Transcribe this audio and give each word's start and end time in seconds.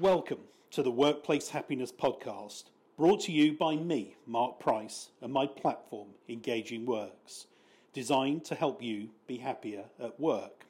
Welcome 0.00 0.42
to 0.70 0.84
the 0.84 0.92
Workplace 0.92 1.48
Happiness 1.48 1.90
Podcast, 1.90 2.66
brought 2.96 3.22
to 3.22 3.32
you 3.32 3.54
by 3.54 3.74
me, 3.74 4.14
Mark 4.26 4.60
Price, 4.60 5.08
and 5.20 5.32
my 5.32 5.44
platform, 5.44 6.10
Engaging 6.28 6.86
Works, 6.86 7.48
designed 7.92 8.44
to 8.44 8.54
help 8.54 8.80
you 8.80 9.08
be 9.26 9.38
happier 9.38 9.86
at 10.00 10.20
work. 10.20 10.66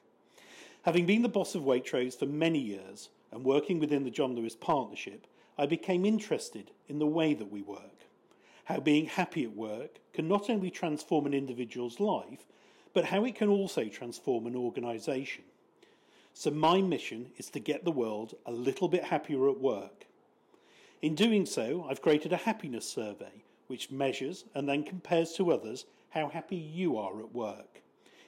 Having 0.81 1.05
been 1.05 1.21
the 1.21 1.29
boss 1.29 1.53
of 1.53 1.61
Waitrose 1.61 2.17
for 2.17 2.25
many 2.25 2.57
years 2.57 3.09
and 3.31 3.43
working 3.43 3.79
within 3.79 4.03
the 4.03 4.09
John 4.09 4.33
Lewis 4.35 4.55
Partnership, 4.55 5.27
I 5.59 5.67
became 5.67 6.05
interested 6.05 6.71
in 6.87 6.97
the 6.97 7.05
way 7.05 7.35
that 7.35 7.51
we 7.51 7.61
work. 7.61 8.07
How 8.65 8.79
being 8.79 9.05
happy 9.05 9.43
at 9.43 9.55
work 9.55 9.99
can 10.11 10.27
not 10.27 10.49
only 10.49 10.71
transform 10.71 11.27
an 11.27 11.35
individual's 11.35 11.99
life, 11.99 12.47
but 12.95 13.05
how 13.05 13.23
it 13.25 13.35
can 13.35 13.49
also 13.49 13.89
transform 13.89 14.47
an 14.47 14.55
organisation. 14.55 15.43
So, 16.39 16.51
my 16.51 16.81
mission 16.81 17.31
is 17.35 17.49
to 17.49 17.59
get 17.59 17.83
the 17.83 17.91
world 17.91 18.33
a 18.45 18.51
little 18.53 18.87
bit 18.87 19.03
happier 19.03 19.49
at 19.49 19.59
work. 19.59 20.05
In 21.01 21.13
doing 21.13 21.45
so, 21.45 21.85
I've 21.89 22.01
created 22.01 22.31
a 22.31 22.37
happiness 22.37 22.87
survey 22.87 23.43
which 23.67 23.91
measures 23.91 24.45
and 24.55 24.69
then 24.69 24.83
compares 24.83 25.33
to 25.33 25.51
others 25.51 25.83
how 26.11 26.29
happy 26.29 26.55
you 26.55 26.97
are 26.97 27.19
at 27.19 27.35
work. 27.35 27.81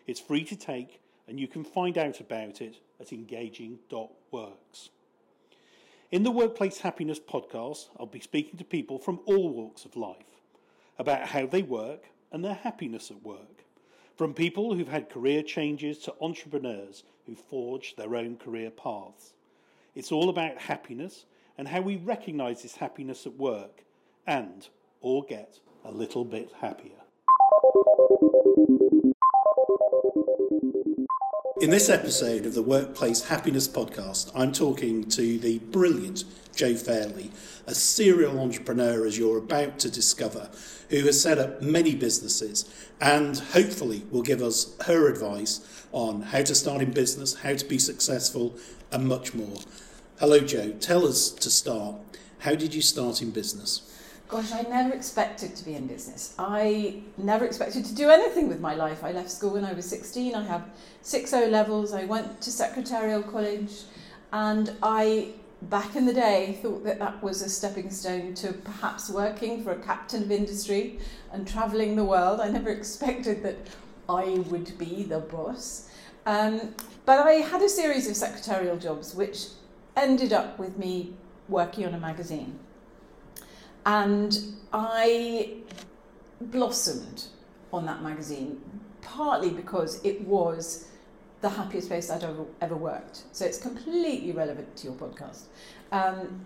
It's 0.08 0.20
free 0.20 0.44
to 0.44 0.58
take, 0.58 1.00
and 1.26 1.40
you 1.40 1.48
can 1.48 1.64
find 1.64 1.98
out 1.98 2.20
about 2.20 2.60
it 2.60 2.82
at 3.00 3.14
engaging.works. 3.14 4.90
In 6.12 6.24
the 6.24 6.32
Workplace 6.32 6.80
Happiness 6.80 7.18
podcast, 7.18 7.88
I'll 7.98 8.08
be 8.08 8.20
speaking 8.20 8.58
to 8.58 8.66
people 8.66 9.00
from 9.00 9.22
all 9.24 9.48
walks 9.54 9.86
of 9.86 9.96
life 9.96 10.42
about 11.00 11.30
how 11.30 11.46
they 11.46 11.62
work 11.62 12.08
and 12.30 12.44
their 12.44 12.56
happiness 12.56 13.10
at 13.10 13.24
work. 13.24 13.64
From 14.16 14.34
people 14.34 14.74
who've 14.74 14.88
had 14.88 15.10
career 15.10 15.42
changes 15.42 15.98
to 16.00 16.14
entrepreneurs 16.22 17.04
who 17.26 17.36
forged 17.36 17.98
their 17.98 18.16
own 18.16 18.38
career 18.38 18.70
paths. 18.70 19.34
It's 19.96 20.12
all 20.12 20.30
about 20.30 20.58
happiness 20.58 21.26
and 21.58 21.68
how 21.68 21.82
we 21.82 21.98
recognise 21.98 22.62
this 22.62 22.78
happiness 22.78 23.26
at 23.26 23.38
work 23.38 23.84
and 24.28 24.68
all 25.02 25.22
get 25.22 25.60
a 25.84 25.92
little 25.92 26.26
bit 26.26 26.52
happier. 26.60 27.01
In 31.62 31.70
this 31.70 31.90
episode 31.90 32.48
of 32.48 32.56
the 32.56 32.64
Workplace 32.64 33.26
Happiness 33.26 33.68
Podcast, 33.68 34.32
I'm 34.34 34.52
talking 34.52 35.08
to 35.10 35.38
the 35.38 35.60
brilliant 35.60 36.24
Jo 36.56 36.74
Fairley, 36.74 37.30
a 37.68 37.76
serial 37.76 38.40
entrepreneur, 38.40 39.06
as 39.06 39.20
you're 39.20 39.38
about 39.38 39.78
to 39.78 39.92
discover, 39.92 40.50
who 40.90 41.02
has 41.02 41.22
set 41.22 41.38
up 41.38 41.62
many 41.62 41.94
businesses 41.94 42.66
and 43.00 43.38
hopefully 43.38 44.02
will 44.10 44.24
give 44.24 44.42
us 44.42 44.76
her 44.88 45.08
advice 45.08 45.86
on 45.92 46.24
how 46.24 46.42
to 46.42 46.56
start 46.56 46.82
in 46.82 46.90
business, 46.90 47.36
how 47.42 47.54
to 47.54 47.66
be 47.66 47.78
successful, 47.78 48.56
and 48.92 49.08
much 49.08 49.36
more. 49.36 49.58
Hello, 50.20 50.40
Jo. 50.40 50.72
Tell 50.72 51.08
us 51.08 51.30
to 51.30 51.52
start. 51.52 51.96
How 52.40 52.56
did 52.56 52.74
you 52.74 52.82
start 52.82 53.22
in 53.22 53.30
business? 53.30 53.91
Gosh, 54.32 54.54
I 54.54 54.62
never 54.62 54.94
expected 54.94 55.58
to 55.58 55.66
be 55.66 55.76
in 55.76 55.88
business. 55.88 56.34
I 56.40 57.02
never 57.18 57.44
expected 57.44 57.84
to 57.84 57.94
do 57.94 58.10
anything 58.10 58.48
with 58.48 58.62
my 58.62 58.76
life. 58.76 59.04
I 59.04 59.12
left 59.12 59.30
school 59.30 59.52
when 59.56 59.66
I 59.66 59.74
was 59.74 59.84
16. 59.84 60.36
I 60.36 60.44
have 60.44 60.70
six 61.02 61.34
O 61.34 61.48
levels. 61.48 61.92
I 61.92 62.06
went 62.06 62.40
to 62.40 62.50
secretarial 62.50 63.24
college, 63.24 63.82
and 64.32 64.74
I, 64.82 65.34
back 65.64 65.98
in 65.98 66.06
the 66.06 66.14
day, 66.14 66.58
thought 66.62 66.86
that 66.86 66.98
that 67.00 67.22
was 67.22 67.42
a 67.42 67.50
stepping 67.50 67.90
stone 67.90 68.34
to 68.36 68.54
perhaps 68.54 69.10
working 69.10 69.66
for 69.66 69.72
a 69.74 69.80
captain 69.80 70.24
of 70.24 70.32
industry 70.32 71.00
and 71.34 71.46
travelling 71.46 71.98
the 71.98 72.06
world. 72.06 72.40
I 72.40 72.48
never 72.48 72.70
expected 72.80 73.44
that 73.44 73.58
I 74.08 74.46
would 74.50 74.78
be 74.78 75.04
the 75.04 75.20
boss. 75.20 75.90
Um, 76.26 76.74
but 77.06 77.20
I 77.20 77.34
had 77.34 77.62
a 77.62 77.68
series 77.68 78.10
of 78.10 78.16
secretarial 78.16 78.78
jobs 78.78 79.14
which 79.14 79.48
ended 79.98 80.32
up 80.32 80.58
with 80.58 80.78
me 80.78 81.16
working 81.50 81.86
on 81.86 81.94
a 81.94 82.00
magazine. 82.00 82.60
And 83.86 84.38
I 84.74 85.54
blossomed 86.40 87.26
on 87.74 87.86
that 87.86 88.02
magazine, 88.02 88.62
partly 89.02 89.50
because 89.50 90.04
it 90.04 90.22
was 90.22 90.88
the 91.42 91.50
happiest 91.50 91.88
place 91.88 92.10
I'd 92.10 92.24
ever, 92.24 92.46
ever 92.62 92.76
worked. 92.76 93.24
So 93.32 93.46
it's 93.46 93.58
completely 93.58 94.32
relevant 94.32 94.76
to 94.78 94.88
your 94.88 94.96
podcast. 94.96 95.44
Um, 95.92 96.46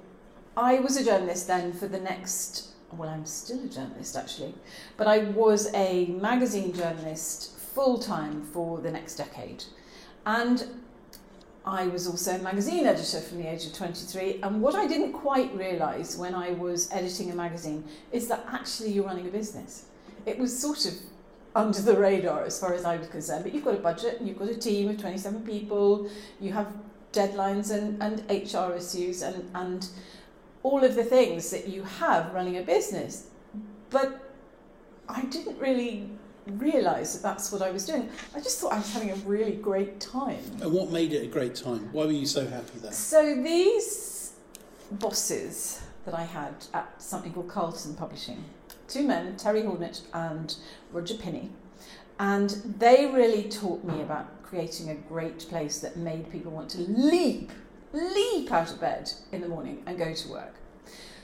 I 0.58 0.80
was 0.80 0.96
a 0.96 1.04
journalist 1.04 1.48
then 1.48 1.74
for 1.74 1.88
the 1.88 2.00
next, 2.00 2.70
well, 2.94 3.10
I'm 3.10 3.26
still 3.26 3.64
a 3.64 3.68
journalist 3.68 4.16
actually, 4.16 4.54
but 4.96 5.08
I 5.08 5.20
was 5.20 5.74
a 5.74 6.06
magazine 6.06 6.74
journalist 6.74 7.58
full 7.58 8.00
time 8.00 8.42
for 8.42 8.80
the 8.80 8.90
next 8.90 9.16
decade. 9.16 9.66
And 10.26 10.64
I 11.66 11.88
was 11.88 12.08
also 12.08 12.36
a 12.36 12.40
magazine 12.40 12.86
editor 12.86 13.20
from 13.20 13.40
the 13.40 13.52
age 13.52 13.66
of 13.66 13.74
23. 13.74 14.40
And 14.44 14.62
what 14.62 14.76
I 14.76 14.86
didn't 14.86 15.14
quite 15.14 15.54
realise 15.56 16.16
when 16.16 16.36
I 16.36 16.52
was 16.52 16.92
editing 16.92 17.32
a 17.32 17.36
magazine 17.36 17.84
is 18.12 18.28
that 18.28 18.46
actually 18.52 18.92
you're 18.92 19.06
running 19.06 19.28
a 19.28 19.32
business. 19.32 19.86
It 20.28 20.38
was 20.38 20.58
sort 20.58 20.86
of 20.86 20.94
under 21.56 21.82
the 21.82 21.98
radar 21.98 22.44
as 22.44 22.60
far 22.60 22.74
as 22.74 22.86
I 22.86 22.98
was 22.98 23.08
concerned. 23.08 23.44
But 23.44 23.54
you've 23.54 23.66
got 23.66 23.74
a 23.74 23.80
budget 23.80 24.20
and 24.20 24.28
you've 24.28 24.38
got 24.38 24.50
a 24.50 24.56
team 24.56 24.90
of 24.90 25.00
27 25.00 25.42
people, 25.44 26.08
you 26.40 26.52
have 26.54 26.72
deadlines 27.12 27.72
and, 27.72 28.02
and 28.04 28.20
HR 28.30 28.76
issues 28.76 29.24
and, 29.24 29.50
and 29.56 29.88
all 30.62 30.84
of 30.84 30.96
the 30.96 31.04
things 31.04 31.50
that 31.50 31.68
you 31.68 31.84
have 31.84 32.32
running 32.34 32.58
a 32.58 32.62
business. 32.62 33.28
But 33.90 34.34
I 35.08 35.22
didn't 35.26 35.58
really 35.60 36.10
realise 36.48 37.14
that 37.14 37.24
that's 37.24 37.52
what 37.52 37.62
I 37.62 37.72
was 37.72 37.86
doing. 37.86 38.10
I 38.36 38.40
just 38.40 38.60
thought 38.60 38.74
I 38.74 38.78
was 38.78 38.94
having 38.94 39.12
a 39.12 39.16
really 39.16 39.54
great 39.54 40.00
time. 40.00 40.40
And 40.62 40.72
what 40.72 40.92
made 40.92 41.14
it 41.14 41.24
a 41.24 41.28
great 41.28 41.56
time? 41.56 41.90
Why 41.92 42.06
were 42.06 42.12
you 42.12 42.26
so 42.26 42.46
happy 42.48 42.80
there? 42.80 42.92
So 42.92 43.42
these 43.42 44.34
bosses 44.92 45.82
that 46.06 46.14
I 46.14 46.24
had 46.24 46.54
at 46.74 47.02
something 47.02 47.34
called 47.34 47.50
Carlton 47.50 47.96
Publishing, 47.96 48.44
two 48.88 49.08
men, 49.08 49.36
Terry 49.38 49.64
Hornet 49.64 50.02
and 50.14 50.56
Roger 50.92 51.16
Pinney, 51.16 51.50
and 52.20 52.50
they 52.80 53.08
really 53.08 53.44
taught 53.44 53.84
me 53.84 54.02
about 54.02 54.44
creating 54.44 54.90
a 54.90 54.96
great 54.96 55.40
place 55.40 55.80
that 55.80 55.98
made 55.98 56.32
people 56.32 56.52
want 56.52 56.70
to 56.70 56.78
leap, 56.82 57.52
leap 57.92 58.52
out 58.52 58.72
of 58.72 58.80
bed 58.80 59.12
in 59.32 59.42
the 59.42 59.48
morning 59.48 59.82
and 59.86 59.98
go 59.98 60.14
to 60.14 60.30
work. 60.30 60.54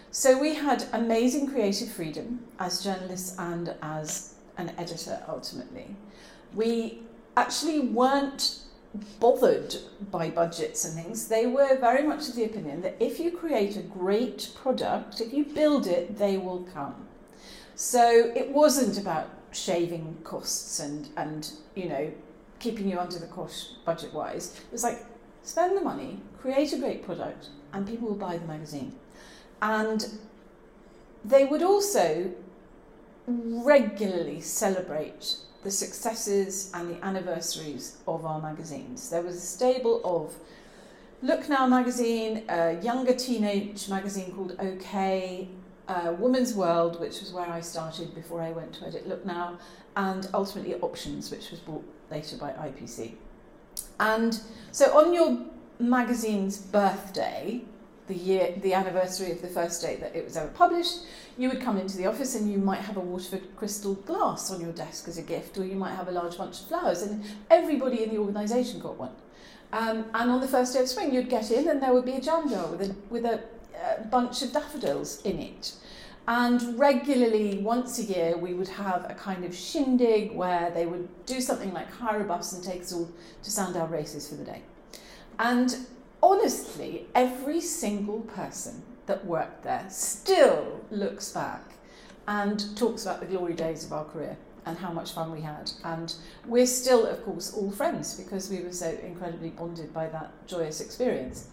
So 0.10 0.38
we 0.38 0.56
had 0.56 0.86
amazing 0.92 1.48
creative 1.48 1.90
freedom 1.90 2.46
as 2.60 2.84
journalists 2.84 3.38
and 3.38 3.74
as 3.82 4.31
an 4.58 4.74
editor 4.78 5.24
ultimately. 5.28 5.96
We 6.54 7.00
actually 7.38 7.80
weren't 7.80 8.60
bothered 9.20 9.76
by 10.12 10.30
budgets 10.30 10.84
and 10.84 10.94
things. 10.94 11.28
They 11.28 11.46
were 11.46 11.78
very 11.78 12.04
much 12.04 12.28
of 12.28 12.36
the 12.36 12.44
opinion 12.44 12.82
that 12.82 12.98
if 13.00 13.20
you 13.20 13.32
create 13.32 13.78
a 13.78 13.82
great 13.82 14.52
product, 14.56 15.22
if 15.22 15.34
you 15.34 15.46
build 15.46 15.88
it, 15.88 16.18
they 16.18 16.38
will 16.38 16.64
come. 16.74 17.08
So 17.76 18.32
it 18.36 18.50
wasn't 18.50 19.00
about 19.00 19.30
shaving 19.52 20.18
costs 20.24 20.80
and, 20.80 21.10
and 21.16 21.52
you 21.76 21.88
know, 21.90 22.12
keeping 22.60 22.88
you 22.88 23.00
under 23.00 23.18
the 23.18 23.28
cost 23.28 23.84
budget 23.86 24.14
wise. 24.14 24.60
It 24.60 24.72
was 24.72 24.84
like, 24.84 25.06
spend 25.44 25.76
the 25.78 25.82
money, 25.82 26.20
create 26.40 26.74
a 26.74 26.78
great 26.78 27.04
product, 27.06 27.50
and 27.74 27.88
people 27.88 28.10
will 28.10 28.16
buy 28.16 28.38
the 28.38 28.46
magazine. 28.46 28.94
And 29.62 30.06
they 31.24 31.46
would 31.46 31.64
also 31.64 32.32
regularly 33.28 34.42
celebrate 34.42 35.36
the 35.64 35.72
successes 35.72 36.72
and 36.74 36.90
the 36.90 37.06
anniversaries 37.06 37.98
of 38.08 38.26
our 38.26 38.42
magazines. 38.42 39.10
There 39.10 39.22
was 39.22 39.36
a 39.36 39.42
stable 39.42 40.02
of 40.04 40.34
Look 41.22 41.48
Now 41.48 41.68
magazine, 41.68 42.46
a 42.50 42.82
younger 42.82 43.14
teenage 43.14 43.88
magazine 43.88 44.32
called 44.32 44.56
OK, 44.60 45.48
uh, 45.88 46.14
Woman's 46.18 46.56
World, 46.56 47.00
which 47.00 47.20
was 47.20 47.32
where 47.32 47.48
I 47.48 47.62
started 47.62 48.16
before 48.16 48.42
I 48.42 48.52
went 48.52 48.74
to 48.76 48.88
edit 48.88 49.08
Look 49.08 49.24
Now, 49.24 49.60
and 49.96 50.28
ultimately 50.34 50.76
Options, 50.76 51.30
which 51.30 51.52
was 51.52 51.60
bought 51.60 51.86
later 52.10 52.38
by 52.38 52.52
IPC. 52.54 53.14
And 54.00 54.40
so 54.72 54.98
on 54.98 55.14
your 55.14 55.46
magazine's 55.80 56.58
birthday, 56.58 57.62
the 58.08 58.16
year, 58.16 58.54
the 58.62 58.74
anniversary 58.74 59.32
of 59.32 59.42
the 59.42 59.48
first 59.48 59.82
date 59.82 60.00
that 60.02 60.16
it 60.16 60.26
was 60.26 60.36
ever 60.36 60.50
published, 60.50 61.02
you 61.38 61.50
would 61.50 61.62
come 61.62 61.78
into 61.78 61.98
the 61.98 62.06
office 62.06 62.36
and 62.36 62.52
you 62.52 62.58
might 62.58 62.80
have 62.82 62.98
a 62.98 63.00
Waterford 63.00 63.56
crystal 63.56 63.96
glass 63.96 64.52
on 64.52 64.62
your 64.62 64.72
desk 64.72 65.08
as 65.08 65.18
a 65.18 65.22
gift, 65.22 65.58
or 65.58 65.66
you 65.66 65.76
might 65.76 65.96
have 65.96 66.08
a 66.08 66.12
large 66.12 66.38
bunch 66.38 66.60
of 66.62 66.68
flowers, 66.68 67.02
and 67.02 67.24
everybody 67.50 68.04
in 68.04 68.10
the 68.10 68.18
organisation 68.18 68.80
got 68.80 68.98
one. 68.98 69.12
Um, 69.74 70.06
and 70.14 70.30
on 70.30 70.42
the 70.42 70.48
first 70.48 70.74
day 70.74 70.82
of 70.82 70.88
spring, 70.90 71.14
you'd 71.14 71.30
get 71.30 71.50
in 71.50 71.70
and 71.70 71.82
there 71.82 71.94
would 71.94 72.06
be 72.06 72.14
a 72.14 72.22
jam 72.22 72.50
jar 72.50 72.68
with 72.68 72.82
a, 72.82 72.96
with 73.10 73.26
a 73.26 73.36
uh, 73.36 74.04
bunch 74.10 74.42
of 74.42 74.52
daffodils 74.52 75.22
in 75.22 75.40
it. 75.40 75.74
And 76.28 76.78
regularly, 76.78 77.60
once 77.60 77.98
a 77.98 78.04
year, 78.04 78.38
we 78.38 78.54
would 78.54 78.68
have 78.68 79.10
a 79.10 79.14
kind 79.16 79.44
of 79.44 79.56
shindig 79.56 80.34
where 80.34 80.70
they 80.72 80.86
would 80.86 81.08
do 81.26 81.42
something 81.42 81.74
like 81.74 81.92
hire 81.92 82.22
a 82.22 82.24
bus 82.26 82.54
and 82.54 82.64
take 82.64 82.82
us 82.82 82.94
all 82.94 83.10
to 83.44 83.52
Sandown 83.52 83.90
races 83.90 84.30
for 84.30 84.36
the 84.36 84.44
day. 84.44 84.62
And 85.40 85.76
honestly, 86.22 87.08
every 87.16 87.60
single 87.60 88.22
person 88.22 88.84
that 89.12 89.26
worked 89.26 89.62
there 89.64 89.86
still 89.90 90.80
looks 90.90 91.32
back 91.34 91.62
and 92.30 92.78
talks 92.78 93.04
about 93.06 93.20
the 93.20 93.26
glory 93.26 93.54
days 93.54 93.84
of 93.84 93.92
our 93.92 94.06
career 94.06 94.38
and 94.66 94.78
how 94.78 94.92
much 94.92 95.12
fun 95.12 95.32
we 95.34 95.42
had. 95.42 95.70
And 95.84 96.14
we're 96.46 96.66
still, 96.66 97.06
of 97.06 97.22
course, 97.26 97.54
all 97.54 97.72
friends 97.72 98.14
because 98.14 98.50
we 98.50 98.62
were 98.62 98.72
so 98.72 98.90
incredibly 99.04 99.50
bonded 99.50 99.94
by 99.94 100.08
that 100.08 100.32
joyous 100.48 100.80
experience. 100.80 101.48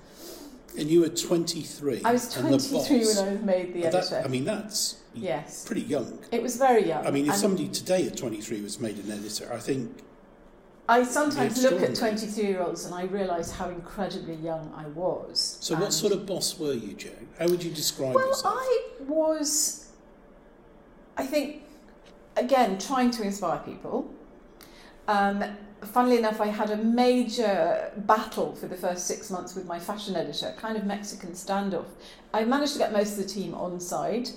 And 0.79 0.89
you 0.89 1.01
were 1.01 1.09
23. 1.09 2.03
I 2.05 2.13
was 2.13 2.33
23 2.33 2.99
boss- 2.99 3.17
when 3.17 3.29
I 3.29 3.41
made 3.41 3.75
the 3.75 3.83
That- 3.83 3.95
editor. 3.95 4.23
I 4.25 4.29
mean, 4.29 4.45
that's 4.45 4.97
yes. 5.15 5.65
pretty 5.65 5.81
young. 5.81 6.19
It 6.31 6.43
was 6.43 6.57
very 6.57 6.87
young. 6.87 7.05
I 7.05 7.11
mean, 7.11 7.25
if 7.25 7.33
and 7.33 7.41
somebody 7.41 7.69
today 7.69 8.07
at 8.07 8.17
23 8.17 8.61
was 8.61 8.79
made 8.79 8.99
an 8.99 9.11
editor, 9.11 9.53
I 9.53 9.59
think 9.59 9.91
I 10.89 11.03
sometimes 11.05 11.63
look 11.63 11.83
at 11.83 11.91
extraordinary. 11.91 12.17
23 12.17 12.45
year 12.45 12.63
olds 12.63 12.87
and 12.87 12.95
I 12.95 13.05
realise 13.05 13.53
how 13.53 13.69
incredibly 13.69 14.37
young 14.37 14.73
I 14.75 14.87
was. 14.89 15.59
So, 15.61 15.77
what 15.77 15.93
sort 15.93 16.15
of 16.15 16.25
boss 16.25 16.59
were 16.59 16.73
you, 16.73 16.95
Jo? 16.95 17.11
How 17.39 17.47
would 17.47 17.63
you 17.63 17.71
describe 17.71 18.15
Well, 18.15 18.29
yourself? 18.29 18.55
I 18.57 18.85
was, 19.01 19.91
I 21.19 21.27
think, 21.27 21.63
again, 22.37 22.79
trying 22.79 23.11
to 23.13 23.23
inspire 23.23 23.59
people. 23.59 24.11
Um, 25.09 25.45
funnily 25.83 26.17
enough, 26.17 26.41
I 26.41 26.47
had 26.47 26.71
a 26.71 26.77
major 26.77 27.93
battle 27.99 28.55
for 28.55 28.67
the 28.67 28.77
first 28.77 29.07
six 29.07 29.31
months 29.31 29.55
with 29.55 29.67
my 29.67 29.79
fashion 29.79 30.17
editor, 30.17 30.55
kind 30.59 30.77
of 30.77 30.85
Mexican 30.85 31.33
standoff. 31.33 31.87
I 32.33 32.45
managed 32.45 32.73
to 32.75 32.79
get 32.79 32.93
most 32.93 33.13
of 33.13 33.19
the 33.19 33.25
team 33.29 33.55
on 33.55 33.79
side 33.79 34.31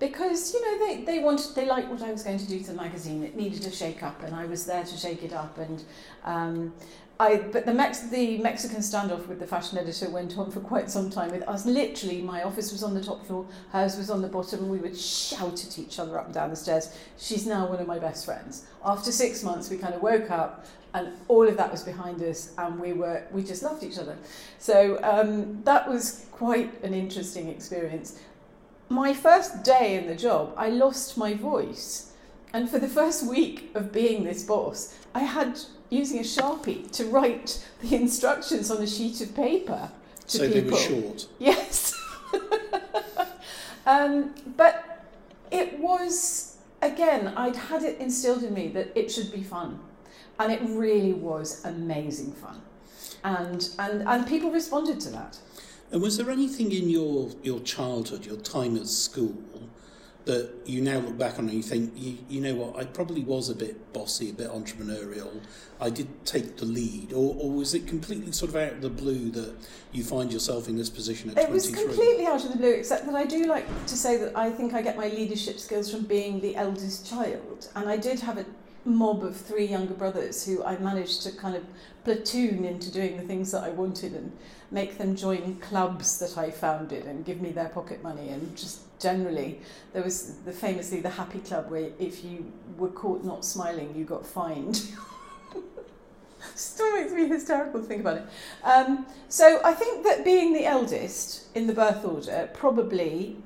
because 0.00 0.52
you 0.52 0.60
know 0.64 0.86
they, 0.86 1.04
they 1.04 1.18
wanted 1.20 1.54
they 1.54 1.66
liked 1.66 1.88
what 1.88 2.02
I 2.02 2.10
was 2.10 2.24
going 2.24 2.38
to 2.38 2.48
do 2.48 2.58
to 2.58 2.66
the 2.68 2.74
magazine. 2.74 3.22
It 3.22 3.36
needed 3.36 3.64
a 3.66 3.70
shake 3.70 4.02
up, 4.02 4.20
and 4.24 4.34
I 4.34 4.46
was 4.46 4.66
there 4.66 4.82
to 4.82 4.96
shake 4.96 5.22
it 5.22 5.32
up. 5.32 5.58
And 5.58 5.84
um, 6.24 6.72
I 7.20 7.36
but 7.36 7.66
the 7.66 7.74
Mex 7.74 8.08
the 8.08 8.38
Mexican 8.38 8.78
standoff 8.78 9.28
with 9.28 9.38
the 9.38 9.46
fashion 9.46 9.76
editor 9.76 10.08
went 10.08 10.38
on 10.38 10.50
for 10.50 10.60
quite 10.60 10.90
some 10.90 11.10
time. 11.10 11.30
With 11.30 11.46
us, 11.46 11.66
literally, 11.66 12.22
my 12.22 12.42
office 12.42 12.72
was 12.72 12.82
on 12.82 12.94
the 12.94 13.04
top 13.04 13.24
floor, 13.26 13.46
hers 13.72 13.98
was 13.98 14.10
on 14.10 14.22
the 14.22 14.28
bottom, 14.28 14.60
and 14.60 14.70
we 14.70 14.78
would 14.78 14.98
shout 14.98 15.64
at 15.64 15.78
each 15.78 15.98
other 15.98 16.18
up 16.18 16.24
and 16.24 16.34
down 16.34 16.48
the 16.48 16.56
stairs. 16.56 16.96
She's 17.18 17.46
now 17.46 17.68
one 17.68 17.78
of 17.78 17.86
my 17.86 17.98
best 17.98 18.24
friends. 18.24 18.64
After 18.82 19.12
six 19.12 19.44
months, 19.44 19.68
we 19.70 19.76
kind 19.76 19.94
of 19.94 20.02
woke 20.02 20.30
up. 20.30 20.66
And 20.92 21.12
all 21.28 21.46
of 21.46 21.56
that 21.56 21.70
was 21.70 21.84
behind 21.84 22.20
us, 22.20 22.52
and 22.58 22.80
we 22.80 22.94
were 22.94 23.22
we 23.30 23.44
just 23.44 23.62
loved 23.62 23.84
each 23.84 23.96
other. 23.96 24.18
So 24.58 24.98
um, 25.04 25.62
that 25.62 25.88
was 25.88 26.26
quite 26.32 26.82
an 26.82 26.94
interesting 26.94 27.48
experience 27.48 28.18
my 28.90 29.14
first 29.14 29.62
day 29.62 29.94
in 29.94 30.08
the 30.08 30.16
job, 30.16 30.52
I 30.56 30.68
lost 30.68 31.16
my 31.16 31.32
voice. 31.32 32.12
And 32.52 32.68
for 32.68 32.80
the 32.80 32.88
first 32.88 33.24
week 33.24 33.70
of 33.74 33.92
being 33.92 34.24
this 34.24 34.42
boss, 34.42 34.96
I 35.14 35.20
had 35.20 35.58
using 35.90 36.18
a 36.18 36.22
sharpie 36.22 36.90
to 36.92 37.04
write 37.06 37.64
the 37.80 37.94
instructions 37.94 38.70
on 38.70 38.82
a 38.82 38.86
sheet 38.86 39.20
of 39.20 39.34
paper 39.34 39.90
to 40.26 40.38
so 40.38 40.46
they 40.46 40.60
people. 40.60 40.72
were 40.72 40.76
short. 40.76 41.26
Yes. 41.38 41.94
um, 43.86 44.34
but 44.56 45.06
it 45.52 45.78
was, 45.78 46.56
again, 46.82 47.28
I'd 47.36 47.56
had 47.56 47.84
it 47.84 48.00
instilled 48.00 48.42
in 48.42 48.52
me 48.52 48.68
that 48.68 48.90
it 48.96 49.10
should 49.10 49.32
be 49.32 49.42
fun. 49.42 49.78
And 50.40 50.50
it 50.50 50.60
really 50.64 51.12
was 51.12 51.64
amazing 51.64 52.32
fun. 52.32 52.60
And, 53.22 53.68
and, 53.78 54.02
and 54.02 54.26
people 54.26 54.50
responded 54.50 54.98
to 55.00 55.10
that. 55.10 55.38
And 55.92 56.00
was 56.00 56.16
there 56.16 56.30
anything 56.30 56.72
in 56.72 56.88
your, 56.88 57.30
your 57.42 57.60
childhood, 57.60 58.24
your 58.24 58.36
time 58.36 58.76
at 58.76 58.86
school, 58.86 59.42
that 60.26 60.52
you 60.64 60.80
now 60.80 60.98
look 60.98 61.18
back 61.18 61.38
on 61.38 61.48
and 61.48 61.54
you 61.54 61.62
think, 61.62 61.92
you, 61.96 62.18
you 62.28 62.40
know 62.40 62.54
what, 62.54 62.76
I 62.76 62.84
probably 62.84 63.22
was 63.22 63.48
a 63.48 63.54
bit 63.54 63.92
bossy, 63.92 64.30
a 64.30 64.32
bit 64.32 64.48
entrepreneurial. 64.48 65.40
I 65.80 65.90
did 65.90 66.24
take 66.24 66.58
the 66.58 66.66
lead. 66.66 67.12
Or, 67.12 67.34
or 67.36 67.50
was 67.50 67.74
it 67.74 67.86
completely 67.86 68.30
sort 68.30 68.50
of 68.50 68.56
out 68.56 68.74
of 68.74 68.82
the 68.82 68.90
blue 68.90 69.30
that 69.30 69.56
you 69.92 70.04
find 70.04 70.32
yourself 70.32 70.68
in 70.68 70.76
this 70.76 70.90
position 70.90 71.30
at 71.30 71.38
It 71.38 71.50
was 71.50 71.68
23? 71.68 71.94
completely 71.94 72.26
out 72.26 72.44
of 72.44 72.52
the 72.52 72.58
blue, 72.58 72.70
except 72.70 73.06
that 73.06 73.14
I 73.14 73.24
do 73.24 73.46
like 73.46 73.66
to 73.86 73.96
say 73.96 74.18
that 74.18 74.36
I 74.36 74.50
think 74.50 74.74
I 74.74 74.82
get 74.82 74.96
my 74.96 75.08
leadership 75.08 75.58
skills 75.58 75.90
from 75.90 76.02
being 76.02 76.40
the 76.40 76.54
eldest 76.54 77.08
child. 77.08 77.68
And 77.74 77.88
I 77.88 77.96
did 77.96 78.20
have 78.20 78.38
a 78.38 78.44
mob 78.84 79.22
of 79.22 79.36
three 79.36 79.66
younger 79.66 79.94
brothers 79.94 80.44
who 80.44 80.64
I 80.64 80.76
managed 80.78 81.22
to 81.22 81.32
kind 81.32 81.56
of 81.56 81.64
platoon 82.04 82.64
into 82.64 82.90
doing 82.90 83.16
the 83.16 83.22
things 83.22 83.52
that 83.52 83.62
I 83.62 83.70
wanted 83.70 84.14
and 84.14 84.32
make 84.70 84.98
them 84.98 85.16
join 85.16 85.56
clubs 85.56 86.18
that 86.18 86.38
I 86.38 86.50
founded 86.50 87.04
and 87.04 87.24
give 87.24 87.40
me 87.40 87.50
their 87.50 87.68
pocket 87.68 88.02
money. 88.02 88.28
And 88.28 88.56
just 88.56 88.80
generally 89.00 89.60
there 89.92 90.02
was 90.02 90.34
the 90.44 90.52
famously 90.52 91.00
the 91.00 91.10
happy 91.10 91.40
club 91.40 91.70
where 91.70 91.90
if 91.98 92.24
you 92.24 92.50
were 92.76 92.88
caught 92.88 93.24
not 93.24 93.44
smiling 93.44 93.94
you 93.96 94.04
got 94.04 94.26
fined. 94.26 94.82
Still 96.54 96.96
makes 96.96 97.12
me 97.12 97.28
hysterical 97.28 97.80
to 97.80 97.86
think 97.86 98.00
about 98.00 98.16
it. 98.16 98.24
Um, 98.64 99.06
so 99.28 99.60
I 99.62 99.74
think 99.74 100.04
that 100.04 100.24
being 100.24 100.54
the 100.54 100.64
eldest 100.64 101.54
in 101.54 101.66
the 101.66 101.74
birth 101.74 102.04
order 102.04 102.48
probably 102.54 103.36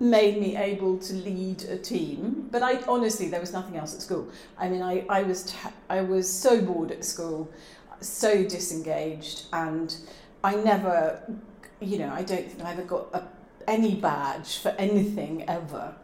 made 0.00 0.38
me 0.40 0.56
able 0.56 0.98
to 0.98 1.12
lead 1.14 1.62
a 1.64 1.76
team 1.78 2.48
but 2.50 2.62
I 2.62 2.80
honestly 2.88 3.28
there 3.28 3.40
was 3.40 3.52
nothing 3.52 3.76
else 3.76 3.94
at 3.94 4.02
school. 4.02 4.28
I 4.58 4.68
mean 4.68 4.82
I, 4.82 5.04
I 5.08 5.22
was 5.22 5.44
ta- 5.44 5.72
I 5.88 6.00
was 6.02 6.30
so 6.30 6.60
bored 6.60 6.90
at 6.90 7.04
school 7.04 7.50
so 8.00 8.42
disengaged 8.44 9.44
and 9.52 9.94
I 10.42 10.56
never 10.56 11.22
you 11.80 11.98
know 11.98 12.10
I 12.12 12.22
don't 12.22 12.46
think 12.50 12.62
I 12.62 12.72
ever 12.72 12.82
got 12.82 13.08
a, 13.14 13.22
any 13.68 13.94
badge 13.94 14.58
for 14.58 14.70
anything 14.70 15.48
ever. 15.48 15.94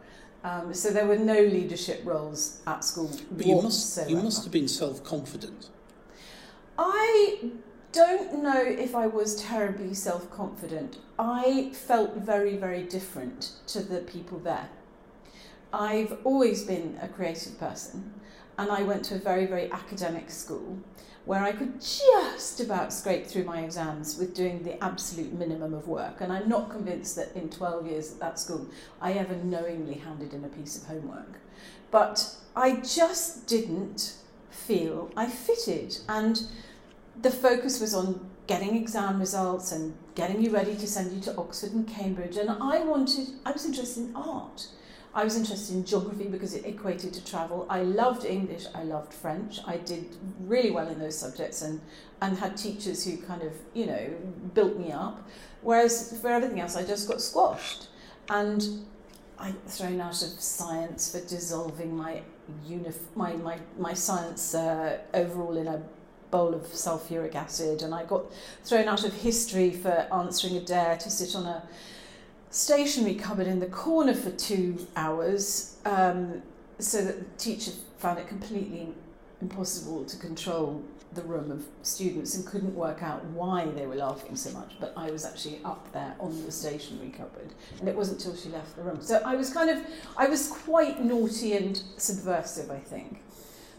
Um, 0.43 0.73
so 0.73 0.91
there 0.91 1.07
were 1.07 1.17
no 1.17 1.41
leadership 1.41 2.01
roles 2.05 2.61
at 2.67 2.83
school 2.85 3.11
But 3.31 3.45
you 3.45 3.61
must, 3.61 4.09
you 4.09 4.17
must 4.17 4.43
have 4.43 4.53
been 4.53 4.67
self 4.67 5.03
confident. 5.03 5.69
I 6.77 7.49
don't 7.91 8.41
know 8.43 8.61
if 8.61 8.95
I 8.95 9.07
was 9.07 9.41
terribly 9.41 9.93
self 9.93 10.29
confident. 10.31 10.97
I 11.17 11.71
felt 11.73 12.17
very, 12.17 12.55
very 12.55 12.83
different 12.83 13.53
to 13.67 13.81
the 13.81 13.99
people 13.99 14.39
there. 14.39 14.69
I've 15.73 16.17
always 16.23 16.63
been 16.63 16.97
a 17.01 17.07
creative 17.07 17.59
person, 17.59 18.13
and 18.57 18.71
I 18.71 18.83
went 18.83 19.05
to 19.05 19.15
a 19.15 19.19
very, 19.19 19.45
very 19.45 19.71
academic 19.71 20.29
school 20.29 20.79
where 21.27 21.43
I 21.43 21.51
could 21.51 21.81
just 21.81 22.61
about 22.61 22.93
scrape 22.93 23.27
through 23.27 23.43
my 23.43 23.59
exams 23.59 24.17
with 24.17 24.33
doing 24.33 24.63
the 24.63 24.81
absolute 24.81 25.33
minimum 25.33 25.73
of 25.73 25.85
work. 25.85 26.21
And 26.21 26.31
I'm 26.31 26.47
not 26.47 26.69
convinced 26.69 27.17
that 27.17 27.35
in 27.35 27.49
12 27.49 27.85
years 27.85 28.13
at 28.13 28.19
that 28.21 28.39
school 28.39 28.65
I 29.01 29.11
ever 29.11 29.35
knowingly 29.35 29.95
handed 29.95 30.33
in 30.33 30.45
a 30.45 30.47
piece 30.47 30.77
of 30.77 30.87
homework. 30.87 31.39
But 31.91 32.33
I 32.55 32.77
just 32.77 33.45
didn't 33.45 34.15
feel 34.49 35.11
I 35.17 35.27
fitted. 35.27 35.97
And 36.07 36.43
the 37.21 37.31
focus 37.31 37.79
was 37.79 37.93
on 37.93 38.29
getting 38.47 38.75
exam 38.75 39.19
results 39.19 39.71
and 39.71 39.95
getting 40.15 40.41
you 40.41 40.51
ready 40.51 40.75
to 40.75 40.87
send 40.87 41.11
you 41.11 41.21
to 41.21 41.35
Oxford 41.37 41.73
and 41.73 41.87
Cambridge. 41.87 42.37
And 42.37 42.49
I 42.49 42.79
wanted, 42.79 43.27
I 43.45 43.51
was 43.51 43.65
interested 43.65 44.05
in 44.05 44.15
art. 44.15 44.67
I 45.13 45.23
was 45.23 45.35
interested 45.35 45.75
in 45.75 45.83
geography 45.83 46.27
because 46.27 46.53
it 46.53 46.65
equated 46.65 47.13
to 47.13 47.25
travel. 47.25 47.65
I 47.69 47.81
loved 47.81 48.23
English, 48.23 48.65
I 48.75 48.83
loved 48.83 49.13
French. 49.13 49.59
I 49.65 49.77
did 49.77 50.15
really 50.39 50.71
well 50.71 50.87
in 50.87 50.99
those 50.99 51.17
subjects 51.17 51.61
and, 51.61 51.81
and 52.21 52.37
had 52.37 52.55
teachers 52.55 53.03
who 53.03 53.17
kind 53.17 53.41
of, 53.41 53.53
you 53.73 53.87
know, 53.87 54.09
built 54.53 54.77
me 54.77 54.91
up. 54.91 55.27
Whereas 55.61 56.19
for 56.21 56.29
everything 56.29 56.59
else, 56.59 56.75
I 56.75 56.85
just 56.85 57.07
got 57.07 57.19
squashed. 57.19 57.87
And 58.29 58.85
I 59.39 59.53
thrown 59.65 59.99
out 60.01 60.21
of 60.21 60.39
science 60.39 61.11
for 61.11 61.27
dissolving 61.27 61.95
my, 61.95 62.21
unif- 62.67 63.15
my, 63.15 63.33
my, 63.33 63.57
my 63.77 63.93
science 63.93 64.53
uh, 64.53 64.99
overall 65.13 65.57
in 65.57 65.67
a 65.67 65.81
bowl 66.31 66.53
of 66.53 66.63
sulfuric 66.63 67.35
acid. 67.35 67.81
And 67.81 67.93
I 67.93 68.05
got 68.05 68.25
thrown 68.63 68.87
out 68.87 69.03
of 69.03 69.13
history 69.13 69.71
for 69.71 70.07
answering 70.11 70.57
a 70.57 70.61
dare 70.61 70.97
to 70.97 71.09
sit 71.09 71.35
on 71.35 71.45
a 71.45 71.63
stationery 72.49 73.15
cupboard 73.15 73.47
in 73.47 73.59
the 73.59 73.67
corner 73.67 74.13
for 74.13 74.31
two 74.31 74.87
hours 74.95 75.77
um, 75.85 76.41
so 76.79 77.03
that 77.03 77.19
the 77.19 77.37
teacher 77.37 77.71
found 77.97 78.19
it 78.19 78.27
completely 78.27 78.89
impossible 79.41 80.05
to 80.05 80.17
control 80.17 80.83
the 81.13 81.21
room 81.23 81.51
of 81.51 81.65
students 81.83 82.35
and 82.35 82.45
couldn't 82.45 82.75
work 82.75 83.01
out 83.01 83.23
why 83.25 83.65
they 83.65 83.85
were 83.85 83.95
laughing 83.95 84.35
so 84.35 84.51
much 84.51 84.73
but 84.79 84.93
I 84.97 85.09
was 85.09 85.25
actually 85.25 85.61
up 85.63 85.91
there 85.93 86.15
on 86.19 86.45
the 86.45 86.51
stationery 86.51 87.09
cupboard 87.09 87.53
and 87.79 87.87
it 87.87 87.95
wasn't 87.95 88.19
till 88.19 88.35
she 88.35 88.49
left 88.49 88.75
the 88.75 88.83
room 88.83 89.01
so 89.01 89.21
I 89.25 89.35
was 89.35 89.51
kind 89.51 89.69
of 89.69 89.81
I 90.17 90.27
was 90.27 90.49
quite 90.49 91.03
naughty 91.03 91.53
and 91.53 91.81
subversive 91.97 92.69
I 92.69 92.79
think 92.79 93.21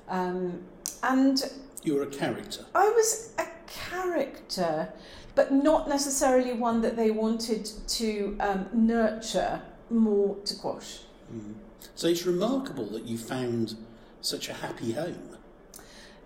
um, 0.08 0.62
and 1.02 1.50
You 1.82 1.94
were 1.94 2.02
a 2.02 2.06
character. 2.06 2.64
I 2.74 2.88
was 2.88 3.32
a 3.38 3.46
character, 3.66 4.88
but 5.34 5.52
not 5.52 5.88
necessarily 5.88 6.52
one 6.52 6.80
that 6.82 6.96
they 6.96 7.10
wanted 7.10 7.70
to 7.88 8.36
um, 8.40 8.68
nurture 8.72 9.62
more 9.90 10.36
to 10.44 10.54
quash. 10.56 11.00
Mm. 11.32 11.54
So 11.94 12.08
it's 12.08 12.26
remarkable 12.26 12.86
that 12.86 13.04
you 13.04 13.16
found 13.16 13.76
such 14.20 14.48
a 14.48 14.54
happy 14.54 14.92
home. 14.92 15.36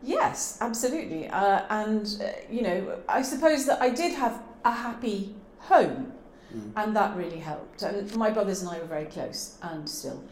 Yes, 0.02 0.58
absolutely. 0.60 1.28
Uh, 1.28 1.62
and, 1.70 2.20
uh, 2.22 2.28
you 2.50 2.62
know, 2.62 2.98
I 3.08 3.22
suppose 3.22 3.66
that 3.66 3.80
I 3.80 3.90
did 3.90 4.12
have 4.14 4.42
a 4.64 4.72
happy 4.72 5.34
home, 5.58 6.12
Mm. 6.52 6.72
and 6.76 6.96
that 6.96 7.16
really 7.16 7.38
helped. 7.38 7.82
And 7.82 8.14
my 8.16 8.30
brothers 8.30 8.60
and 8.60 8.70
I 8.70 8.78
were 8.78 8.86
very 8.86 9.06
close, 9.06 9.56
and 9.62 9.88
still, 9.88 10.22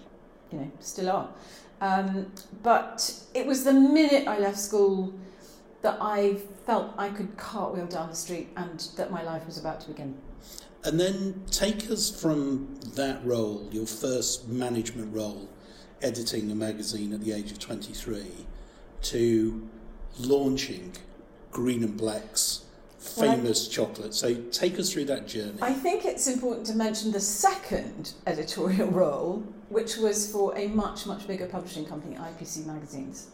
you 0.52 0.58
know, 0.58 0.70
still 0.80 1.08
are. 1.10 1.28
Um, 1.80 2.32
but 2.62 3.12
it 3.34 3.46
was 3.46 3.64
the 3.64 3.72
minute 3.72 4.28
I 4.28 4.38
left 4.38 4.58
school 4.58 5.14
that 5.82 5.96
I 6.00 6.36
felt 6.66 6.92
I 6.98 7.08
could 7.08 7.36
cartwheel 7.36 7.86
down 7.86 8.10
the 8.10 8.16
street 8.16 8.48
and 8.56 8.78
that 8.96 9.10
my 9.10 9.22
life 9.22 9.46
was 9.46 9.58
about 9.58 9.80
to 9.82 9.88
begin. 9.88 10.16
And 10.84 10.98
then 10.98 11.42
take 11.50 11.90
us 11.90 12.10
from 12.10 12.76
that 12.94 13.24
role, 13.24 13.68
your 13.70 13.86
first 13.86 14.48
management 14.48 15.14
role, 15.14 15.48
editing 16.02 16.50
a 16.50 16.54
magazine 16.54 17.12
at 17.12 17.22
the 17.22 17.32
age 17.32 17.50
of 17.50 17.58
23, 17.58 18.24
to 19.02 19.68
launching 20.18 20.92
Green 21.50 21.82
and 21.82 21.96
Black's 21.96 22.64
famous 22.98 23.66
well, 23.66 23.86
chocolate. 23.86 24.14
So 24.14 24.34
take 24.50 24.78
us 24.78 24.92
through 24.92 25.06
that 25.06 25.26
journey. 25.26 25.58
I 25.60 25.72
think 25.72 26.04
it's 26.04 26.26
important 26.26 26.66
to 26.66 26.74
mention 26.74 27.12
the 27.12 27.20
second 27.20 28.14
editorial 28.26 28.88
role, 28.90 29.42
which 29.70 29.96
was 29.96 30.30
for 30.30 30.56
a 30.58 30.66
much, 30.68 31.06
much 31.06 31.26
bigger 31.26 31.46
publishing 31.46 31.86
company, 31.86 32.16
IPC 32.16 32.66
Magazines, 32.66 33.28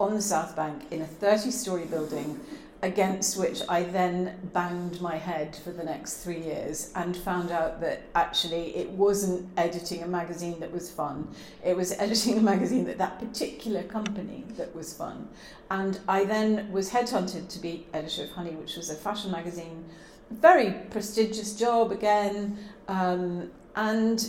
on 0.00 0.14
the 0.14 0.22
South 0.22 0.56
Bank 0.56 0.82
in 0.90 1.02
a 1.02 1.06
30 1.06 1.50
story 1.50 1.84
building 1.84 2.40
against 2.82 3.38
which 3.38 3.62
I 3.68 3.84
then 3.84 4.36
banged 4.52 5.00
my 5.00 5.16
head 5.16 5.54
for 5.54 5.70
the 5.70 5.84
next 5.84 6.24
three 6.24 6.40
years 6.40 6.90
and 6.96 7.16
found 7.16 7.52
out 7.52 7.80
that 7.80 8.02
actually 8.16 8.74
it 8.74 8.90
wasn't 8.90 9.48
editing 9.56 10.02
a 10.02 10.08
magazine 10.08 10.58
that 10.58 10.72
was 10.72 10.90
fun. 10.90 11.28
It 11.64 11.76
was 11.76 11.92
editing 11.98 12.38
a 12.38 12.42
magazine 12.42 12.84
that 12.86 12.98
that 12.98 13.20
particular 13.20 13.84
company 13.84 14.44
that 14.56 14.74
was 14.74 14.92
fun. 14.92 15.28
And 15.70 16.00
I 16.08 16.24
then 16.24 16.72
was 16.72 16.90
headhunted 16.90 17.48
to 17.50 17.58
be 17.60 17.86
editor 17.94 18.24
of 18.24 18.30
Honey, 18.30 18.50
which 18.52 18.76
was 18.76 18.90
a 18.90 18.96
fashion 18.96 19.30
magazine. 19.30 19.84
Very 20.30 20.72
prestigious 20.90 21.54
job 21.54 21.92
again. 21.92 22.58
Um, 22.88 23.50
and 23.76 24.28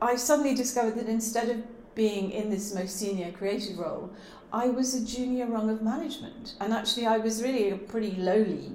I 0.00 0.16
suddenly 0.16 0.54
discovered 0.54 0.96
that 0.96 1.08
instead 1.08 1.48
of 1.48 1.94
being 1.94 2.30
in 2.30 2.50
this 2.50 2.74
most 2.74 2.96
senior 2.96 3.32
creative 3.32 3.78
role, 3.78 4.10
I 4.52 4.68
was 4.68 4.94
a 4.94 5.04
junior 5.04 5.46
rung 5.46 5.68
of 5.68 5.82
management. 5.82 6.54
And 6.60 6.72
actually, 6.72 7.06
I 7.06 7.18
was 7.18 7.42
really 7.42 7.70
a 7.70 7.76
pretty 7.76 8.12
lowly 8.12 8.72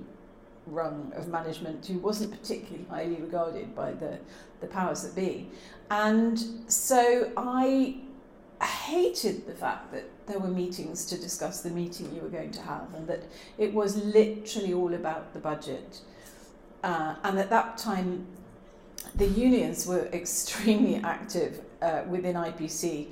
rung 0.68 1.12
of 1.16 1.28
management 1.28 1.86
who 1.86 1.98
wasn't 2.00 2.32
particularly 2.32 2.86
highly 2.90 3.16
regarded 3.16 3.76
by 3.76 3.92
the, 3.92 4.20
the 4.62 4.68
powers 4.68 5.04
that 5.04 5.16
be. 5.16 5.50
And 5.90 6.40
so 6.68 7.32
I 7.36 7.98
hated 8.62 9.46
the 9.46 9.54
fact 9.54 9.92
that 9.92 10.10
there 10.28 10.40
were 10.40 10.48
meetings 10.48 11.06
to 11.08 11.18
discuss 11.18 11.62
the 11.62 11.70
meeting 11.70 12.14
you 12.16 12.22
were 12.22 12.30
going 12.30 12.52
to 12.52 12.62
have 12.62 12.94
and 12.94 13.08
that 13.08 13.24
it 13.58 13.74
was 13.74 13.98
literally 13.98 14.74
all 14.74 14.94
about 14.94 15.34
the 15.34 15.40
budget. 15.40 16.00
Uh, 16.84 17.16
and 17.24 17.40
at 17.40 17.50
that 17.50 17.78
time, 17.78 18.26
the 19.16 19.28
unions 19.28 19.86
were 19.86 20.06
extremely 20.08 20.96
active 21.04 21.62
uh, 21.82 22.04
within 22.08 22.36
IPC 22.36 23.08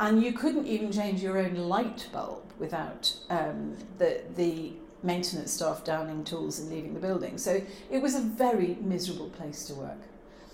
and 0.00 0.22
you 0.22 0.32
couldn't 0.32 0.66
even 0.66 0.90
change 0.90 1.22
your 1.22 1.38
own 1.38 1.54
light 1.54 2.08
bulb 2.12 2.42
without 2.58 3.14
um, 3.30 3.76
the, 3.98 4.22
the 4.36 4.72
maintenance 5.02 5.52
staff 5.52 5.84
downing 5.84 6.24
tools 6.24 6.58
and 6.58 6.70
leaving 6.70 6.94
the 6.94 7.00
building. 7.00 7.38
So 7.38 7.62
it 7.90 8.02
was 8.02 8.14
a 8.14 8.20
very 8.20 8.76
miserable 8.80 9.30
place 9.30 9.64
to 9.66 9.74
work. 9.74 9.98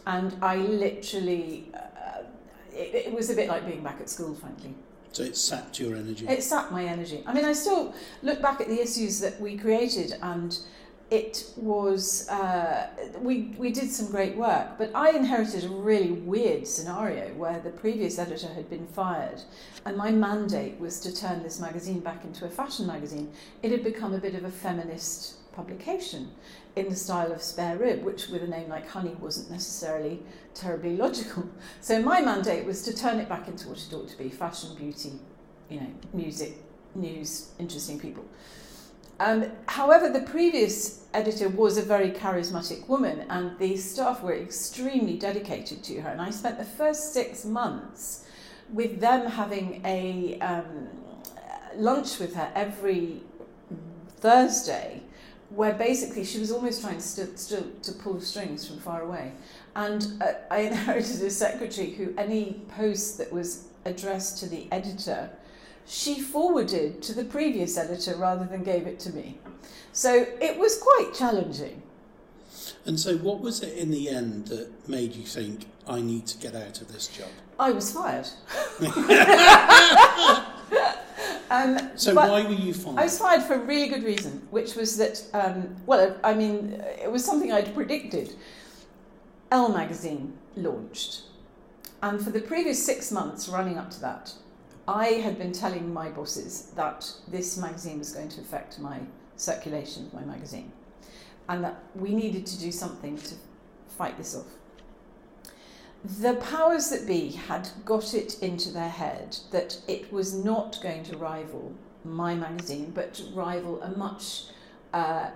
And 0.07 0.37
I 0.42 0.57
literally, 0.57 1.71
uh, 1.75 2.25
it, 2.73 3.07
it 3.07 3.12
was 3.12 3.30
a 3.30 3.35
bit 3.35 3.49
like 3.49 3.66
being 3.66 3.83
back 3.83 4.00
at 4.00 4.09
school, 4.09 4.35
frankly. 4.35 4.75
So 5.12 5.23
it 5.23 5.37
sapped 5.37 5.80
your 5.80 5.97
energy? 5.97 6.26
It 6.28 6.42
sapped 6.42 6.71
my 6.71 6.85
energy. 6.85 7.23
I 7.26 7.33
mean, 7.33 7.45
I 7.45 7.52
still 7.52 7.95
look 8.23 8.42
back 8.42 8.61
at 8.61 8.68
the 8.68 8.80
issues 8.80 9.21
that 9.21 9.40
we 9.40 9.57
created 9.57 10.14
and 10.23 10.59
it 11.11 11.50
was 11.57 12.29
uh, 12.29 12.88
we 13.21 13.55
we 13.57 13.73
did 13.73 13.91
some 13.91 14.11
great 14.11 14.37
work, 14.37 14.77
but 14.77 14.91
I 14.95 15.11
inherited 15.11 15.65
a 15.65 15.69
really 15.69 16.12
weird 16.12 16.67
scenario 16.67 17.33
where 17.35 17.61
the 17.61 17.71
previous 17.71 18.19
editor 18.19 18.49
had 18.49 18.69
been 18.69 18.87
fired, 18.87 19.41
and 19.87 19.97
my 19.97 20.11
mandate 20.11 20.79
was 20.79 21.00
to 21.00 21.17
turn 21.17 21.43
this 21.43 21.61
magazine 21.61 22.00
back 22.00 22.25
into 22.25 22.45
a 22.45 22.50
fashion 22.50 22.87
magazine. 22.87 23.33
It 23.62 23.71
had 23.71 23.83
become 23.83 24.12
a 24.12 24.19
bit 24.19 24.35
of 24.35 24.45
a 24.45 24.50
feminist 24.50 25.37
publication 25.53 26.31
in 26.77 26.91
the 26.91 26.95
style 26.95 27.33
of 27.33 27.43
Spare 27.43 27.79
Rib, 27.79 28.05
which 28.05 28.29
with 28.29 28.43
a 28.43 28.47
name 28.47 28.69
like 28.69 28.87
Honey 28.87 29.17
wasn't 29.19 29.50
necessarily 29.50 30.23
terribly 30.55 30.97
logical. 30.97 31.49
So 31.81 32.03
my 32.03 32.21
mandate 32.21 32.67
was 32.67 32.83
to 32.83 32.95
turn 32.95 33.19
it 33.19 33.29
back 33.31 33.49
into 33.49 33.69
what 33.69 33.79
it 33.79 33.95
ought 33.95 34.09
to 34.09 34.19
be: 34.19 34.29
fashion, 34.29 34.75
beauty, 34.77 35.12
you 35.71 35.81
know, 35.81 35.91
music, 36.12 36.59
news, 36.95 37.53
interesting 37.59 37.99
people. 37.99 38.25
Um, 39.21 39.51
however, 39.67 40.11
the 40.11 40.21
previous 40.21 41.05
editor 41.13 41.49
was 41.49 41.77
a 41.77 41.83
very 41.83 42.11
charismatic 42.11 42.89
woman, 42.89 43.27
and 43.29 43.59
the 43.59 43.77
staff 43.77 44.23
were 44.23 44.35
extremely 44.35 45.17
dedicated 45.19 45.83
to 45.85 46.01
her. 46.01 46.11
And 46.11 46.21
I 46.21 46.31
spent 46.31 46.59
the 46.59 46.65
first 46.65 47.13
six 47.13 47.45
months 47.45 48.27
with 48.73 49.01
them 49.01 49.29
having 49.29 49.83
a 49.85 50.39
um, 50.41 50.89
lunch 51.75 52.19
with 52.19 52.35
her 52.35 52.53
every 52.55 53.23
Thursday, 54.19 55.03
where 55.51 55.75
basically 55.75 56.25
she 56.25 56.39
was 56.39 56.53
almost 56.53 56.83
trying 56.83 56.99
to, 56.99 57.03
st- 57.03 57.83
to 57.83 57.93
pull 57.93 58.21
strings 58.21 58.69
from 58.69 58.79
far 58.79 59.03
away. 59.03 59.33
And 59.75 60.07
uh, 60.21 60.33
I 60.51 60.59
inherited 60.71 61.23
a 61.23 61.31
secretary 61.31 61.91
who 61.91 62.15
any 62.17 62.61
post 62.77 63.19
that 63.19 63.33
was 63.33 63.65
addressed 63.85 64.39
to 64.39 64.49
the 64.49 64.69
editor 64.71 65.31
she 65.88 66.21
forwarded 66.21 67.02
to 67.02 67.14
the 67.14 67.25
previous 67.25 67.78
editor 67.78 68.14
rather 68.16 68.45
than 68.45 68.62
gave 68.62 68.87
it 68.87 69.00
to 69.00 69.11
me. 69.11 69.38
So 69.92 70.26
it 70.40 70.59
was 70.59 70.78
quite 70.78 71.14
challenging. 71.14 71.83
And 72.85 73.00
so, 73.00 73.16
what 73.18 73.40
was 73.40 73.62
it 73.62 73.76
in 73.76 73.90
the 73.90 74.09
end 74.09 74.47
that 74.49 74.88
made 74.88 75.14
you 75.14 75.25
think, 75.25 75.66
I 75.87 76.00
need 76.00 76.26
to 76.26 76.38
get 76.38 76.54
out 76.54 76.80
of 76.80 76.92
this 76.92 77.09
job? 77.09 77.28
I 77.59 77.71
was 77.71 77.92
fired. 77.92 78.28
um, 81.50 81.90
so, 81.97 82.14
why 82.14 82.45
were 82.45 82.52
you 82.52 82.73
fired? 82.73 82.99
I 82.99 83.04
was 83.04 83.18
fired 83.18 83.42
for 83.42 83.54
a 83.54 83.59
really 83.59 83.88
good 83.88 84.04
reason, 84.04 84.47
which 84.50 84.75
was 84.75 84.97
that, 84.99 85.23
um, 85.35 85.76
well, 85.87 86.16
I 86.23 86.35
mean, 86.35 86.83
it 87.02 87.11
was 87.11 87.25
something 87.25 87.52
I'd 87.52 87.75
predicted. 87.75 88.35
Elle 89.50 89.71
magazine 89.71 90.35
launched. 90.57 91.23
And 92.02 92.23
for 92.23 92.30
the 92.30 92.40
previous 92.40 92.85
six 92.85 93.11
months 93.11 93.49
running 93.49 93.76
up 93.76 93.90
to 93.90 94.00
that, 94.00 94.33
I 94.88 95.21
had 95.21 95.37
been 95.37 95.52
telling 95.52 95.92
my 95.92 96.09
bosses 96.09 96.73
that 96.75 97.12
this 97.28 97.59
magazine 97.59 97.99
was 97.99 98.11
going 98.11 98.30
to 98.30 98.40
affect 98.40 98.78
my 98.78 99.00
circulation 99.37 100.07
of 100.07 100.14
my 100.14 100.25
magazine 100.25 100.73
and 101.47 101.62
that 101.62 101.83
we 101.95 102.14
needed 102.14 102.47
to 102.47 102.59
do 102.59 102.73
something 102.73 103.18
to 103.18 103.35
fight 103.87 104.16
this 104.16 104.35
off. 104.35 104.47
The 106.02 106.37
powers 106.37 106.88
that 106.88 107.07
be 107.07 107.33
had 107.33 107.68
got 107.85 108.14
it 108.14 108.42
into 108.42 108.71
their 108.71 108.88
head 108.88 109.37
that 109.50 109.78
it 109.87 110.11
was 110.11 110.33
not 110.35 110.78
going 110.83 111.02
to 111.04 111.18
rival 111.18 111.75
my 112.02 112.35
magazine, 112.35 112.90
but 112.95 113.12
to 113.14 113.25
rival 113.35 113.83
a 113.83 113.90
much 113.90 114.45
uh, 114.95 115.28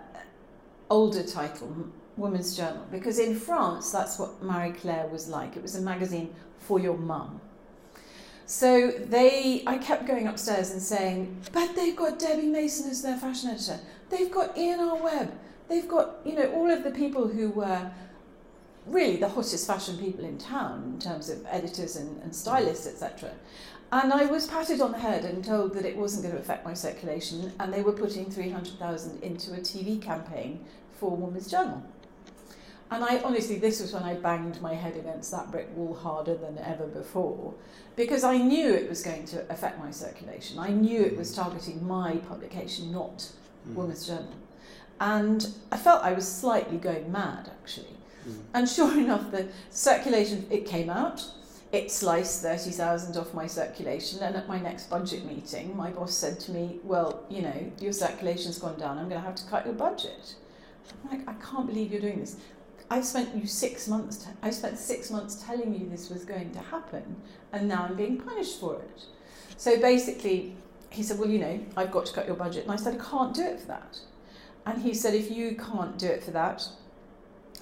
older 0.88 1.24
title, 1.24 1.90
Women's 2.16 2.56
Journal, 2.56 2.86
because 2.90 3.18
in 3.18 3.34
France 3.34 3.92
that's 3.92 4.18
what 4.18 4.42
Marie 4.42 4.72
Claire 4.72 5.08
was 5.08 5.28
like. 5.28 5.56
It 5.56 5.62
was 5.62 5.76
a 5.76 5.82
magazine 5.82 6.34
for 6.58 6.78
your 6.78 6.96
mum. 6.96 7.40
So 8.52 8.90
they, 8.90 9.62
I 9.66 9.78
kept 9.78 10.06
going 10.06 10.26
upstairs 10.26 10.72
and 10.72 10.82
saying, 10.82 11.40
but 11.52 11.74
they've 11.74 11.96
got 11.96 12.18
Debbie 12.18 12.48
Mason 12.48 12.90
as 12.90 13.00
their 13.00 13.16
fashion 13.16 13.48
editor. 13.48 13.80
They've 14.10 14.30
got 14.30 14.58
Iain 14.58 14.78
R. 14.78 14.96
Webb. 14.96 15.32
They've 15.70 15.88
got, 15.88 16.16
you 16.22 16.34
know, 16.34 16.52
all 16.52 16.70
of 16.70 16.84
the 16.84 16.90
people 16.90 17.26
who 17.26 17.48
were 17.48 17.90
really 18.86 19.16
the 19.16 19.30
hottest 19.30 19.66
fashion 19.66 19.96
people 19.96 20.26
in 20.26 20.36
town 20.36 20.82
in 20.84 20.98
terms 21.00 21.30
of 21.30 21.46
editors 21.48 21.96
and, 21.96 22.22
and 22.22 22.36
stylists, 22.36 22.86
etc. 22.86 23.30
And 23.90 24.12
I 24.12 24.26
was 24.26 24.46
patted 24.46 24.82
on 24.82 24.92
the 24.92 24.98
head 24.98 25.24
and 25.24 25.42
told 25.42 25.72
that 25.72 25.86
it 25.86 25.96
wasn't 25.96 26.24
going 26.24 26.34
to 26.34 26.40
affect 26.42 26.62
my 26.62 26.74
circulation, 26.74 27.54
and 27.58 27.72
they 27.72 27.80
were 27.80 27.92
putting 27.92 28.30
300,000 28.30 29.22
into 29.22 29.54
a 29.54 29.60
TV 29.60 30.00
campaign 30.00 30.62
for 31.00 31.16
Women's 31.16 31.50
Journal. 31.50 31.82
And 32.92 33.02
I 33.02 33.22
honestly, 33.22 33.56
this 33.56 33.80
was 33.80 33.94
when 33.94 34.02
I 34.02 34.14
banged 34.14 34.60
my 34.60 34.74
head 34.74 34.96
against 34.96 35.30
that 35.30 35.50
brick 35.50 35.74
wall 35.74 35.94
harder 35.94 36.34
than 36.34 36.58
ever 36.58 36.86
before, 36.86 37.54
because 37.96 38.22
I 38.22 38.36
knew 38.36 38.70
it 38.70 38.86
was 38.86 39.02
going 39.02 39.24
to 39.28 39.50
affect 39.50 39.78
my 39.78 39.90
circulation. 39.90 40.58
I 40.58 40.68
knew 40.68 41.00
it 41.00 41.16
was 41.16 41.32
mm. 41.32 41.36
targeting 41.36 41.86
my 41.86 42.16
publication, 42.16 42.92
not 42.92 43.30
mm. 43.66 43.74
Women's 43.74 44.06
Journal. 44.06 44.34
And 45.00 45.48
I 45.70 45.78
felt 45.78 46.04
I 46.04 46.12
was 46.12 46.28
slightly 46.28 46.76
going 46.76 47.10
mad, 47.10 47.50
actually. 47.62 47.96
Mm. 48.28 48.40
And 48.52 48.68
sure 48.76 48.92
enough, 48.98 49.30
the 49.30 49.48
circulation, 49.70 50.46
it 50.50 50.66
came 50.66 50.90
out. 50.90 51.24
It 51.72 51.90
sliced 51.90 52.42
30,000 52.42 53.16
off 53.16 53.32
my 53.32 53.46
circulation. 53.46 54.18
And 54.22 54.36
at 54.36 54.46
my 54.46 54.60
next 54.60 54.90
budget 54.90 55.24
meeting, 55.24 55.74
my 55.74 55.88
boss 55.88 56.12
said 56.12 56.38
to 56.40 56.52
me, 56.52 56.78
Well, 56.84 57.24
you 57.30 57.40
know, 57.40 57.72
your 57.80 57.94
circulation's 57.94 58.58
gone 58.58 58.78
down. 58.78 58.98
I'm 58.98 59.08
going 59.08 59.22
to 59.22 59.26
have 59.26 59.36
to 59.36 59.46
cut 59.46 59.64
your 59.64 59.74
budget. 59.76 60.34
I'm 61.04 61.18
like, 61.18 61.28
I 61.28 61.32
can't 61.34 61.66
believe 61.66 61.90
you're 61.90 62.02
doing 62.02 62.20
this. 62.20 62.36
I 62.92 63.00
spent 63.00 63.34
you 63.34 63.46
six 63.46 63.88
months. 63.88 64.18
T- 64.18 64.30
I 64.42 64.50
spent 64.50 64.78
six 64.78 65.10
months 65.10 65.42
telling 65.46 65.72
you 65.72 65.88
this 65.88 66.10
was 66.10 66.26
going 66.26 66.50
to 66.52 66.58
happen, 66.58 67.16
and 67.50 67.66
now 67.66 67.86
I'm 67.88 67.96
being 67.96 68.18
punished 68.18 68.60
for 68.60 68.74
it. 68.82 69.06
So 69.56 69.80
basically, 69.80 70.56
he 70.90 71.02
said, 71.02 71.18
"Well, 71.18 71.30
you 71.30 71.38
know, 71.38 71.58
I've 71.74 71.90
got 71.90 72.04
to 72.04 72.12
cut 72.12 72.26
your 72.26 72.36
budget," 72.36 72.64
and 72.64 72.72
I 72.72 72.76
said, 72.76 73.00
"I 73.00 73.02
can't 73.02 73.34
do 73.34 73.44
it 73.44 73.60
for 73.60 73.68
that." 73.68 74.00
And 74.66 74.82
he 74.82 74.92
said, 74.92 75.14
"If 75.14 75.30
you 75.30 75.56
can't 75.56 75.96
do 75.96 76.06
it 76.06 76.22
for 76.22 76.32
that, 76.32 76.68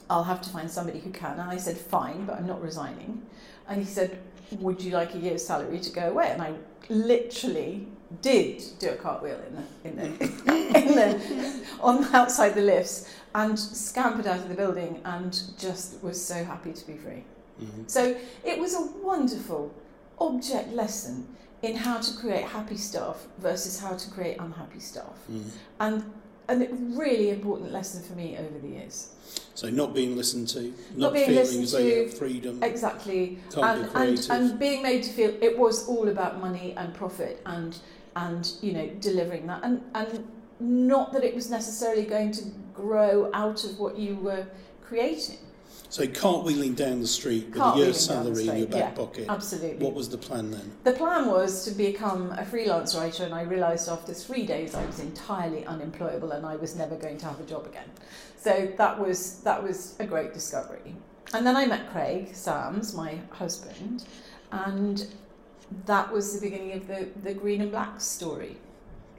I'll 0.08 0.24
have 0.24 0.42
to 0.42 0.50
find 0.50 0.68
somebody 0.68 0.98
who 0.98 1.10
can." 1.10 1.38
And 1.38 1.48
I 1.48 1.58
said, 1.58 1.78
"Fine, 1.78 2.26
but 2.26 2.34
I'm 2.36 2.48
not 2.48 2.60
resigning." 2.60 3.22
And 3.68 3.80
he 3.80 3.86
said, 3.86 4.18
"Would 4.58 4.82
you 4.82 4.90
like 4.90 5.14
a 5.14 5.18
year's 5.18 5.46
salary 5.46 5.78
to 5.78 5.90
go 5.90 6.10
away?" 6.10 6.28
And 6.32 6.42
I 6.42 6.54
literally 6.88 7.86
did 8.22 8.62
do 8.78 8.90
a 8.90 8.96
cartwheel 8.96 9.40
in 9.48 9.56
the, 9.56 9.88
in 9.88 9.96
the, 9.96 10.24
in 10.78 10.94
the 10.94 11.66
on 11.80 12.04
outside 12.14 12.54
the 12.54 12.62
lifts 12.62 13.12
and 13.34 13.58
scampered 13.58 14.26
out 14.26 14.38
of 14.38 14.48
the 14.48 14.54
building 14.54 15.00
and 15.04 15.42
just 15.58 16.02
was 16.02 16.22
so 16.22 16.42
happy 16.44 16.72
to 16.72 16.86
be 16.86 16.94
free. 16.94 17.24
Mm-hmm. 17.62 17.82
So 17.86 18.16
it 18.44 18.58
was 18.58 18.74
a 18.74 18.82
wonderful 19.02 19.72
object 20.18 20.72
lesson 20.72 21.36
in 21.62 21.76
how 21.76 21.98
to 21.98 22.16
create 22.16 22.44
happy 22.44 22.76
staff 22.76 23.26
versus 23.38 23.78
how 23.78 23.94
to 23.94 24.10
create 24.10 24.38
unhappy 24.38 24.80
staff. 24.80 25.16
Mm-hmm. 25.30 25.48
And 25.80 26.04
a 26.50 26.56
really 26.74 27.30
important 27.30 27.70
lesson 27.70 28.02
for 28.02 28.14
me 28.14 28.36
over 28.36 28.58
the 28.58 28.68
years. 28.68 29.10
So 29.54 29.70
not 29.70 29.94
being 29.94 30.16
listened 30.16 30.48
to, 30.48 30.62
not, 30.62 30.72
Not 30.96 31.12
being 31.12 31.26
feeling 31.26 31.62
as 31.62 31.72
though 31.72 31.78
you 31.78 31.90
to, 31.90 32.02
have 32.04 32.18
freedom, 32.18 32.62
Exactly. 32.62 33.38
and, 33.56 33.88
and, 33.94 34.28
and 34.30 34.58
being 34.58 34.82
made 34.82 35.04
to 35.04 35.10
feel 35.10 35.34
it 35.40 35.56
was 35.56 35.86
all 35.86 36.08
about 36.08 36.40
money 36.40 36.74
and 36.76 36.92
profit 36.94 37.40
and 37.46 37.78
and 38.20 38.52
you 38.60 38.72
know 38.72 38.86
delivering 39.00 39.46
that 39.46 39.62
and 39.62 39.82
and 39.94 40.26
not 40.60 41.12
that 41.12 41.24
it 41.24 41.34
was 41.34 41.50
necessarily 41.50 42.04
going 42.04 42.30
to 42.30 42.44
grow 42.74 43.30
out 43.32 43.64
of 43.64 43.78
what 43.78 43.98
you 43.98 44.14
were 44.16 44.46
creating 44.82 45.38
so 45.88 46.06
cartwheeling 46.06 46.76
down 46.76 47.00
the 47.00 47.06
street 47.06 47.48
with 47.48 47.60
a 47.60 47.74
year's 47.76 47.98
salary 47.98 48.46
in 48.48 48.58
your 48.58 48.66
back 48.66 48.78
yeah. 48.78 48.90
pocket. 48.90 49.26
absolutely 49.28 49.84
What 49.84 49.94
was 49.94 50.08
the 50.08 50.18
plan 50.18 50.50
then? 50.52 50.70
the 50.84 50.92
plan 50.92 51.26
was 51.26 51.64
to 51.64 51.72
become 51.72 52.32
a 52.32 52.44
freelance 52.44 52.94
writer 52.94 53.24
and 53.24 53.34
i 53.34 53.42
realized 53.42 53.88
after 53.88 54.12
3 54.12 54.46
days 54.46 54.74
i 54.74 54.84
was 54.84 55.00
entirely 55.00 55.64
unemployable 55.66 56.32
and 56.32 56.44
i 56.44 56.56
was 56.56 56.76
never 56.76 56.96
going 56.96 57.18
to 57.18 57.26
have 57.26 57.40
a 57.40 57.44
job 57.44 57.66
again 57.66 57.90
so 58.36 58.70
that 58.76 58.98
was 58.98 59.40
that 59.40 59.62
was 59.62 59.96
a 59.98 60.06
great 60.06 60.32
discovery 60.34 60.94
and 61.32 61.46
then 61.46 61.56
i 61.56 61.64
met 61.66 61.90
craig 61.90 62.34
sams 62.34 62.94
my 62.94 63.18
husband 63.30 64.04
and 64.52 65.06
that 65.86 66.12
was 66.12 66.34
the 66.34 66.40
beginning 66.40 66.72
of 66.72 66.86
the, 66.88 67.08
the 67.22 67.34
green 67.34 67.60
and 67.60 67.70
black 67.70 68.00
story 68.00 68.56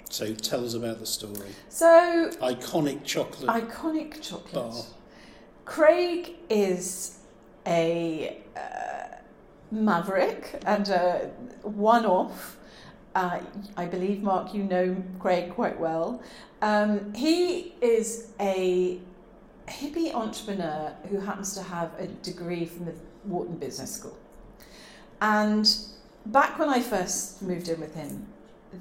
So 0.10 0.34
tell 0.34 0.66
us 0.66 0.74
about 0.74 1.00
the 1.00 1.06
story. 1.06 1.50
So, 1.70 2.30
Iconic 2.42 3.04
chocolate 3.06 3.50
iconic 3.50 4.22
chocolate. 4.22 4.54
bar. 4.54 4.84
Craig 5.66 6.36
is 6.50 7.20
a 7.66 8.38
uh, 8.58 9.16
maverick 9.72 10.62
and 10.66 10.90
a 10.90 11.30
one 11.64 12.06
off. 12.06 12.58
Uh, 13.16 13.40
I 13.78 13.86
believe, 13.86 14.22
Mark, 14.24 14.54
you 14.54 14.64
know 14.64 14.96
Craig 15.20 15.52
quite 15.54 15.80
well. 15.80 16.22
Um, 16.62 17.14
he 17.14 17.74
is 17.82 18.30
a 18.40 19.00
hippie 19.68 20.14
entrepreneur 20.14 20.94
who 21.10 21.20
happens 21.20 21.54
to 21.56 21.64
have 21.64 21.92
a 22.00 22.08
degree 22.08 22.66
from 22.66 22.86
the 22.86 22.94
Wharton 23.26 23.56
Business 23.58 23.94
School. 23.96 24.18
And 25.22 25.74
back 26.26 26.60
when 26.60 26.70
I 26.70 26.80
first 26.80 27.42
moved 27.42 27.68
in 27.70 27.80
with 27.80 27.96
him, 27.96 28.28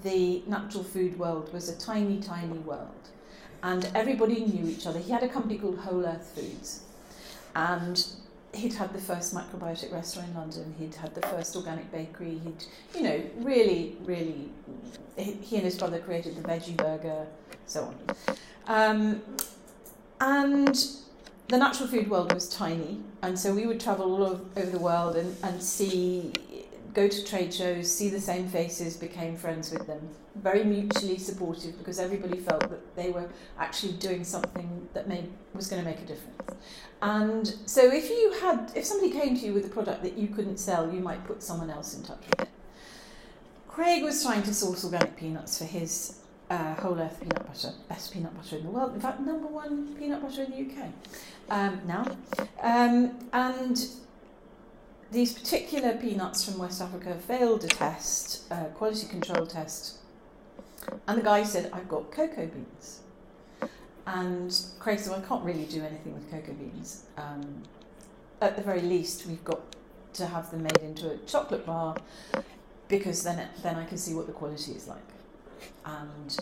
the 0.03 0.43
natural 0.47 0.85
food 0.85 1.19
world 1.19 1.53
was 1.53 1.69
a 1.69 1.77
tiny, 1.79 2.21
tiny 2.21 2.59
world. 2.59 3.09
And 3.63 3.91
everybody 3.95 4.45
knew 4.45 4.69
each 4.69 4.87
other. 4.87 4.99
He 4.99 5.13
had 5.13 5.23
a 5.23 5.29
company 5.29 5.59
called 5.59 5.79
Whole 5.79 6.07
Earth 6.07 6.33
Foods. 6.35 6.83
And 7.55 8.07
he'd 8.55 8.75
had 8.75 8.93
the 8.93 9.01
first 9.01 9.35
macrobiotic 9.35 9.93
restaurant 9.93 10.29
in 10.29 10.35
London. 10.35 10.75
He'd 10.79 10.95
had 10.95 11.15
the 11.15 11.23
first 11.23 11.55
organic 11.57 11.91
bakery. 11.93 12.41
He'd, 12.45 12.65
you 12.95 13.03
know, 13.03 13.23
really, 13.37 13.97
really, 14.05 14.49
he 15.17 15.57
and 15.57 15.65
his 15.65 15.77
brother 15.77 15.99
created 15.99 16.37
the 16.37 16.49
veggie 16.49 16.77
burger, 16.77 17.27
so 17.67 17.93
on. 18.09 18.37
Um, 18.67 19.23
and 20.21 20.87
the 21.49 21.59
natural 21.59 21.89
food 21.89 22.09
world 22.09 22.33
was 22.33 22.49
tiny, 22.49 23.01
and 23.23 23.39
so 23.39 23.53
we 23.53 23.67
would 23.67 23.81
travel 23.81 24.13
all 24.13 24.25
over 24.25 24.71
the 24.71 24.79
world 24.79 25.17
and, 25.17 25.37
and 25.43 25.63
see, 25.63 26.33
go 26.93 27.09
to 27.09 27.25
trade 27.25 27.53
shows, 27.53 27.93
see 27.93 28.09
the 28.09 28.21
same 28.21 28.49
faces, 28.49 28.97
became 28.97 29.37
friends 29.37 29.71
with 29.71 29.87
them. 29.87 30.09
Very 30.37 30.65
mutually 30.65 31.19
supportive 31.19 31.79
because 31.79 31.99
everybody 31.99 32.39
felt 32.39 32.69
that 32.69 32.97
they 32.97 33.11
were 33.11 33.29
actually 33.59 33.93
doing 33.95 34.25
something 34.25 34.89
that 34.95 35.09
made, 35.09 35.31
was 35.55 35.67
going 35.69 35.83
to 35.83 35.89
make 35.89 35.99
a 35.99 36.07
difference. 36.07 36.41
And 37.03 37.55
so 37.67 37.91
if 37.91 38.11
you 38.11 38.33
had, 38.41 38.73
if 38.75 38.85
somebody 38.85 39.13
came 39.13 39.37
to 39.37 39.47
you 39.47 39.55
with 39.55 39.67
a 39.67 39.71
product 39.71 40.03
that 40.03 40.19
you 40.19 40.29
couldn't 40.29 40.59
sell, 40.59 40.93
you 40.93 41.01
might 41.01 41.25
put 41.27 41.43
someone 41.43 41.71
else 41.71 41.95
in 41.95 42.03
touch 42.03 42.23
with 42.31 42.41
it. 42.43 42.49
Craig 43.69 44.03
was 44.03 44.23
trying 44.23 44.43
to 44.43 44.53
source 44.53 44.85
organic 44.85 45.17
peanuts 45.17 45.59
for 45.59 45.65
his 45.65 46.21
uh, 46.51 46.75
whole 46.75 46.99
earth 46.99 47.21
peanut 47.21 47.47
butter, 47.47 47.73
best 47.89 48.13
peanut 48.13 48.37
butter 48.37 48.57
in 48.57 48.65
the 48.65 48.71
world. 48.71 48.95
In 48.95 49.01
fact, 49.01 49.21
number 49.21 49.47
one 49.47 49.95
peanut 49.95 50.21
butter 50.21 50.43
in 50.43 50.51
the 50.51 50.59
UK 50.59 50.89
um, 51.49 51.81
now. 51.87 52.05
Um, 52.61 53.17
and 53.33 53.89
these 55.11 55.33
particular 55.33 55.97
peanuts 55.97 56.45
from 56.45 56.59
West 56.59 56.81
Africa 56.81 57.17
failed 57.27 57.65
a 57.65 57.69
test, 57.69 58.45
a 58.51 58.67
quality 58.67 59.07
control 59.09 59.47
test. 59.47 59.99
And 61.07 61.19
the 61.19 61.23
guy 61.23 61.43
said, 61.43 61.71
I've 61.73 61.89
got 61.89 62.11
cocoa 62.11 62.47
beans. 62.47 63.01
And 64.07 64.57
Craig 64.79 64.99
said, 64.99 65.13
well, 65.13 65.23
I 65.23 65.27
can't 65.27 65.45
really 65.45 65.67
do 65.67 65.83
anything 65.83 66.15
with 66.15 66.31
cocoa 66.31 66.53
beans. 66.53 67.05
Um, 67.17 67.63
at 68.41 68.57
the 68.57 68.63
very 68.63 68.81
least, 68.81 69.27
we've 69.27 69.45
got 69.45 69.61
to 70.15 70.27
have 70.27 70.51
them 70.51 70.63
made 70.63 70.79
into 70.79 71.11
a 71.11 71.19
chocolate 71.19 71.67
bar 71.67 71.97
because 72.89 73.23
then, 73.23 73.39
it, 73.39 73.49
then 73.63 73.77
I 73.77 73.85
can 73.85 73.99
see 73.99 74.15
what 74.15 74.27
the 74.27 74.33
quality 74.33 74.73
is 74.73 74.89
like. 74.89 74.99
And, 75.85 76.37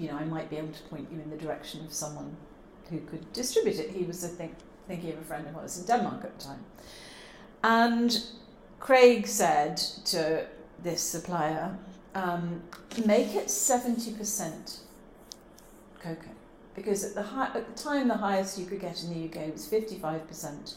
you 0.00 0.08
know, 0.08 0.16
I 0.16 0.24
might 0.24 0.50
be 0.50 0.56
able 0.56 0.72
to 0.72 0.82
point 0.84 1.08
you 1.12 1.20
in 1.20 1.30
the 1.30 1.36
direction 1.36 1.84
of 1.84 1.92
someone 1.92 2.36
who 2.90 3.00
could 3.00 3.32
distribute 3.32 3.78
it. 3.78 3.90
He 3.90 4.04
was, 4.04 4.24
I 4.24 4.28
think, 4.28 4.54
thinking 4.86 5.12
of 5.12 5.18
a 5.18 5.22
friend 5.22 5.46
of 5.46 5.56
ours 5.56 5.78
in 5.78 5.86
Denmark 5.86 6.24
at 6.24 6.38
the 6.38 6.44
time. 6.44 6.64
And 7.64 8.22
Craig 8.78 9.26
said 9.26 9.78
to 9.78 10.44
this 10.82 11.00
supplier, 11.00 11.78
um, 12.14 12.62
make 13.06 13.34
it 13.34 13.46
70% 13.46 14.80
cocoa. 15.98 16.28
Because 16.74 17.04
at 17.04 17.14
the, 17.14 17.22
high, 17.22 17.46
at 17.54 17.74
the 17.74 17.82
time, 17.82 18.08
the 18.08 18.18
highest 18.18 18.58
you 18.58 18.66
could 18.66 18.80
get 18.80 19.02
in 19.02 19.14
the 19.14 19.26
UK 19.26 19.50
was 19.50 19.66
55%. 19.66 20.74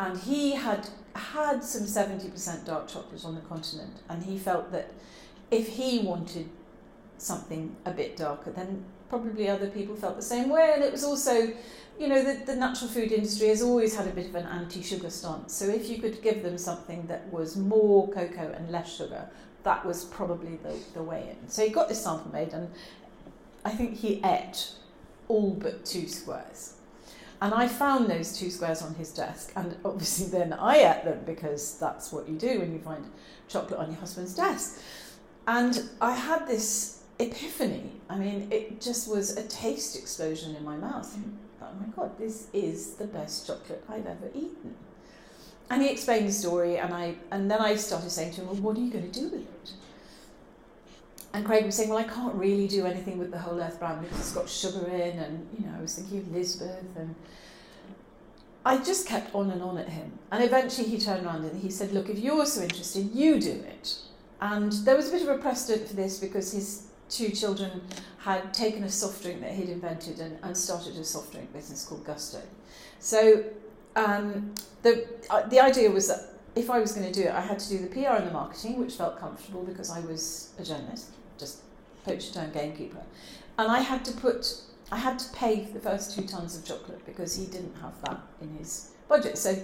And 0.00 0.18
he 0.18 0.56
had 0.56 0.88
had 1.14 1.62
some 1.62 1.82
70% 1.82 2.64
dark 2.64 2.88
chocolate 2.88 3.24
on 3.24 3.36
the 3.36 3.40
continent, 3.42 3.98
and 4.08 4.24
he 4.24 4.38
felt 4.38 4.72
that 4.72 4.90
if 5.52 5.68
he 5.68 6.00
wanted 6.00 6.48
something 7.18 7.76
a 7.84 7.92
bit 7.92 8.16
darker, 8.16 8.50
then 8.50 8.84
probably 9.08 9.48
other 9.48 9.68
people 9.68 9.94
felt 9.94 10.16
the 10.16 10.22
same 10.22 10.48
way. 10.48 10.72
And 10.74 10.82
it 10.82 10.90
was 10.90 11.04
also, 11.04 11.52
you 12.02 12.08
know, 12.08 12.20
the, 12.20 12.44
the 12.44 12.56
natural 12.56 12.90
food 12.90 13.12
industry 13.12 13.46
has 13.46 13.62
always 13.62 13.94
had 13.94 14.08
a 14.08 14.10
bit 14.10 14.26
of 14.26 14.34
an 14.34 14.44
anti 14.46 14.82
sugar 14.82 15.08
stance. 15.08 15.54
So 15.54 15.68
if 15.68 15.88
you 15.88 15.98
could 15.98 16.20
give 16.20 16.42
them 16.42 16.58
something 16.58 17.06
that 17.06 17.32
was 17.32 17.56
more 17.56 18.10
cocoa 18.10 18.52
and 18.56 18.68
less 18.70 18.92
sugar, 18.92 19.28
that 19.62 19.86
was 19.86 20.04
probably 20.06 20.56
the, 20.56 20.74
the 20.94 21.02
way 21.02 21.28
in. 21.30 21.48
So 21.48 21.64
he 21.64 21.70
got 21.70 21.88
this 21.88 22.02
sample 22.02 22.32
made, 22.32 22.52
and 22.52 22.68
I 23.64 23.70
think 23.70 23.98
he 23.98 24.20
ate 24.24 24.72
all 25.28 25.52
but 25.52 25.84
two 25.84 26.08
squares. 26.08 26.74
And 27.40 27.54
I 27.54 27.68
found 27.68 28.10
those 28.10 28.36
two 28.36 28.50
squares 28.50 28.82
on 28.82 28.96
his 28.96 29.12
desk, 29.12 29.52
and 29.54 29.76
obviously 29.84 30.26
then 30.26 30.54
I 30.54 30.78
ate 30.78 31.04
them 31.04 31.20
because 31.24 31.78
that's 31.78 32.10
what 32.10 32.28
you 32.28 32.36
do 32.36 32.58
when 32.58 32.72
you 32.72 32.80
find 32.80 33.04
chocolate 33.46 33.78
on 33.78 33.92
your 33.92 34.00
husband's 34.00 34.34
desk. 34.34 34.80
And 35.46 35.88
I 36.00 36.16
had 36.16 36.48
this 36.48 37.04
epiphany. 37.20 37.92
I 38.10 38.16
mean, 38.16 38.48
it 38.50 38.80
just 38.80 39.08
was 39.08 39.36
a 39.36 39.46
taste 39.46 39.96
explosion 39.96 40.56
in 40.56 40.64
my 40.64 40.76
mouth. 40.76 41.16
Oh 41.72 41.80
my 41.80 41.86
God, 41.96 42.18
this 42.18 42.48
is 42.52 42.94
the 42.94 43.06
best 43.06 43.46
chocolate 43.46 43.82
I've 43.88 44.06
ever 44.06 44.28
eaten. 44.34 44.74
And 45.70 45.82
he 45.82 45.88
explained 45.88 46.28
the 46.28 46.32
story, 46.32 46.76
and 46.76 46.92
I 46.92 47.14
and 47.30 47.50
then 47.50 47.60
I 47.60 47.76
started 47.76 48.10
saying 48.10 48.34
to 48.34 48.42
him, 48.42 48.48
"Well, 48.48 48.56
what 48.56 48.76
are 48.76 48.80
you 48.80 48.90
going 48.90 49.10
to 49.10 49.20
do 49.20 49.28
with 49.28 49.40
it?" 49.42 49.72
And 51.32 51.46
Craig 51.46 51.64
was 51.64 51.76
saying, 51.76 51.88
"Well, 51.88 51.98
I 51.98 52.04
can't 52.04 52.34
really 52.34 52.68
do 52.68 52.84
anything 52.84 53.18
with 53.18 53.30
the 53.30 53.38
whole 53.38 53.58
Earth 53.58 53.78
brand 53.78 54.02
because 54.02 54.18
it's 54.18 54.32
got 54.32 54.48
sugar 54.48 54.86
in." 54.88 55.18
And 55.18 55.48
you 55.58 55.64
know, 55.64 55.72
I 55.78 55.80
was 55.80 55.94
thinking 55.94 56.18
of 56.18 56.32
Lisbeth, 56.32 56.96
and 56.96 57.14
I 58.66 58.78
just 58.78 59.06
kept 59.06 59.34
on 59.34 59.50
and 59.50 59.62
on 59.62 59.78
at 59.78 59.88
him. 59.88 60.18
And 60.30 60.44
eventually, 60.44 60.88
he 60.88 60.98
turned 60.98 61.24
around 61.24 61.44
and 61.44 61.58
he 61.62 61.70
said, 61.70 61.92
"Look, 61.92 62.10
if 62.10 62.18
you're 62.18 62.44
so 62.44 62.62
interested, 62.62 63.14
you 63.14 63.40
do 63.40 63.52
it." 63.52 63.96
And 64.42 64.72
there 64.84 64.96
was 64.96 65.08
a 65.08 65.12
bit 65.12 65.22
of 65.22 65.28
a 65.28 65.38
precedent 65.38 65.88
for 65.88 65.94
this 65.94 66.18
because 66.18 66.52
his 66.52 66.88
two 67.08 67.30
children 67.30 67.82
had 68.22 68.54
taken 68.54 68.84
a 68.84 68.88
soft 68.88 69.22
drink 69.22 69.40
that 69.40 69.52
he'd 69.52 69.68
invented 69.68 70.20
and, 70.20 70.38
and 70.42 70.56
started 70.56 70.96
a 70.96 71.04
soft 71.04 71.32
drink 71.32 71.52
business 71.52 71.84
called 71.84 72.04
Gusto. 72.04 72.40
So 73.00 73.44
um, 73.96 74.54
the 74.82 75.08
uh, 75.28 75.48
the 75.48 75.58
idea 75.58 75.90
was 75.90 76.08
that 76.08 76.28
if 76.54 76.70
I 76.70 76.78
was 76.78 76.92
going 76.92 77.10
to 77.10 77.12
do 77.12 77.26
it, 77.28 77.32
I 77.32 77.40
had 77.40 77.58
to 77.58 77.68
do 77.68 77.78
the 77.78 77.88
PR 77.88 78.16
and 78.16 78.26
the 78.28 78.32
marketing, 78.32 78.78
which 78.78 78.94
felt 78.94 79.18
comfortable 79.18 79.64
because 79.64 79.90
I 79.90 80.00
was 80.00 80.52
a 80.58 80.64
journalist, 80.64 81.10
just 81.38 81.62
poacher 82.04 82.32
turned 82.32 82.52
gamekeeper, 82.52 83.02
and 83.58 83.70
I 83.70 83.80
had 83.80 84.04
to 84.04 84.12
put 84.12 84.62
I 84.92 84.98
had 84.98 85.18
to 85.18 85.32
pay 85.32 85.64
for 85.64 85.72
the 85.72 85.80
first 85.80 86.14
two 86.14 86.22
tons 86.22 86.56
of 86.56 86.64
chocolate 86.64 87.04
because 87.04 87.34
he 87.34 87.46
didn't 87.46 87.74
have 87.80 88.00
that 88.02 88.20
in 88.40 88.54
his 88.56 88.90
budget. 89.08 89.36
So 89.36 89.56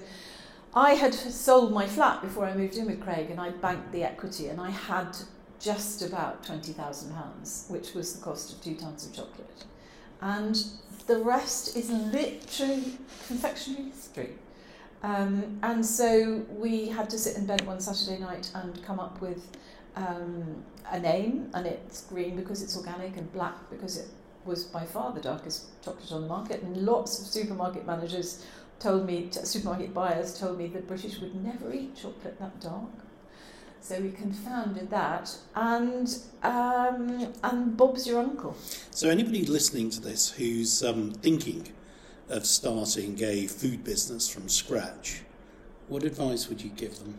I 0.75 0.95
had 0.95 1.15
sold 1.15 1.73
my 1.73 1.87
flat 1.87 2.23
before 2.23 2.45
I 2.47 2.55
moved 2.55 2.77
in 2.77 2.87
with 2.87 3.01
Craig, 3.01 3.31
and 3.31 3.39
I 3.41 3.51
banked 3.51 3.93
the 3.93 4.03
equity, 4.03 4.49
and 4.49 4.61
I 4.61 4.71
had 4.71 5.17
just 5.61 6.03
about 6.03 6.45
twenty 6.45 6.73
thousand 6.73 7.13
pounds, 7.13 7.67
which 7.69 7.95
was 7.95 8.15
the 8.15 8.25
cost 8.25 8.53
of 8.53 8.63
two 8.63 8.75
tons 8.75 9.07
of 9.07 9.15
chocolate, 9.15 9.65
and 10.21 10.65
the 11.07 11.19
rest 11.19 11.77
is 11.77 11.91
literally 11.91 12.99
confectionery 13.27 13.91
history. 13.91 14.31
Um, 15.03 15.59
and 15.63 15.85
so 15.87 16.45
we 16.51 16.89
had 16.89 17.09
to 17.11 17.19
sit 17.19 17.37
in 17.37 17.47
bed 17.47 17.67
one 17.67 17.81
Saturday 17.81 18.19
night 18.21 18.51
and 18.55 18.83
come 18.83 18.99
up 18.99 19.21
with 19.21 19.47
um, 19.97 20.65
a 20.91 20.99
name, 20.99 21.51
and 21.55 21.67
it's 21.67 22.05
green 22.05 22.37
because 22.37 22.63
it's 22.63 22.77
organic, 22.77 23.17
and 23.17 23.33
black 23.33 23.71
because 23.71 23.97
it 23.97 24.09
was 24.45 24.65
by 24.65 24.85
far 24.85 25.13
the 25.13 25.21
darkest 25.21 25.67
chocolate 25.85 26.11
on 26.13 26.23
the 26.23 26.29
market. 26.29 26.63
And 26.63 26.77
lots 26.79 27.21
of 27.21 27.27
supermarket 27.27 27.87
managers 27.87 28.45
told 28.81 29.07
me, 29.07 29.29
supermarket 29.31 29.93
buyers 29.93 30.39
told 30.39 30.59
me 30.59 30.69
that 30.69 30.87
British 30.87 31.19
would 31.21 31.35
never 31.45 31.73
eat 31.73 31.97
chocolate 31.97 32.39
that 32.39 32.61
dark. 32.61 32.91
So 33.81 34.01
we 34.01 34.11
confounded 34.11 34.91
that, 34.91 35.35
and 35.55 36.19
um, 36.43 37.33
and 37.43 37.77
Bob's 37.77 38.07
your 38.07 38.21
uncle. 38.21 38.55
So 38.91 39.09
anybody 39.09 39.47
listening 39.47 39.89
to 39.91 40.01
this 40.01 40.31
who's 40.31 40.85
um, 40.85 41.13
thinking 41.13 41.73
of 42.29 42.45
starting 42.45 43.23
a 43.23 43.47
food 43.47 43.85
business 43.85 44.29
from 44.29 44.49
scratch, 44.49 45.23
what 45.87 46.03
advice 46.03 46.49
would 46.49 46.61
you 46.61 46.69
give 46.71 46.99
them? 46.99 47.15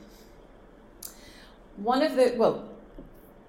One 1.78 2.04
of 2.04 2.16
the 2.16 2.36
well, 2.38 2.70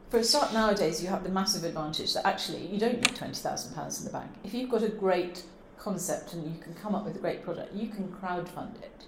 for 0.09 0.20
a 0.20 0.25
start 0.25 0.55
nowadays, 0.55 1.03
you 1.03 1.09
have 1.09 1.23
the 1.23 1.31
massive 1.31 1.64
advantage 1.64 2.14
that 2.14 2.27
actually 2.27 2.66
you 2.66 2.79
don't 2.79 2.96
need 2.96 3.16
twenty 3.16 3.35
thousand 3.35 3.75
pounds 3.75 3.99
in 3.99 4.07
the 4.07 4.12
bank. 4.12 4.31
If 4.44 4.55
you've 4.55 4.70
got 4.70 4.83
a 4.83 4.88
great 4.88 5.42
concept 5.79 6.33
and 6.33 6.44
you 6.46 6.59
can 6.62 6.75
come 6.75 6.94
up 6.94 7.05
with 7.05 7.16
a 7.16 7.18
great 7.18 7.44
product, 7.44 7.75
you 7.75 7.88
can 7.88 8.09
crowdfund 8.09 8.81
it. 8.83 9.05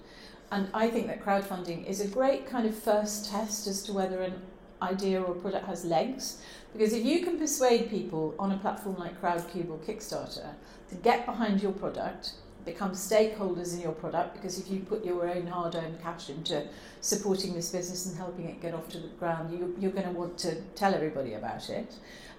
And 0.53 0.69
I 0.75 0.89
think 0.91 1.07
that 1.07 1.25
crowdfunding 1.25 1.87
is 1.87 2.03
a 2.03 2.07
great 2.07 2.47
kind 2.47 2.67
of 2.67 2.77
first 2.77 3.31
test 3.31 3.67
as 3.67 3.83
to 3.85 3.95
whether 3.95 4.21
an 4.21 4.35
idea 4.83 5.21
or 5.21 5.35
product 5.35 5.67
has 5.67 5.83
legs. 5.83 6.43
Because 6.75 6.93
if 6.93 7.07
you 7.07 7.25
can 7.25 7.39
persuade 7.39 7.89
people 7.89 8.35
on 8.39 8.53
a 8.53 8.59
platform 8.59 8.97
like 8.99 9.19
Crowdcube 9.21 9.71
or 9.71 9.79
Kickstarter 9.79 10.51
to 10.91 10.95
get 10.97 11.25
behind 11.25 11.63
your 11.63 11.73
product, 11.73 12.35
become 12.67 12.93
stakeholders 12.93 13.73
in 13.75 13.81
your 13.81 13.93
product, 13.93 14.35
because 14.35 14.59
if 14.59 14.71
you 14.71 14.81
put 14.81 15.03
your 15.03 15.27
own 15.27 15.47
hard 15.47 15.75
earned 15.75 16.01
cash 16.03 16.29
into 16.29 16.67
supporting 17.01 17.55
this 17.55 17.71
business 17.71 18.05
and 18.05 18.17
helping 18.19 18.45
it 18.45 18.61
get 18.61 18.75
off 18.75 18.91
to 18.91 18.99
the 18.99 19.09
ground, 19.09 19.51
you, 19.59 19.75
you're 19.81 19.91
going 19.91 20.07
to 20.07 20.13
want 20.13 20.37
to 20.37 20.55
tell 20.75 20.95
everybody 20.95 21.33
about 21.33 21.71
it. 21.71 21.95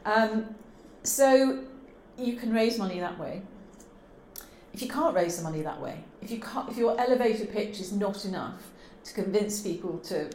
Um, 0.06 0.54
so 1.02 1.64
you 2.20 2.36
can 2.36 2.54
raise 2.54 2.78
money 2.78 3.00
that 3.00 3.18
way 3.20 3.42
if 4.74 4.82
you 4.82 4.88
can't 4.88 5.16
raise 5.16 5.38
the 5.38 5.44
money 5.44 5.62
that 5.62 5.80
way, 5.80 6.04
if 6.22 6.32
you 6.32 6.40
can't, 6.40 6.70
if 6.70 6.78
your 6.78 7.00
elevator 7.00 7.46
pitch 7.46 7.80
is 7.80 7.92
not 7.92 8.26
enough 8.26 8.72
to 9.04 9.14
convince 9.14 9.62
people 9.62 10.00
to 10.00 10.30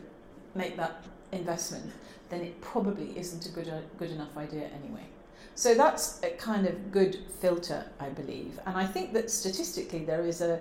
make 0.55 0.77
that 0.77 1.05
investment, 1.33 1.91
then 2.29 2.41
it 2.41 2.61
probably 2.61 3.19
isn't 3.19 3.47
a 3.47 3.49
good, 3.51 3.73
good 3.99 4.11
enough 4.11 4.37
idea 4.37 4.69
anyway. 4.83 5.05
So 5.55 5.75
that's 5.75 6.23
a 6.23 6.31
kind 6.31 6.67
of 6.67 6.93
good 6.93 7.19
filter, 7.41 7.85
I 7.99 8.11
believe. 8.11 8.61
And 8.67 8.77
I 8.77 8.87
think 8.87 9.13
that 9.15 9.31
statistically 9.31 10.05
there 10.05 10.25
is 10.25 10.41
a 10.41 10.61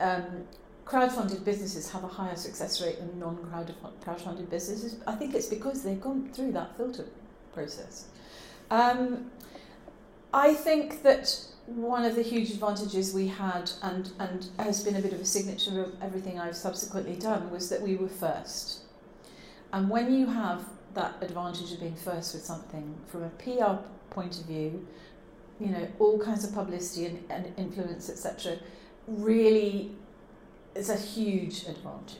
um, 0.00 0.46
crowdfunded 0.86 1.44
businesses 1.44 1.90
have 1.90 2.04
a 2.04 2.08
higher 2.08 2.36
success 2.36 2.80
rate 2.80 2.98
than 2.98 3.18
non-crowdfunded 3.18 4.48
businesses. 4.48 4.96
I 5.06 5.16
think 5.16 5.34
it's 5.34 5.46
because 5.46 5.82
they've 5.82 6.00
gone 6.00 6.28
through 6.32 6.52
that 6.52 6.76
filter 6.76 7.06
process. 7.52 8.06
Um, 8.70 9.30
I 10.32 10.54
think 10.54 11.02
that 11.02 11.34
one 11.74 12.04
of 12.04 12.16
the 12.16 12.22
huge 12.22 12.50
advantages 12.50 13.12
we 13.12 13.28
had, 13.28 13.70
and, 13.82 14.10
and 14.18 14.48
has 14.58 14.82
been 14.82 14.96
a 14.96 15.00
bit 15.00 15.12
of 15.12 15.20
a 15.20 15.24
signature 15.24 15.82
of 15.82 16.02
everything 16.02 16.38
I've 16.38 16.56
subsequently 16.56 17.16
done, 17.16 17.50
was 17.50 17.68
that 17.68 17.82
we 17.82 17.96
were 17.96 18.08
first. 18.08 18.80
And 19.72 19.90
when 19.90 20.12
you 20.12 20.26
have 20.26 20.64
that 20.94 21.16
advantage 21.20 21.72
of 21.72 21.80
being 21.80 21.94
first 21.94 22.34
with 22.34 22.42
something, 22.42 22.96
from 23.06 23.24
a 23.24 23.28
PR 23.30 23.82
point 24.10 24.40
of 24.40 24.46
view, 24.46 24.86
you 25.60 25.66
know, 25.66 25.86
all 25.98 26.18
kinds 26.18 26.44
of 26.44 26.54
publicity 26.54 27.06
and, 27.06 27.24
and 27.28 27.52
influence, 27.58 28.08
etc., 28.08 28.56
really 29.06 29.92
is 30.74 30.88
a 30.88 30.96
huge 30.96 31.64
advantage. 31.66 32.16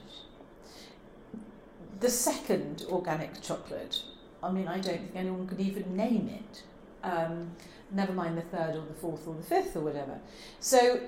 The 2.00 2.10
second 2.10 2.84
organic 2.90 3.40
chocolate, 3.40 4.02
I 4.42 4.52
mean, 4.52 4.68
I 4.68 4.78
don't 4.78 4.98
think 4.98 5.12
anyone 5.14 5.46
could 5.46 5.60
even 5.60 5.96
name 5.96 6.28
it. 6.28 6.62
Um, 7.02 7.52
never 7.90 8.12
mind 8.12 8.36
the 8.36 8.42
third 8.42 8.76
or 8.76 8.84
the 8.86 8.94
fourth 8.94 9.26
or 9.26 9.34
the 9.34 9.42
fifth 9.42 9.76
or 9.76 9.80
whatever. 9.80 10.18
So 10.60 11.00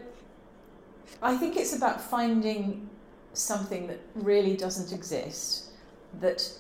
I 1.23 1.37
think 1.37 1.57
it's 1.57 1.75
about 1.75 2.01
finding 2.01 2.89
something 3.33 3.87
that 3.87 4.01
really 4.15 4.57
doesn't 4.57 4.93
exist 4.93 5.71
that 6.21 6.51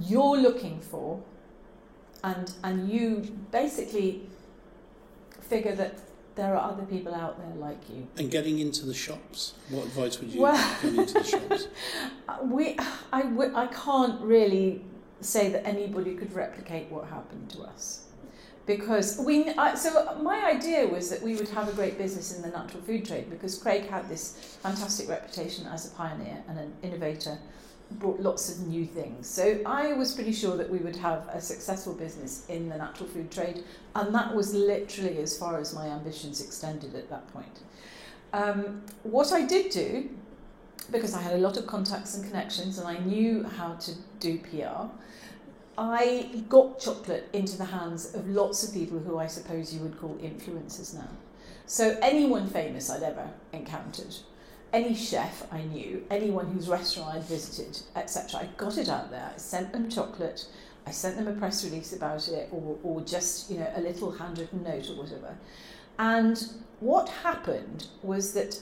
you're 0.00 0.36
looking 0.36 0.80
for 0.80 1.20
and 2.24 2.52
and 2.62 2.88
you 2.88 3.36
basically 3.50 4.22
figure 5.40 5.74
that 5.74 5.98
there 6.34 6.56
are 6.56 6.70
other 6.70 6.84
people 6.84 7.14
out 7.14 7.38
there 7.38 7.54
like 7.56 7.78
you. 7.90 8.06
And 8.16 8.30
getting 8.30 8.58
into 8.58 8.86
the 8.86 8.94
shops, 8.94 9.52
what 9.68 9.84
advice 9.84 10.18
would 10.18 10.30
you 10.30 10.40
well, 10.40 10.76
give 10.80 10.96
into 10.96 11.14
the 11.14 11.24
shops? 11.24 11.68
We, 12.44 12.76
I, 13.12 13.22
I 13.54 13.66
can't 13.66 14.18
really 14.22 14.82
say 15.20 15.50
that 15.50 15.66
anybody 15.66 16.14
could 16.14 16.32
replicate 16.34 16.90
what 16.90 17.06
happened 17.08 17.50
to 17.50 17.62
us 17.62 18.06
because 18.66 19.18
we 19.18 19.48
uh, 19.48 19.74
so 19.74 20.16
my 20.22 20.44
idea 20.44 20.86
was 20.86 21.10
that 21.10 21.20
we 21.22 21.34
would 21.34 21.48
have 21.48 21.68
a 21.68 21.72
great 21.72 21.98
business 21.98 22.34
in 22.36 22.42
the 22.42 22.48
natural 22.48 22.82
food 22.82 23.04
trade 23.04 23.28
because 23.28 23.58
Craig 23.58 23.88
had 23.88 24.08
this 24.08 24.56
fantastic 24.62 25.08
reputation 25.08 25.66
as 25.66 25.86
a 25.86 25.90
pioneer 25.96 26.42
and 26.48 26.58
an 26.58 26.72
innovator 26.82 27.38
brought 27.98 28.20
lots 28.20 28.48
of 28.50 28.66
new 28.66 28.86
things. 28.86 29.26
So 29.26 29.60
I 29.66 29.92
was 29.92 30.14
pretty 30.14 30.32
sure 30.32 30.56
that 30.56 30.70
we 30.70 30.78
would 30.78 30.96
have 30.96 31.28
a 31.28 31.40
successful 31.40 31.92
business 31.92 32.46
in 32.48 32.68
the 32.68 32.76
natural 32.76 33.08
food 33.08 33.30
trade 33.30 33.64
and 33.94 34.14
that 34.14 34.34
was 34.34 34.54
literally 34.54 35.18
as 35.18 35.36
far 35.36 35.58
as 35.60 35.74
my 35.74 35.88
ambitions 35.88 36.40
extended 36.40 36.94
at 36.94 37.10
that 37.10 37.28
point. 37.32 37.60
Um, 38.32 38.82
what 39.02 39.32
I 39.32 39.44
did 39.44 39.70
do 39.70 40.08
because 40.90 41.14
I 41.14 41.22
had 41.22 41.34
a 41.34 41.38
lot 41.38 41.56
of 41.56 41.66
contacts 41.66 42.16
and 42.16 42.24
connections 42.24 42.78
and 42.78 42.88
I 42.88 42.98
knew 42.98 43.44
how 43.44 43.74
to 43.74 43.92
do 44.20 44.38
PR 44.38 44.88
I 45.78 46.42
got 46.48 46.80
chocolate 46.80 47.28
into 47.32 47.56
the 47.56 47.64
hands 47.64 48.14
of 48.14 48.28
lots 48.28 48.66
of 48.66 48.74
people 48.74 48.98
who 48.98 49.18
I 49.18 49.26
suppose 49.26 49.74
you 49.74 49.80
would 49.80 49.98
call 49.98 50.16
influencers 50.22 50.94
now. 50.94 51.08
So 51.66 51.96
anyone 52.02 52.46
famous 52.46 52.90
I'd 52.90 53.02
ever 53.02 53.30
encountered, 53.52 54.14
any 54.72 54.94
chef 54.94 55.46
I 55.52 55.62
knew, 55.62 56.04
anyone 56.10 56.46
whose 56.52 56.68
restaurant 56.68 57.14
I'd 57.14 57.24
visited, 57.24 57.80
etc. 57.96 58.40
I 58.40 58.46
got 58.56 58.76
it 58.76 58.88
out 58.88 59.10
there. 59.10 59.32
I 59.34 59.38
sent 59.38 59.72
them 59.72 59.88
chocolate. 59.88 60.46
I 60.86 60.90
sent 60.90 61.16
them 61.16 61.28
a 61.28 61.32
press 61.32 61.64
release 61.64 61.92
about 61.92 62.28
it, 62.28 62.48
or, 62.52 62.76
or 62.82 63.00
just 63.02 63.50
you 63.50 63.58
know 63.58 63.70
a 63.74 63.80
little 63.80 64.10
handwritten 64.10 64.62
note 64.62 64.90
or 64.90 64.96
whatever. 64.96 65.36
And 65.98 66.44
what 66.80 67.08
happened 67.08 67.86
was 68.02 68.34
that 68.34 68.60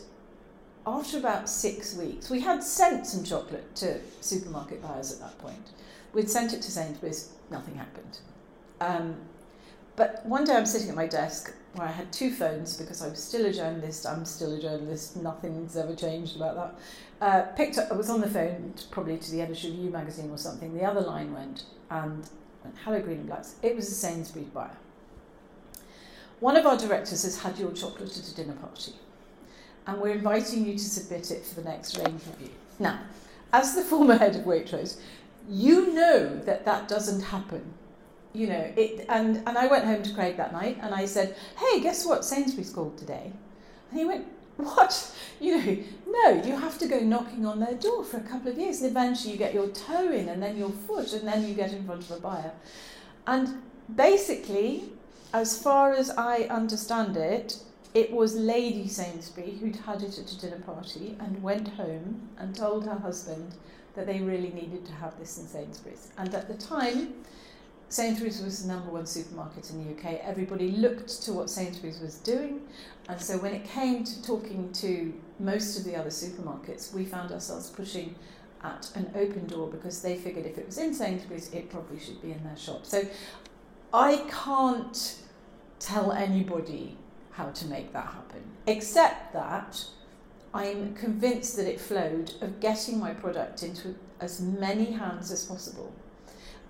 after 0.87 1.19
about 1.19 1.49
six 1.49 1.95
weeks, 1.95 2.31
we 2.31 2.41
had 2.41 2.63
sent 2.63 3.07
some 3.07 3.25
chocolate 3.25 3.75
to 3.77 4.01
supermarket 4.21 4.83
buyers 4.83 5.13
at 5.13 5.21
that 5.21 5.39
point. 5.39 5.71
We'd 6.13 6.31
sent 6.31 6.53
it 6.53 6.63
to 6.63 6.71
Sainsbury's, 6.71 7.31
nothing 7.51 7.77
happened. 7.77 8.19
Um, 8.81 9.17
but 9.97 10.25
one 10.25 10.45
day 10.45 10.57
I'm 10.57 10.67
sitting 10.67 10.89
at 10.89 10.97
my 10.97 11.07
desk 11.07 11.53
where 11.75 11.87
I 11.87 11.93
had 11.93 12.13
two 12.13 12.33
phones 12.33 12.77
because 12.77 13.03
I 13.03 13.09
was 13.09 13.23
still 13.23 13.47
a 13.47 13.53
journalist, 13.53 14.07
I'm 14.07 14.25
still 14.25 14.55
a 14.55 14.61
journalist, 14.61 15.17
nothing's 15.17 15.77
ever 15.77 15.95
changed 15.95 16.37
about 16.37 16.57
that. 16.57 16.75
Uh, 17.21 17.43
picked 17.53 17.79
up, 17.79 17.93
I 17.93 17.95
was 17.95 18.11
on 18.11 18.21
the 18.21 18.29
phone, 18.29 18.75
probably 18.91 19.19
to 19.19 19.31
the 19.31 19.43
editor 19.43 19.69
of 19.69 19.75
You 19.75 19.91
magazine 19.91 20.31
or 20.31 20.39
something, 20.39 20.75
the 20.77 20.85
other 20.85 21.03
line 21.03 21.33
went, 21.33 21.65
and 21.91 22.27
went, 22.65 22.77
hello 22.85 23.01
Green 23.01 23.19
and 23.19 23.27
Blacks. 23.27 23.57
It 23.63 23.77
was 23.77 23.89
a 23.89 23.95
Sainsbury's 23.95 24.49
buyer. 24.49 24.77
One 26.41 26.57
of 26.57 26.65
our 26.65 26.79
directors 26.79 27.23
has 27.23 27.43
had 27.43 27.59
your 27.59 27.73
chocolate 27.73 28.17
at 28.17 28.27
a 28.27 28.35
dinner 28.35 28.55
party, 28.55 28.95
and 29.87 30.01
we're 30.01 30.15
inviting 30.15 30.67
you 30.67 30.73
to 30.73 30.85
submit 30.85 31.31
it 31.31 31.45
for 31.45 31.61
the 31.61 31.69
next 31.69 31.99
range 31.99 32.23
review. 32.27 32.55
Now, 32.79 33.01
as 33.53 33.75
the 33.75 33.83
former 33.83 34.17
head 34.17 34.37
of 34.37 34.45
Waitrose, 34.45 34.99
you 35.49 35.93
know 35.93 36.39
that 36.41 36.65
that 36.65 36.89
doesn't 36.89 37.21
happen. 37.21 37.75
You 38.33 38.47
know, 38.47 38.73
it, 38.77 39.07
and, 39.09 39.39
and 39.39 39.59
I 39.59 39.67
went 39.67 39.85
home 39.85 40.03
to 40.05 40.15
Craig 40.15 40.37
that 40.37 40.53
night 40.53 40.79
and 40.81 40.95
I 40.95 41.05
said, 41.07 41.37
hey, 41.59 41.81
guess 41.81 42.07
what 42.07 42.25
Sainsbury's 42.25 42.71
called 42.71 42.97
today? 42.97 43.33
And 43.91 43.99
he 43.99 44.05
went, 44.05 44.27
what? 44.57 45.15
You 45.41 45.57
know, 45.57 45.77
no, 46.07 46.43
you 46.45 46.55
have 46.55 46.77
to 46.81 46.87
go 46.87 47.01
knocking 47.01 47.47
on 47.47 47.61
their 47.61 47.73
door 47.73 48.05
for 48.05 48.19
a 48.19 48.23
couple 48.23 48.53
of 48.53 48.59
years 48.59 48.83
and 48.83 48.91
eventually 48.91 49.33
you 49.33 49.39
get 49.39 49.55
your 49.55 49.69
toe 49.69 50.13
in 50.13 50.29
and 50.29 50.43
then 50.43 50.59
your 50.59 50.69
foot 50.69 51.15
and 51.15 51.27
then 51.27 51.49
you 51.49 51.55
get 51.55 51.73
in 51.73 51.87
front 51.87 52.03
of 52.03 52.11
a 52.11 52.21
buyer. 52.21 52.53
And 53.27 53.63
basically, 53.97 54.93
as 55.33 55.57
far 55.63 55.95
as 55.95 56.11
I 56.11 56.43
understand 56.51 57.17
it, 57.17 57.57
it 57.95 58.13
was 58.13 58.35
Lady 58.35 58.87
Sainsbury 58.87 59.53
who'd 59.53 59.77
had 59.77 60.03
it 60.03 60.19
at 60.19 60.31
a 60.31 60.39
dinner 60.39 60.61
party 60.61 61.17
and 61.19 61.43
went 61.43 61.69
home 61.69 62.29
and 62.37 62.55
told 62.55 62.85
her 62.85 62.99
husband 62.99 63.55
that 63.95 64.07
they 64.07 64.21
really 64.21 64.51
needed 64.51 64.85
to 64.87 64.93
have 64.93 65.19
this 65.19 65.39
in 65.39 65.47
Sainsbury's. 65.47 66.09
And 66.17 66.35
at 66.35 66.49
the 66.49 66.55
time, 66.55 67.15
Sainsbury's 67.89 68.41
was 68.41 68.63
the 68.63 68.69
number 68.69 68.91
one 68.91 69.05
supermarket 69.05 69.71
in 69.71 69.85
the 69.85 69.93
UK. 69.93 70.21
Everybody 70.23 70.71
looked 70.71 71.23
to 71.23 71.33
what 71.33 71.51
Sainsbury's 71.51 72.01
was 72.01 72.19
doing. 72.19 72.61
And 73.09 73.21
so 73.21 73.37
when 73.39 73.53
it 73.53 73.65
came 73.65 74.05
to 74.05 74.23
talking 74.23 74.73
to 74.75 75.13
most 75.41 75.77
of 75.77 75.85
the 75.85 75.97
other 75.97 76.11
supermarkets, 76.11 76.95
we 76.95 77.05
found 77.05 77.33
ourselves 77.33 77.69
pushing 77.69 78.15
at 78.63 78.91
an 78.95 79.11
open 79.17 79.47
door 79.47 79.69
because 79.69 80.03
they 80.03 80.17
figured 80.17 80.47
if 80.47 80.57
it 80.57 80.67
was 80.67 80.79
in 80.79 80.95
Sainsbury's, 80.95 81.53
it 81.53 81.69
probably 81.71 81.99
should 81.99 82.21
be 82.23 82.31
in 82.31 82.45
their 82.45 82.57
shop. 82.57 82.87
So 82.87 83.03
I 83.93 84.25
can't 84.31 85.17
tell 85.81 86.13
anybody 86.13 86.97
how 87.33 87.51
to 87.51 87.67
make 87.67 87.93
that 87.93 88.07
happen, 88.07 88.43
except 88.67 89.33
that 89.33 89.85
I'm 90.53 90.95
convinced 90.95 91.57
that 91.57 91.67
it 91.67 91.81
flowed 91.81 92.35
of 92.41 92.61
getting 92.61 92.99
my 92.99 93.13
product 93.15 93.63
into 93.63 93.95
as 94.21 94.41
many 94.41 94.93
hands 94.93 95.31
as 95.31 95.45
possible. 95.45 95.93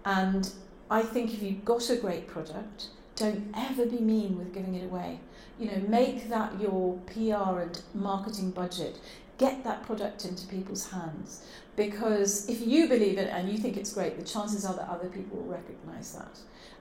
And 0.04 0.50
I 0.90 1.02
think 1.02 1.32
if 1.32 1.42
you've 1.42 1.64
got 1.64 1.88
a 1.88 1.96
great 1.96 2.26
product, 2.26 2.88
don't 3.16 3.52
ever 3.56 3.86
be 3.86 3.98
mean 3.98 4.38
with 4.38 4.52
giving 4.52 4.74
it 4.74 4.84
away. 4.84 5.20
You 5.58 5.70
know, 5.70 5.82
make 5.88 6.28
that 6.28 6.60
your 6.60 6.98
PR 7.06 7.60
and 7.60 7.82
marketing 7.94 8.50
budget. 8.50 8.98
get 9.38 9.64
that 9.64 9.82
product 9.84 10.26
into 10.26 10.46
people's 10.48 10.90
hands. 10.90 11.46
Because 11.74 12.46
if 12.50 12.60
you 12.66 12.88
believe 12.88 13.16
it 13.16 13.30
and 13.32 13.50
you 13.50 13.56
think 13.56 13.78
it's 13.78 13.94
great, 13.94 14.18
the 14.18 14.24
chances 14.24 14.66
are 14.66 14.74
that 14.74 14.88
other 14.88 15.08
people 15.08 15.38
will 15.38 15.50
recognise 15.50 16.12
that. 16.12 16.38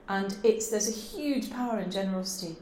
And 0.10 0.36
it's 0.44 0.70
there's 0.70 0.90
a 0.90 0.92
huge 0.92 1.50
power 1.52 1.80
in 1.80 1.90
generosity. 1.90 2.58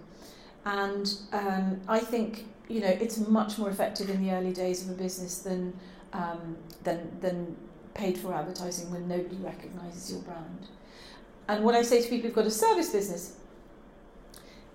And 0.66 1.12
um, 1.32 1.82
I 1.88 2.00
think 2.00 2.46
you 2.68 2.82
know 2.82 2.88
it's 2.88 3.18
much 3.28 3.58
more 3.58 3.70
effective 3.70 4.10
in 4.10 4.24
the 4.24 4.32
early 4.32 4.54
days 4.54 4.84
of 4.84 4.90
a 4.90 5.02
business 5.02 5.40
than 5.40 5.74
um, 6.14 6.58
than 6.84 7.18
than 7.22 7.56
paid 7.94 8.18
for 8.18 8.34
advertising 8.34 8.92
when 8.92 9.08
nobody 9.08 9.38
recognises 9.38 10.12
your 10.12 10.22
brand. 10.22 10.68
And 11.48 11.64
what 11.64 11.76
I 11.76 11.82
say 11.82 12.02
to 12.02 12.10
people 12.10 12.28
who've 12.28 12.36
got 12.36 12.46
a 12.46 12.52
service 12.52 12.92
business 12.92 13.38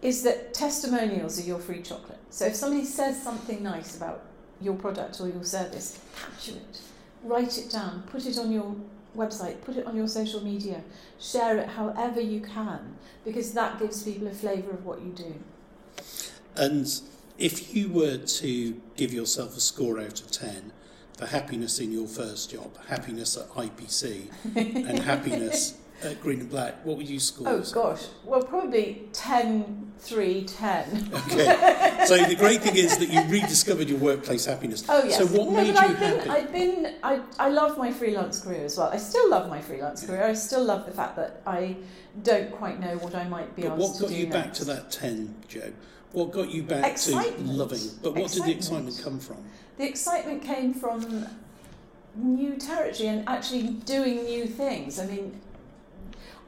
is 0.00 0.22
that 0.24 0.52
testimonials 0.52 1.38
are 1.38 1.44
your 1.44 1.58
free 1.58 1.80
chocolate. 1.82 2.18
So 2.30 2.46
if 2.46 2.56
somebody 2.56 2.84
says 2.84 3.22
something 3.22 3.62
nice 3.62 3.96
about 3.96 4.24
your 4.60 4.74
product 4.74 5.20
or 5.20 5.28
your 5.28 5.44
service, 5.44 6.00
capture 6.20 6.52
it, 6.52 6.80
write 7.22 7.56
it 7.58 7.70
down, 7.70 8.02
put 8.10 8.26
it 8.26 8.38
on 8.38 8.50
your 8.50 8.74
website, 9.16 9.60
put 9.62 9.76
it 9.76 9.86
on 9.86 9.96
your 9.96 10.08
social 10.08 10.42
media, 10.42 10.82
share 11.20 11.58
it 11.58 11.68
however 11.68 12.20
you 12.20 12.40
can, 12.40 12.96
because 13.24 13.52
that 13.52 13.78
gives 13.78 14.02
people 14.02 14.26
a 14.26 14.32
flavour 14.32 14.70
of 14.70 14.84
what 14.84 15.00
you 15.02 15.12
do. 15.12 15.34
And 16.56 16.86
if 17.38 17.74
you 17.74 17.88
were 17.88 18.18
to 18.18 18.80
give 18.96 19.12
yourself 19.12 19.56
a 19.56 19.60
score 19.60 19.98
out 19.98 20.20
of 20.20 20.30
10 20.30 20.72
for 21.16 21.26
happiness 21.26 21.78
in 21.78 21.92
your 21.92 22.06
first 22.06 22.50
job, 22.50 22.76
happiness 22.86 23.36
at 23.36 23.48
IPC, 23.50 24.30
and 24.56 24.98
happiness 24.98 25.78
at 26.04 26.20
Green 26.20 26.40
and 26.40 26.50
Black, 26.50 26.84
what 26.84 26.96
would 26.96 27.08
you 27.08 27.20
score? 27.20 27.48
Oh 27.48 27.62
gosh, 27.72 28.06
well 28.24 28.42
probably 28.42 29.08
10, 29.12 29.92
3, 29.98 30.44
10. 30.44 31.10
Okay. 31.14 32.04
so 32.06 32.16
the 32.24 32.34
great 32.36 32.60
thing 32.60 32.76
is 32.76 32.98
that 32.98 33.08
you 33.08 33.22
rediscovered 33.22 33.88
your 33.88 33.98
workplace 33.98 34.44
happiness. 34.44 34.84
Oh 34.88 35.04
yes. 35.04 35.18
So 35.18 35.26
what 35.26 35.50
no, 35.50 35.56
made 35.56 35.68
you 35.68 35.76
I've 35.76 35.98
been, 35.98 36.18
happy? 36.18 36.30
I've 36.30 36.52
been, 36.52 36.94
I, 37.02 37.20
I 37.38 37.48
love 37.48 37.78
my 37.78 37.92
freelance 37.92 38.40
career 38.40 38.64
as 38.64 38.76
well. 38.76 38.88
I 38.88 38.96
still 38.96 39.30
love 39.30 39.48
my 39.48 39.60
freelance 39.60 40.04
career. 40.04 40.24
I 40.24 40.34
still 40.34 40.64
love 40.64 40.86
the 40.86 40.92
fact 40.92 41.16
that 41.16 41.42
I 41.46 41.76
don't 42.22 42.50
quite 42.52 42.80
know 42.80 42.96
what 42.98 43.14
I 43.14 43.28
might 43.28 43.54
be 43.54 43.62
but 43.62 43.72
asked 43.72 43.80
what 43.80 44.00
got 44.00 44.08
do 44.08 44.14
you 44.16 44.26
back 44.26 44.52
to 44.54 44.64
that 44.64 44.90
10, 44.90 45.34
Jo? 45.48 45.72
What 46.12 46.32
got 46.32 46.50
you 46.50 46.62
back 46.62 46.84
Excitement. 46.90 47.46
to 47.46 47.52
loving? 47.52 47.80
But 48.02 48.14
what 48.14 48.30
did 48.30 48.44
the 48.44 48.52
Excitement. 48.52 48.88
excitement 48.88 49.00
come 49.02 49.18
from? 49.20 49.44
The 49.78 49.88
excitement 49.88 50.42
came 50.42 50.74
from 50.74 51.26
new 52.14 52.56
territory 52.56 53.08
and 53.08 53.26
actually 53.28 53.68
doing 53.68 54.24
new 54.24 54.46
things. 54.46 54.98
I 54.98 55.06
mean, 55.06 55.40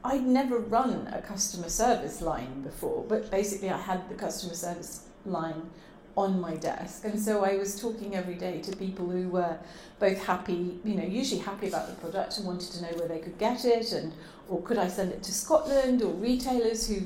I'd 0.04 0.26
never 0.26 0.58
run 0.58 1.08
a 1.12 1.22
customer 1.22 1.70
service 1.70 2.20
line 2.20 2.60
before, 2.62 3.04
but 3.08 3.30
basically 3.30 3.70
I 3.70 3.78
had 3.80 4.06
the 4.10 4.14
customer 4.14 4.54
service 4.54 5.06
line 5.24 5.70
on 6.16 6.40
my 6.40 6.54
desk. 6.54 7.04
And 7.04 7.18
so 7.18 7.42
I 7.42 7.56
was 7.56 7.80
talking 7.80 8.14
every 8.14 8.34
day 8.34 8.60
to 8.62 8.76
people 8.76 9.08
who 9.10 9.28
were 9.30 9.56
both 9.98 10.22
happy, 10.24 10.78
you 10.84 10.94
know, 10.94 11.04
usually 11.04 11.40
happy 11.40 11.68
about 11.68 11.88
the 11.88 11.94
product 11.94 12.36
and 12.36 12.46
wanted 12.46 12.70
to 12.72 12.82
know 12.82 12.98
where 12.98 13.08
they 13.08 13.18
could 13.18 13.38
get 13.38 13.64
it 13.64 13.92
and 13.92 14.12
or 14.48 14.60
could 14.60 14.76
I 14.76 14.88
send 14.88 15.10
it 15.10 15.22
to 15.22 15.32
Scotland 15.32 16.02
or 16.02 16.12
retailers 16.12 16.86
who 16.86 17.00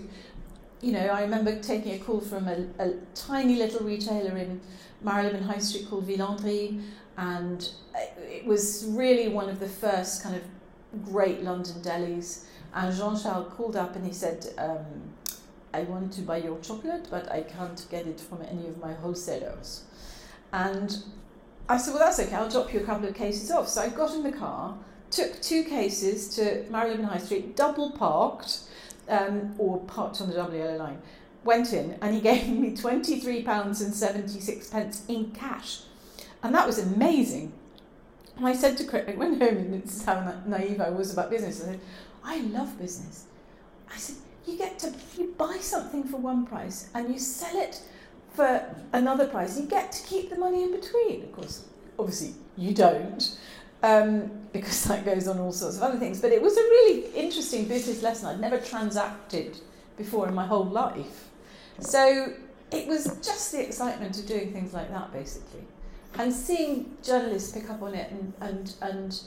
you 0.81 0.93
know, 0.93 1.07
I 1.07 1.23
remember 1.23 1.59
taking 1.61 1.93
a 1.93 1.99
call 1.99 2.21
from 2.21 2.49
a, 2.49 2.67
a 2.79 2.95
tiny 3.15 3.57
little 3.57 3.85
retailer 3.87 4.37
in 4.37 4.61
Marylebone 5.03 5.43
High 5.43 5.59
Street 5.59 5.89
called 5.89 6.07
Villandry, 6.07 6.83
and 7.17 7.69
it 8.19 8.45
was 8.45 8.87
really 8.89 9.29
one 9.29 9.49
of 9.49 9.61
the 9.61 9.69
first 9.69 10.23
kind 10.23 10.37
of 10.37 10.43
great 11.05 11.43
London 11.43 11.83
delis. 11.83 12.45
And 12.75 12.95
Jean 12.95 13.21
Charles 13.21 13.53
called 13.55 13.77
up 13.77 13.97
and 13.97 14.07
he 14.07 14.13
said, 14.13 14.47
um, 14.59 14.85
I 15.73 15.83
want 15.83 16.13
to 16.15 16.23
buy 16.23 16.39
your 16.39 16.59
chocolate, 16.61 17.09
but 17.11 17.31
I 17.31 17.43
can't 17.43 17.85
get 17.91 18.07
it 18.07 18.21
from 18.21 18.43
any 18.43 18.67
of 18.69 18.79
my 18.79 18.95
wholesalers. 18.95 19.85
And 20.53 20.97
I 21.69 21.77
said, 21.77 21.93
Well, 21.95 22.03
that's 22.03 22.19
okay, 22.21 22.35
I'll 22.35 22.49
drop 22.49 22.73
you 22.73 22.81
a 22.81 22.85
couple 22.85 23.09
of 23.09 23.15
cases 23.15 23.51
off. 23.51 23.69
So 23.69 23.83
I 23.83 23.89
got 23.89 24.15
in 24.15 24.23
the 24.23 24.33
car, 24.33 24.77
took 25.11 25.41
two 25.43 25.65
cases 25.65 26.29
to 26.37 26.65
Marylebone 26.71 27.05
High 27.05 27.19
Street, 27.19 27.57
double 27.57 27.91
parked, 27.91 28.61
um, 29.09 29.55
or 29.59 29.79
parked 29.81 30.21
on 30.21 30.29
the 30.29 30.35
double 30.35 30.55
yellow 30.55 30.77
line. 30.77 31.01
Went 31.45 31.73
in 31.73 31.97
and 32.03 32.15
he 32.15 32.21
gave 32.31 32.49
me 32.49 32.73
£23 32.73 33.81
and 33.81 33.95
76 33.95 34.69
pence 34.69 35.05
in 35.09 35.31
cash. 35.33 35.81
And 36.43 36.55
that 36.55 36.67
was 36.67 36.79
amazing. 36.79 37.53
And 38.37 38.47
I 38.47 38.55
said 38.55 38.77
to 38.79 38.85
Chris, 38.85 39.05
I 39.09 39.15
went 39.15 39.43
home 39.43 39.57
and 39.57 39.83
this 39.83 39.97
is 39.97 40.05
how 40.05 40.21
na- 40.21 40.41
naive 40.47 40.81
I 40.81 40.91
was 40.91 41.13
about 41.13 41.31
business. 41.31 41.63
I 41.63 41.67
said, 41.67 41.81
I 42.23 42.39
love 42.41 42.79
business. 42.79 43.25
I 43.93 43.97
said, 43.97 44.17
you 44.47 44.57
get 44.57 44.79
to, 44.81 44.93
you 45.17 45.35
buy 45.37 45.59
something 45.61 46.05
for 46.05 46.19
one 46.19 46.47
price 46.47 46.89
and 46.95 47.13
you 47.13 47.19
sell 47.19 47.57
it 47.61 47.83
for 48.33 48.63
another 48.93 49.27
price. 49.27 49.59
You 49.59 49.67
get 49.67 49.91
to 49.93 50.07
keep 50.07 50.31
the 50.31 50.39
money 50.39 50.63
in 50.63 50.71
between. 50.73 51.25
Of 51.25 51.33
course, 51.33 51.65
obviously 51.99 52.35
you 52.57 52.73
don't. 52.73 53.37
Um, 53.83 54.31
because 54.53 54.85
that 54.85 55.05
goes 55.05 55.29
on 55.29 55.39
all 55.39 55.53
sorts 55.53 55.77
of 55.77 55.83
other 55.83 55.99
things. 55.99 56.21
But 56.21 56.33
it 56.33 56.43
was 56.43 56.57
a 56.57 56.63
really 56.63 57.11
interesting 57.15 57.67
business 57.67 58.03
lesson. 58.03 58.27
I'd 58.29 58.41
never 58.41 58.59
transacted 58.59 59.59
before 59.97 60.27
in 60.29 60.35
my 60.35 60.47
whole 60.47 60.65
life. 60.65 61.29
So 61.81 62.33
it 62.73 62.87
was 62.87 63.05
just 63.25 63.53
the 63.53 63.65
excitement 63.65 64.19
of 64.19 64.27
doing 64.27 64.53
things 64.53 64.73
like 64.73 64.91
that, 64.91 65.13
basically. 65.13 65.63
And 66.15 66.33
seeing 66.33 66.97
journalists 67.03 67.53
pick 67.53 67.71
up 67.71 67.83
on 67.83 67.95
it 67.95 68.11
and, 68.11 68.33
and, 68.41 68.75
and, 68.81 69.21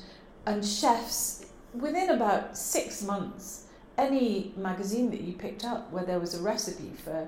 and 0.45 0.65
chefs, 0.65 1.45
within 1.73 2.09
about 2.09 2.57
six 2.57 3.01
months, 3.01 3.67
any 3.97 4.53
magazine 4.57 5.11
that 5.11 5.21
you 5.21 5.33
picked 5.33 5.63
up 5.63 5.91
where 5.91 6.03
there 6.03 6.19
was 6.19 6.33
a 6.33 6.41
recipe 6.41 6.91
for 7.03 7.27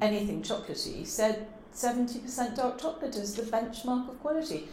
anything 0.00 0.42
chocolatey 0.42 1.06
said 1.06 1.46
70% 1.74 2.56
dark 2.56 2.80
chocolate 2.80 3.16
is 3.16 3.34
the 3.34 3.42
benchmark 3.42 4.08
of 4.08 4.20
quality. 4.20 4.68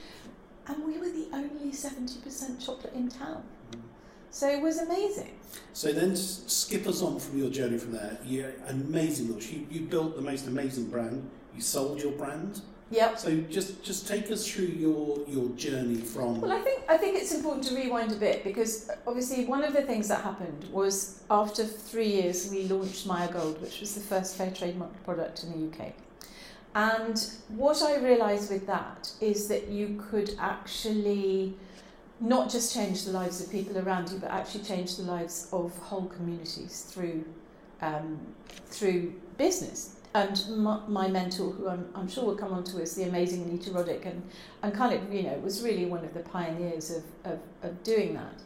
And 0.67 0.85
we 0.85 0.97
were 0.97 1.09
the 1.09 1.27
only 1.33 1.71
70% 1.71 2.63
chocolate 2.63 2.93
in 2.93 3.09
town. 3.09 3.43
So 4.29 4.47
it 4.49 4.61
was 4.61 4.79
amazing. 4.79 5.37
So 5.73 5.91
then 5.91 6.15
skip 6.15 6.87
us 6.87 7.01
on 7.01 7.19
from 7.19 7.37
your 7.37 7.49
journey 7.49 7.77
from 7.77 7.91
there. 7.91 8.17
You 8.23 8.53
amazing 8.67 9.29
launch. 9.29 9.47
You, 9.47 9.67
you 9.69 9.81
built 9.81 10.15
the 10.15 10.21
most 10.21 10.47
amazing 10.47 10.85
brand. 10.85 11.29
You 11.53 11.61
sold 11.61 12.01
your 12.01 12.13
brand. 12.13 12.61
Yep. 12.91 13.19
So 13.19 13.37
just 13.49 13.83
just 13.83 14.07
take 14.07 14.29
us 14.31 14.45
through 14.45 14.65
your 14.65 15.19
your 15.27 15.49
journey 15.49 15.95
from. 15.95 16.41
Well, 16.41 16.51
I 16.51 16.59
think 16.59 16.83
I 16.89 16.97
think 16.97 17.17
it's 17.17 17.33
important 17.33 17.63
to 17.67 17.75
rewind 17.75 18.11
a 18.11 18.15
bit 18.15 18.43
because 18.43 18.89
uh, 18.89 18.95
obviously 19.07 19.45
one 19.45 19.63
of 19.63 19.73
the 19.73 19.81
things 19.81 20.09
that 20.09 20.21
happened 20.23 20.67
was 20.71 21.21
after 21.29 21.63
three 21.63 22.07
years 22.07 22.49
we 22.51 22.63
launched 22.63 23.07
Maya 23.07 23.31
Gold, 23.31 23.61
which 23.61 23.79
was 23.79 23.95
the 23.95 24.01
first 24.01 24.35
fair 24.35 24.51
trade 24.51 24.81
product 25.05 25.43
in 25.43 25.51
the 25.51 25.83
UK. 25.83 25.93
And 26.73 27.17
what 27.49 27.81
I 27.81 27.97
realised 27.97 28.51
with 28.51 28.65
that 28.67 29.11
is 29.19 29.47
that 29.49 29.67
you 29.67 30.01
could 30.09 30.35
actually 30.39 31.53
not 32.19 32.49
just 32.49 32.73
change 32.73 33.03
the 33.03 33.11
lives 33.11 33.41
of 33.41 33.51
people 33.51 33.77
around 33.77 34.09
you, 34.09 34.19
but 34.19 34.31
actually 34.31 34.63
change 34.63 34.95
the 34.95 35.03
lives 35.03 35.49
of 35.51 35.75
whole 35.79 36.05
communities 36.05 36.85
through 36.89 37.25
um, 37.81 38.19
through 38.67 39.13
business. 39.37 39.95
And 40.13 40.45
my, 40.49 40.79
my 40.87 41.07
mentor, 41.07 41.51
who 41.51 41.69
I'm, 41.69 41.87
I'm 41.95 42.07
sure 42.07 42.25
will 42.25 42.35
come 42.35 42.53
on 42.53 42.63
to 42.65 42.81
us, 42.81 42.95
the 42.95 43.03
amazing 43.03 43.43
Anita 43.43 43.69
Roddick, 43.71 44.05
and, 44.05 44.21
and 44.61 44.73
kind 44.73 44.93
of, 44.93 45.13
you 45.13 45.23
know, 45.23 45.35
was 45.37 45.63
really 45.63 45.85
one 45.85 46.03
of 46.03 46.13
the 46.13 46.19
pioneers 46.19 46.91
of, 46.91 47.03
of, 47.23 47.39
of 47.63 47.81
doing 47.83 48.13
that. 48.15 48.41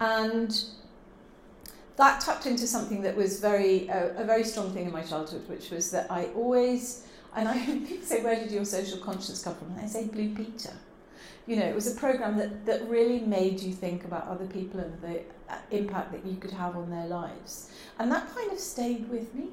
And 0.00 0.64
that 1.96 2.20
tapped 2.20 2.46
into 2.46 2.66
something 2.66 3.00
that 3.02 3.16
was 3.16 3.38
very 3.38 3.88
uh, 3.90 4.08
a 4.16 4.24
very 4.24 4.42
strong 4.44 4.72
thing 4.74 4.86
in 4.86 4.92
my 4.92 5.02
childhood, 5.02 5.48
which 5.48 5.70
was 5.70 5.92
that 5.92 6.10
I 6.10 6.26
always, 6.34 7.06
and 7.34 7.48
I 7.48 7.84
say, 8.02 8.22
where 8.22 8.36
did 8.36 8.50
your 8.50 8.64
social 8.64 8.98
conscience 8.98 9.42
come 9.42 9.54
from? 9.54 9.70
And 9.72 9.80
I 9.80 9.86
say, 9.86 10.06
Blue 10.06 10.34
Peter. 10.34 10.72
You 11.46 11.56
know, 11.56 11.66
it 11.66 11.74
was 11.74 11.94
a 11.94 11.98
program 11.98 12.38
that, 12.38 12.64
that 12.64 12.88
really 12.88 13.20
made 13.20 13.60
you 13.60 13.72
think 13.72 14.04
about 14.04 14.26
other 14.26 14.46
people 14.46 14.80
and 14.80 15.00
the 15.02 15.20
uh, 15.50 15.58
impact 15.70 16.12
that 16.12 16.24
you 16.24 16.36
could 16.36 16.52
have 16.52 16.74
on 16.74 16.90
their 16.90 17.06
lives. 17.06 17.70
And 17.98 18.10
that 18.10 18.34
kind 18.34 18.50
of 18.50 18.58
stayed 18.58 19.08
with 19.10 19.34
me. 19.34 19.48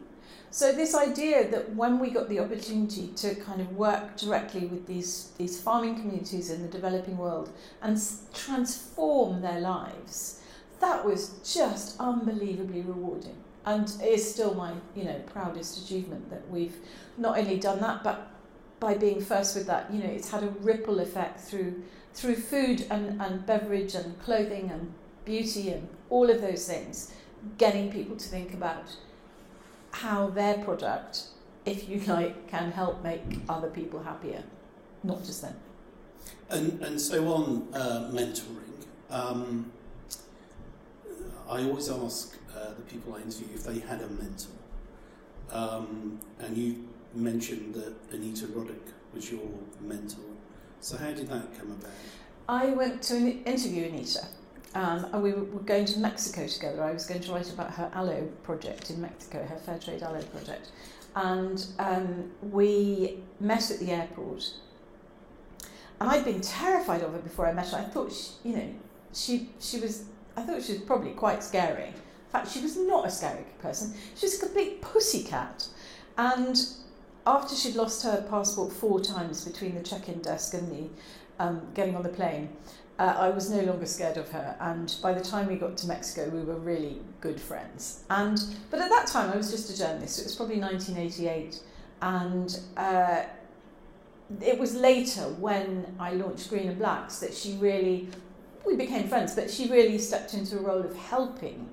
So 0.52 0.72
this 0.72 0.96
idea 0.96 1.50
that 1.50 1.76
when 1.76 2.00
we 2.00 2.10
got 2.10 2.30
the 2.30 2.40
opportunity 2.40 3.08
to 3.18 3.36
kind 3.36 3.62
of 3.62 3.76
work 3.76 4.18
directly 4.18 4.68
with 4.68 4.86
these 4.86 5.32
these 5.38 5.62
farming 5.62 5.96
communities 5.96 6.50
in 6.50 6.62
the 6.62 6.68
developing 6.68 7.18
world 7.18 7.50
and 7.82 7.98
transform 8.34 9.42
their 9.42 9.62
lives, 9.62 10.42
that 10.82 11.06
was 11.06 11.40
just 11.44 11.98
unbelievably 12.00 12.82
rewarding 12.82 13.38
and 13.66 13.94
is 14.04 14.30
still 14.34 14.54
my 14.56 14.74
you 14.96 15.04
know 15.04 15.20
proudest 15.28 15.84
achievement 15.84 16.30
that 16.30 16.50
we've 16.50 16.78
not 17.18 17.38
only 17.38 17.58
done 17.58 17.80
that 17.80 18.04
but 18.04 18.32
by 18.80 18.96
being 18.96 19.22
first 19.22 19.56
with 19.56 19.68
that 19.68 19.92
you 19.94 20.00
know 20.00 20.10
it's 20.10 20.30
had 20.30 20.44
a 20.44 20.48
ripple 20.62 21.00
effect 21.00 21.40
through 21.40 21.84
through 22.14 22.36
food 22.36 22.86
and, 22.90 23.22
and 23.22 23.46
beverage 23.46 23.96
and 23.96 24.20
clothing 24.22 24.70
and 24.72 24.94
beauty 25.24 25.70
and 25.70 25.88
all 26.10 26.30
of 26.30 26.42
those 26.42 26.68
things 26.68 27.14
getting 27.58 27.92
people 27.92 28.16
to 28.16 28.28
think 28.28 28.54
about 28.54 28.96
how 29.92 30.28
their 30.30 30.58
product 30.64 31.26
if 31.66 31.88
you 31.88 32.00
like 32.08 32.48
can 32.48 32.72
help 32.72 33.04
make 33.04 33.22
other 33.48 33.70
people 33.70 34.02
happier 34.02 34.44
not 35.04 35.24
just 35.24 35.42
them 35.42 35.56
And 36.50 36.82
and 36.82 37.00
so 37.00 37.34
on 37.34 37.68
uh, 37.74 38.10
mentoring. 38.12 38.86
Um, 39.10 39.72
I 41.50 41.64
always 41.64 41.90
ask 41.90 42.38
uh, 42.62 42.74
the 42.76 42.84
people 42.84 43.16
I 43.16 43.22
interview 43.22 43.48
if 43.54 43.64
they 43.64 43.80
had 43.80 44.02
a 44.02 44.08
mentor. 44.10 44.52
Um, 45.52 46.20
and 46.40 46.58
you 46.58 46.88
mentioned 47.14 47.74
that 47.76 47.94
Anita 48.12 48.46
Roddick 48.48 48.94
was 49.14 49.32
your 49.32 49.42
mentor. 49.82 50.22
So 50.80 50.98
how 50.98 51.12
did 51.12 51.28
that 51.28 51.58
come 51.58 51.72
about? 51.72 51.92
I 52.48 52.68
went 52.68 53.02
to 53.04 53.18
an 53.18 53.44
interview 53.44 53.88
Anita. 53.88 54.26
Um, 54.74 55.06
and 55.12 55.22
we 55.22 55.34
were 55.34 55.60
going 55.62 55.86
to 55.86 56.00
Mexico 56.00 56.48
together. 56.48 56.82
I 56.84 56.94
was 56.94 57.06
going 57.06 57.20
to 57.22 57.34
write 57.34 57.52
about 57.52 57.72
her 57.72 57.92
aloe 57.94 58.30
project 58.44 58.90
in 58.90 59.02
Mexico, 59.02 59.46
her 59.46 59.58
fair 59.58 59.78
trade 59.78 60.02
aloe 60.02 60.22
project. 60.24 60.72
And 61.16 61.66
um, 61.78 62.32
we 62.42 63.18
met 63.42 63.70
at 63.70 63.80
the 63.80 63.92
airport. 63.92 64.54
And 66.00 66.10
I'd 66.10 66.24
been 66.24 66.42
terrified 66.42 67.02
of 67.02 67.12
her 67.12 67.20
before 67.20 67.48
I 67.48 67.54
met 67.54 67.68
her. 67.70 67.78
I 67.80 67.84
thought, 67.84 68.14
she, 68.14 68.50
you 68.50 68.56
know, 68.56 68.74
she, 69.14 69.50
she 69.60 69.82
was, 69.82 70.06
I 70.38 70.44
thought 70.44 70.64
she 70.64 70.74
was 70.74 70.82
probably 70.84 71.12
quite 71.12 71.44
scary. 71.44 71.94
Fact, 72.32 72.52
she 72.52 72.62
was 72.62 72.78
not 72.78 73.06
a 73.06 73.12
scary 73.12 73.46
person. 73.62 73.94
She 74.16 74.26
was 74.26 74.38
a 74.38 74.46
complete 74.46 74.82
pussycat. 74.82 75.68
And 76.18 76.58
after 77.28 77.56
she'd 77.56 77.76
lost 77.76 78.04
her 78.04 78.26
passport 78.30 78.72
four 78.72 79.02
times 79.02 79.46
between 79.46 79.76
the 79.76 79.84
check-in 79.84 80.22
desk 80.22 80.54
and 80.54 80.72
the 80.72 81.44
um, 81.44 81.62
getting 81.74 81.96
on 81.96 82.04
the 82.04 82.10
plane, 82.10 82.50
uh, 83.00 83.16
I 83.18 83.30
was 83.30 83.50
no 83.50 83.62
longer 83.62 83.86
scared 83.86 84.18
of 84.18 84.30
her. 84.30 84.56
And 84.60 84.94
by 85.02 85.14
the 85.14 85.24
time 85.24 85.48
we 85.48 85.56
got 85.56 85.76
to 85.78 85.88
Mexico, 85.88 86.30
we 86.30 86.44
were 86.44 86.56
really 86.56 87.02
good 87.20 87.40
friends. 87.40 88.04
And 88.10 88.40
but 88.70 88.80
at 88.80 88.90
that 88.90 89.08
time, 89.08 89.32
I 89.32 89.38
was 89.38 89.50
just 89.50 89.70
a 89.72 89.78
journalist. 89.78 90.20
It 90.20 90.26
was 90.26 90.36
probably 90.36 90.60
1988, 90.60 91.62
and 92.02 92.60
uh, 92.78 93.24
it 94.40 94.60
was 94.60 94.76
later 94.76 95.22
when 95.40 95.96
I 96.00 96.14
launched 96.14 96.50
Green 96.50 96.70
and 96.70 96.78
Black's 96.78 97.20
that 97.20 97.34
she 97.34 97.58
really 97.58 98.10
we 98.66 98.76
became 98.76 99.08
friends. 99.08 99.34
But 99.34 99.50
she 99.50 99.70
really 99.70 99.98
stepped 99.98 100.34
into 100.34 100.60
a 100.60 100.62
role 100.62 100.82
of 100.82 100.96
helping. 100.96 101.70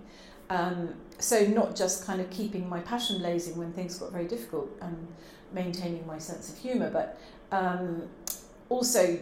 Um, 0.50 0.94
so 1.18 1.44
not 1.46 1.76
just 1.76 2.06
kind 2.06 2.20
of 2.20 2.30
keeping 2.30 2.68
my 2.68 2.80
passion 2.80 3.18
blazing 3.18 3.56
when 3.56 3.72
things 3.72 3.98
got 3.98 4.12
very 4.12 4.26
difficult 4.26 4.70
and 4.80 5.08
maintaining 5.52 6.06
my 6.06 6.18
sense 6.18 6.50
of 6.50 6.58
humour, 6.58 6.90
but 6.90 7.20
um, 7.52 8.02
also 8.68 9.18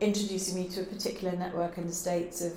introducing 0.00 0.56
me 0.56 0.68
to 0.68 0.82
a 0.82 0.84
particular 0.84 1.36
network 1.36 1.78
in 1.78 1.86
the 1.86 1.92
States 1.92 2.42
of 2.42 2.52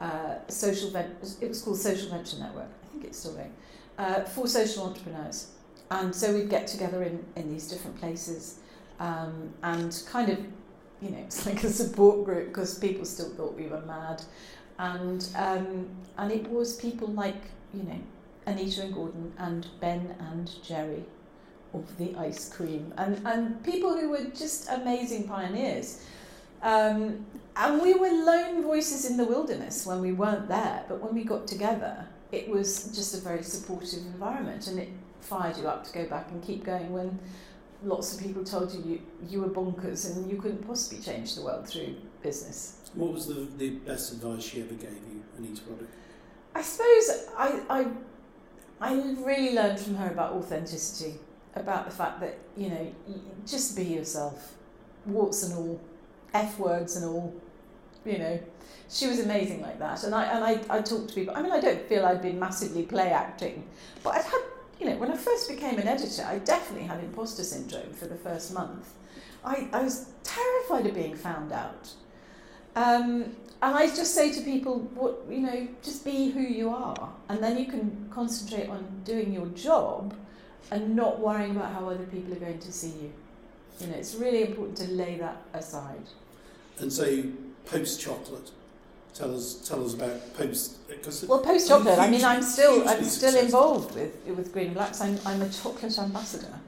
uh, 0.00 0.34
social, 0.48 0.90
ven- 0.90 1.16
it 1.40 1.48
was 1.48 1.62
called 1.62 1.78
Social 1.78 2.10
Venture 2.10 2.38
Network, 2.38 2.68
I 2.84 2.92
think 2.92 3.04
it's 3.04 3.18
still 3.18 3.34
going, 3.34 3.52
uh, 3.98 4.22
for 4.24 4.46
social 4.46 4.84
entrepreneurs. 4.84 5.48
And 5.90 6.14
so 6.14 6.34
we'd 6.34 6.48
get 6.48 6.66
together 6.66 7.02
in, 7.02 7.24
in 7.36 7.50
these 7.50 7.68
different 7.68 7.98
places 7.98 8.58
um, 8.98 9.52
and 9.62 10.02
kind 10.08 10.30
of, 10.30 10.38
you 11.00 11.10
know, 11.10 11.18
it's 11.24 11.46
like 11.46 11.62
a 11.64 11.70
support 11.70 12.24
group 12.24 12.48
because 12.48 12.78
people 12.78 13.04
still 13.04 13.30
thought 13.30 13.54
we 13.54 13.66
were 13.66 13.82
mad. 13.82 14.22
And, 14.78 15.28
um, 15.36 15.88
and 16.18 16.32
it 16.32 16.48
was 16.48 16.76
people 16.76 17.08
like, 17.08 17.42
you 17.74 17.82
know, 17.82 17.98
Anita 18.46 18.82
and 18.82 18.94
Gordon 18.94 19.32
and 19.38 19.66
Ben 19.80 20.14
and 20.18 20.50
Jerry 20.62 21.04
of 21.74 21.96
the 21.96 22.14
ice 22.16 22.52
cream 22.52 22.92
and, 22.98 23.26
and 23.26 23.62
people 23.64 23.96
who 23.96 24.10
were 24.10 24.24
just 24.36 24.68
amazing 24.68 25.26
pioneers. 25.28 26.04
Um, 26.62 27.24
and 27.56 27.82
we 27.82 27.94
were 27.94 28.10
lone 28.10 28.62
voices 28.62 29.08
in 29.08 29.16
the 29.16 29.24
wilderness 29.24 29.86
when 29.86 30.00
we 30.00 30.12
weren't 30.12 30.48
there, 30.48 30.84
but 30.88 31.00
when 31.00 31.14
we 31.14 31.24
got 31.24 31.46
together, 31.46 32.06
it 32.30 32.48
was 32.48 32.84
just 32.94 33.14
a 33.14 33.18
very 33.18 33.42
supportive 33.42 34.00
environment 34.06 34.66
and 34.66 34.78
it 34.78 34.88
fired 35.20 35.56
you 35.56 35.68
up 35.68 35.84
to 35.84 35.92
go 35.92 36.06
back 36.06 36.30
and 36.30 36.42
keep 36.42 36.64
going 36.64 36.90
when 36.92 37.18
lots 37.84 38.14
of 38.14 38.22
people 38.24 38.44
told 38.44 38.72
you 38.72 38.82
you, 38.82 39.00
you 39.28 39.40
were 39.40 39.48
bonkers 39.48 40.14
and 40.14 40.30
you 40.30 40.40
couldn't 40.40 40.66
possibly 40.66 41.02
change 41.02 41.34
the 41.34 41.42
world 41.42 41.68
through 41.68 41.94
business. 42.22 42.81
What 42.94 43.12
was 43.12 43.26
the, 43.26 43.46
the 43.56 43.70
best 43.70 44.12
advice 44.12 44.42
she 44.42 44.60
ever 44.60 44.74
gave 44.74 44.90
you, 44.90 45.22
Anita 45.38 45.62
Roddick? 45.62 45.86
I 46.54 46.62
suppose 46.62 47.26
I, 47.36 47.60
I, 47.70 47.86
I 48.80 48.94
really 49.24 49.54
learned 49.54 49.80
from 49.80 49.94
her 49.96 50.10
about 50.10 50.34
authenticity, 50.34 51.14
about 51.54 51.86
the 51.86 51.90
fact 51.90 52.20
that, 52.20 52.38
you 52.56 52.68
know, 52.68 52.94
just 53.46 53.74
be 53.76 53.84
yourself, 53.84 54.54
warts 55.06 55.42
and 55.42 55.54
all 55.54 55.80
F 56.34 56.58
words 56.58 56.96
and 56.96 57.06
all, 57.06 57.34
you 58.04 58.18
know. 58.18 58.40
She 58.90 59.06
was 59.06 59.20
amazing 59.20 59.62
like 59.62 59.78
that. 59.78 60.04
And 60.04 60.14
I, 60.14 60.24
and 60.24 60.44
I, 60.44 60.76
I 60.78 60.82
talked 60.82 61.08
to 61.08 61.14
people. 61.14 61.34
I 61.34 61.40
mean, 61.40 61.52
I 61.52 61.60
don't 61.60 61.88
feel 61.88 62.04
I'd 62.04 62.20
been 62.20 62.38
massively 62.38 62.82
play 62.82 63.10
acting, 63.10 63.66
but 64.02 64.16
I'd 64.16 64.24
had, 64.24 64.42
you 64.78 64.86
know, 64.90 64.96
when 64.96 65.10
I 65.10 65.16
first 65.16 65.48
became 65.48 65.78
an 65.78 65.88
editor, 65.88 66.24
I 66.24 66.38
definitely 66.40 66.86
had 66.86 67.02
imposter 67.02 67.42
syndrome 67.42 67.94
for 67.94 68.06
the 68.06 68.16
first 68.16 68.52
month. 68.52 68.90
I, 69.44 69.68
I 69.72 69.82
was 69.82 70.10
terrified 70.24 70.86
of 70.86 70.94
being 70.94 71.16
found 71.16 71.52
out. 71.52 71.94
Um, 72.74 73.36
and 73.62 73.76
I 73.76 73.86
just 73.86 74.14
say 74.14 74.32
to 74.32 74.40
people, 74.40 74.80
what 74.94 75.20
you 75.30 75.40
know, 75.40 75.68
just 75.82 76.04
be 76.04 76.30
who 76.30 76.40
you 76.40 76.70
are, 76.70 77.08
and 77.28 77.42
then 77.42 77.58
you 77.58 77.66
can 77.66 78.08
concentrate 78.10 78.68
on 78.68 78.84
doing 79.04 79.32
your 79.32 79.46
job, 79.48 80.14
and 80.70 80.96
not 80.96 81.20
worrying 81.20 81.52
about 81.52 81.72
how 81.72 81.88
other 81.88 82.04
people 82.04 82.32
are 82.32 82.40
going 82.40 82.58
to 82.58 82.72
see 82.72 82.88
you. 82.88 83.12
You 83.80 83.86
know, 83.88 83.94
it's 83.94 84.14
really 84.14 84.42
important 84.42 84.76
to 84.78 84.88
lay 84.88 85.16
that 85.16 85.36
aside. 85.54 86.06
And 86.78 86.92
so, 86.92 87.24
post 87.66 88.00
chocolate. 88.00 88.50
Tell 89.14 89.34
us, 89.34 89.68
tell 89.68 89.84
us 89.84 89.92
about 89.92 90.34
post. 90.34 90.78
Cause 91.02 91.24
well, 91.28 91.40
post 91.40 91.68
chocolate. 91.68 91.98
I 91.98 92.08
mean, 92.10 92.24
I'm 92.24 92.42
still, 92.42 92.88
I'm 92.88 93.04
still 93.04 93.36
involved 93.36 93.94
with 93.94 94.16
with 94.26 94.52
Green 94.52 94.66
and 94.66 94.74
Black's. 94.74 95.00
I'm, 95.00 95.18
I'm 95.26 95.42
a 95.42 95.48
chocolate 95.50 95.98
ambassador, 95.98 96.58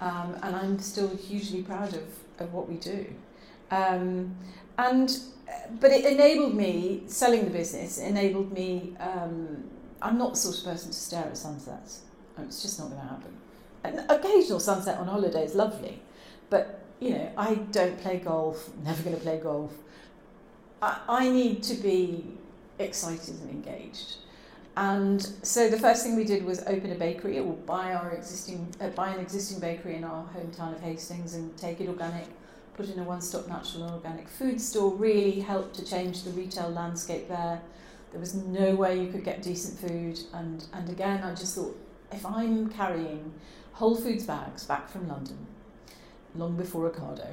um, 0.00 0.36
and 0.42 0.56
I'm 0.56 0.78
still 0.80 1.08
hugely 1.16 1.62
proud 1.62 1.94
of, 1.94 2.04
of 2.40 2.52
what 2.52 2.68
we 2.68 2.74
do. 2.76 3.06
Um, 3.70 4.34
and 4.76 5.16
but 5.80 5.90
it 5.90 6.04
enabled 6.04 6.54
me 6.54 7.02
selling 7.06 7.44
the 7.44 7.50
business. 7.50 7.98
Enabled 7.98 8.52
me. 8.52 8.94
Um, 8.98 9.64
I'm 10.02 10.18
not 10.18 10.34
the 10.34 10.38
sort 10.38 10.58
of 10.58 10.64
person 10.64 10.90
to 10.90 10.96
stare 10.96 11.24
at 11.24 11.36
sunsets. 11.36 12.02
It's 12.38 12.62
just 12.62 12.78
not 12.78 12.88
going 12.88 13.00
to 13.00 13.06
happen. 13.06 13.36
An 13.84 14.06
occasional 14.10 14.60
sunset 14.60 14.98
on 14.98 15.06
holiday 15.06 15.44
is 15.44 15.54
lovely, 15.54 16.00
but 16.50 16.80
you 17.00 17.10
know, 17.10 17.30
I 17.36 17.54
don't 17.54 17.98
play 18.00 18.18
golf, 18.18 18.70
never 18.82 19.02
going 19.02 19.14
to 19.14 19.20
play 19.20 19.38
golf. 19.38 19.72
I, 20.80 21.00
I 21.08 21.28
need 21.28 21.62
to 21.64 21.74
be 21.74 22.24
excited 22.78 23.34
and 23.40 23.50
engaged. 23.50 24.16
And 24.76 25.22
so 25.42 25.68
the 25.68 25.78
first 25.78 26.02
thing 26.02 26.16
we 26.16 26.24
did 26.24 26.44
was 26.44 26.60
open 26.66 26.90
a 26.90 26.96
bakery 26.96 27.38
or 27.38 27.52
buy 27.52 27.94
our 27.94 28.10
existing 28.10 28.74
uh, 28.80 28.88
buy 28.88 29.10
an 29.10 29.20
existing 29.20 29.60
bakery 29.60 29.94
in 29.94 30.04
our 30.04 30.24
hometown 30.36 30.74
of 30.74 30.80
Hastings 30.80 31.34
and 31.34 31.56
take 31.56 31.80
it 31.80 31.88
organic, 31.88 32.26
put 32.76 32.88
in 32.88 32.98
a 32.98 33.04
one-stop 33.04 33.48
natural 33.48 33.84
and 33.84 33.92
organic 33.94 34.28
food 34.28 34.60
store. 34.60 34.94
Really 34.94 35.40
helped 35.40 35.74
to 35.76 35.84
change 35.84 36.22
the 36.22 36.30
retail 36.30 36.70
landscape 36.70 37.28
there. 37.28 37.60
There 38.10 38.20
was 38.20 38.34
no 38.34 38.74
way 38.74 39.00
you 39.00 39.10
could 39.10 39.24
get 39.24 39.42
decent 39.42 39.78
food, 39.78 40.20
and 40.32 40.66
and 40.72 40.88
again 40.88 41.22
I 41.22 41.34
just 41.34 41.54
thought 41.56 41.76
if 42.12 42.24
I'm 42.24 42.68
carrying 42.68 43.34
Whole 43.72 43.96
Foods 43.96 44.24
bags 44.24 44.64
back 44.64 44.88
from 44.88 45.08
London 45.08 45.46
long 46.36 46.56
before 46.56 46.90
Ocado, 46.90 47.28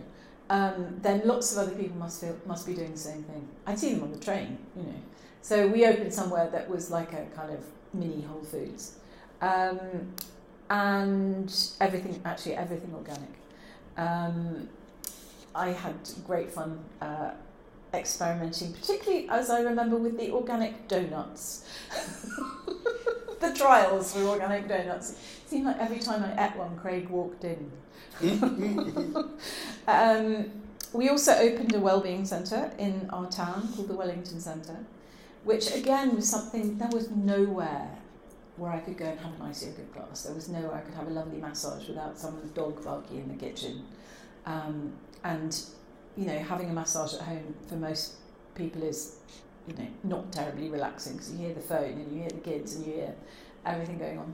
um, 0.49 0.99
then 1.01 1.21
lots 1.25 1.51
of 1.51 1.60
other 1.60 1.75
people 1.75 1.97
must 1.97 2.21
feel, 2.21 2.36
must 2.45 2.65
be 2.65 2.73
doing 2.73 2.91
the 2.91 2.97
same 2.97 3.23
thing. 3.23 3.47
I'd 3.65 3.80
see 3.80 3.93
them 3.93 4.04
on 4.04 4.12
the 4.12 4.19
train, 4.19 4.58
you 4.75 4.84
know. 4.84 5.01
So 5.41 5.67
we 5.67 5.86
opened 5.86 6.13
somewhere 6.13 6.49
that 6.49 6.69
was 6.69 6.91
like 6.91 7.13
a 7.13 7.25
kind 7.36 7.51
of 7.51 7.63
mini 7.93 8.21
Whole 8.21 8.43
Foods, 8.43 8.95
um, 9.41 9.80
and 10.69 11.54
everything 11.80 12.21
actually 12.25 12.56
everything 12.56 12.93
organic. 12.93 13.34
Um, 13.97 14.69
I 15.53 15.69
had 15.69 15.95
great 16.25 16.51
fun 16.51 16.79
uh, 17.01 17.31
experimenting, 17.93 18.73
particularly 18.73 19.27
as 19.29 19.49
I 19.49 19.61
remember 19.61 19.97
with 19.97 20.17
the 20.17 20.31
organic 20.31 20.87
donuts. 20.87 21.65
the 23.41 23.53
trials 23.53 24.13
for 24.13 24.21
organic 24.21 24.67
donuts. 24.67 25.11
It 25.11 25.49
seemed 25.49 25.65
like 25.65 25.79
every 25.79 25.99
time 25.99 26.23
I 26.23 26.47
ate 26.47 26.55
one, 26.55 26.77
Craig 26.77 27.09
walked 27.09 27.43
in. 27.43 27.71
um, 29.87 30.51
we 30.93 31.09
also 31.09 31.33
opened 31.33 31.73
a 31.73 31.79
wellbeing 31.79 32.25
centre 32.25 32.71
in 32.77 33.09
our 33.11 33.29
town 33.29 33.69
called 33.73 33.87
the 33.87 33.95
Wellington 33.95 34.39
Centre, 34.39 34.85
which 35.43 35.73
again 35.73 36.15
was 36.15 36.29
something, 36.29 36.77
there 36.77 36.89
was 36.89 37.09
nowhere 37.09 37.97
where 38.57 38.71
I 38.71 38.79
could 38.79 38.97
go 38.97 39.05
and 39.05 39.19
have 39.19 39.33
an 39.33 39.39
nice 39.39 39.65
yoga 39.65 39.81
class. 39.93 40.23
There 40.23 40.35
was 40.35 40.49
nowhere 40.49 40.75
I 40.75 40.81
could 40.81 40.93
have 40.93 41.07
a 41.07 41.11
lovely 41.11 41.39
massage 41.39 41.87
without 41.87 42.19
someone's 42.19 42.51
dog 42.51 42.83
barking 42.83 43.17
in 43.17 43.27
the 43.29 43.35
kitchen. 43.35 43.85
Um, 44.45 44.93
and, 45.23 45.62
you 46.17 46.25
know, 46.25 46.38
having 46.39 46.69
a 46.69 46.73
massage 46.73 47.13
at 47.13 47.21
home 47.21 47.56
for 47.67 47.75
most 47.75 48.15
people 48.56 48.83
is, 48.83 49.17
you 49.67 49.75
know, 49.75 49.87
not 50.04 50.31
terribly 50.31 50.69
relaxing 50.69 51.13
because 51.13 51.31
you 51.31 51.37
hear 51.37 51.54
the 51.54 51.62
phone 51.62 51.93
and 51.93 52.12
you 52.12 52.19
hear 52.19 52.29
the 52.29 52.39
kids 52.39 52.75
and 52.75 52.85
you 52.85 52.93
hear 52.93 53.15
everything 53.65 53.98
going 53.98 54.17
on. 54.17 54.33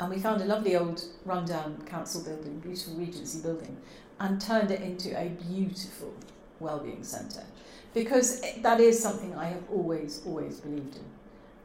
And 0.00 0.10
we 0.10 0.18
found 0.18 0.40
a 0.42 0.44
lovely 0.44 0.76
old 0.76 1.02
rundown 1.24 1.82
council 1.86 2.22
building, 2.22 2.58
beautiful 2.58 2.94
Regency 2.94 3.40
building, 3.40 3.76
and 4.18 4.40
turned 4.40 4.70
it 4.70 4.80
into 4.80 5.16
a 5.18 5.28
beautiful 5.28 6.12
wellbeing 6.58 7.04
centre. 7.04 7.44
Because 7.92 8.42
that 8.62 8.80
is 8.80 9.00
something 9.00 9.36
I 9.36 9.46
have 9.46 9.62
always, 9.70 10.20
always 10.26 10.58
believed 10.58 10.96
in, 10.96 11.04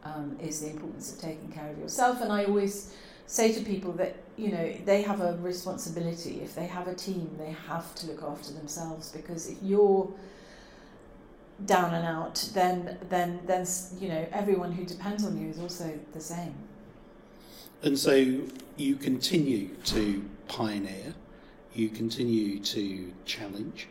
um, 0.04 0.38
is 0.40 0.62
the 0.62 0.70
importance 0.70 1.12
of 1.12 1.20
taking 1.20 1.52
care 1.52 1.70
of 1.72 1.80
yourself. 1.80 2.22
And 2.22 2.32
I 2.32 2.46
always 2.46 2.94
say 3.38 3.54
to 3.54 3.62
people 3.62 3.92
that, 3.94 4.16
you 4.38 4.50
know, 4.52 4.74
they 4.86 5.04
have 5.04 5.22
a 5.22 5.38
responsibility. 5.38 6.42
If 6.42 6.56
they 6.56 6.66
have 6.66 6.88
a 6.88 6.96
team, 6.96 7.30
they 7.38 7.56
have 7.68 7.94
to 7.96 8.08
look 8.08 8.24
after 8.24 8.52
themselves 8.54 9.12
because 9.12 9.50
if 9.54 9.58
you're 9.62 10.12
down 11.66 11.94
and 11.94 12.06
out, 12.06 12.50
then, 12.56 12.98
then, 13.10 13.40
then 13.46 13.68
you 14.02 14.10
know, 14.10 14.26
everyone 14.32 14.72
who 14.72 14.84
depends 14.84 15.24
on 15.24 15.38
you 15.40 15.48
is 15.50 15.60
also 15.60 15.88
the 16.14 16.22
same. 16.22 16.56
And 17.84 17.98
so 17.98 18.14
you 18.78 18.96
continue 18.96 19.76
to 19.86 20.28
pioneer, 20.48 21.14
you 21.74 21.90
continue 21.90 22.60
to 22.76 23.14
challenge, 23.26 23.88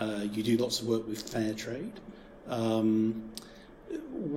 Uh, 0.00 0.24
you 0.34 0.42
do 0.42 0.56
lots 0.64 0.80
of 0.80 0.86
work 0.88 1.04
with 1.06 1.20
fair 1.34 1.52
trade. 1.52 1.92
Um, 2.48 3.30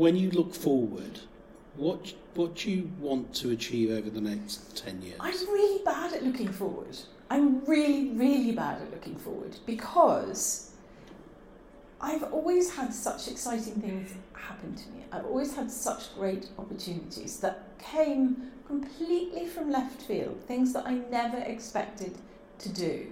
when 0.04 0.16
you 0.22 0.30
look 0.32 0.54
forward, 0.54 1.16
what 1.76 2.14
what 2.36 2.56
do 2.56 2.72
you 2.72 2.92
want 3.00 3.34
to 3.36 3.52
achieve 3.52 3.92
over 3.92 4.10
the 4.10 4.22
next 4.22 4.78
ten 4.78 5.02
years? 5.02 5.18
I'm 5.20 5.34
really 5.48 5.84
bad 5.84 6.14
at 6.14 6.24
looking 6.24 6.52
forward. 6.52 6.98
I'm 7.30 7.64
really, 7.66 8.10
really 8.10 8.52
bad 8.52 8.82
at 8.82 8.92
looking 8.92 9.16
forward 9.16 9.56
because 9.66 10.72
I've 12.00 12.24
always 12.32 12.76
had 12.76 12.94
such 12.94 13.28
exciting 13.28 13.76
things 13.76 14.12
happen 14.34 14.76
to 14.76 14.90
me. 14.90 15.06
I've 15.12 15.26
always 15.26 15.56
had 15.56 15.72
such 15.72 16.14
great 16.16 16.50
opportunities 16.60 17.40
that 17.40 17.64
came 17.80 18.52
completely 18.68 19.48
from 19.48 19.72
left 19.72 20.02
field, 20.02 20.40
things 20.48 20.74
that 20.74 20.86
I 20.86 20.96
never 20.96 21.38
expected 21.38 22.18
to 22.60 22.70
do. 22.70 23.08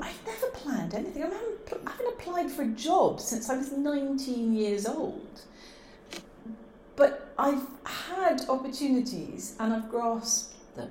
I've 0.00 0.26
never 0.26 0.48
planned 0.48 0.94
anything. 0.94 1.22
I 1.22 1.26
haven't, 1.26 1.86
I 1.86 1.90
haven't 1.90 2.08
applied 2.14 2.50
for 2.50 2.62
a 2.62 2.68
job 2.68 3.20
since 3.20 3.48
I 3.48 3.56
was 3.56 3.70
19 3.70 4.54
years 4.54 4.86
old. 4.86 5.42
But 6.96 7.32
I've 7.38 7.66
had 7.84 8.46
opportunities 8.48 9.56
and 9.58 9.72
I've 9.72 9.90
grasped 9.90 10.76
them. 10.76 10.90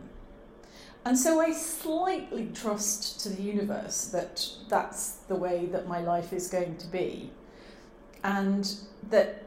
And 1.05 1.17
so 1.17 1.41
I 1.41 1.51
slightly 1.51 2.49
trust 2.53 3.19
to 3.21 3.29
the 3.29 3.41
universe 3.41 4.05
that 4.07 4.45
that's 4.69 5.11
the 5.27 5.35
way 5.35 5.65
that 5.67 5.87
my 5.87 5.99
life 5.99 6.31
is 6.31 6.47
going 6.47 6.77
to 6.77 6.87
be. 6.87 7.31
And 8.23 8.73
that, 9.09 9.43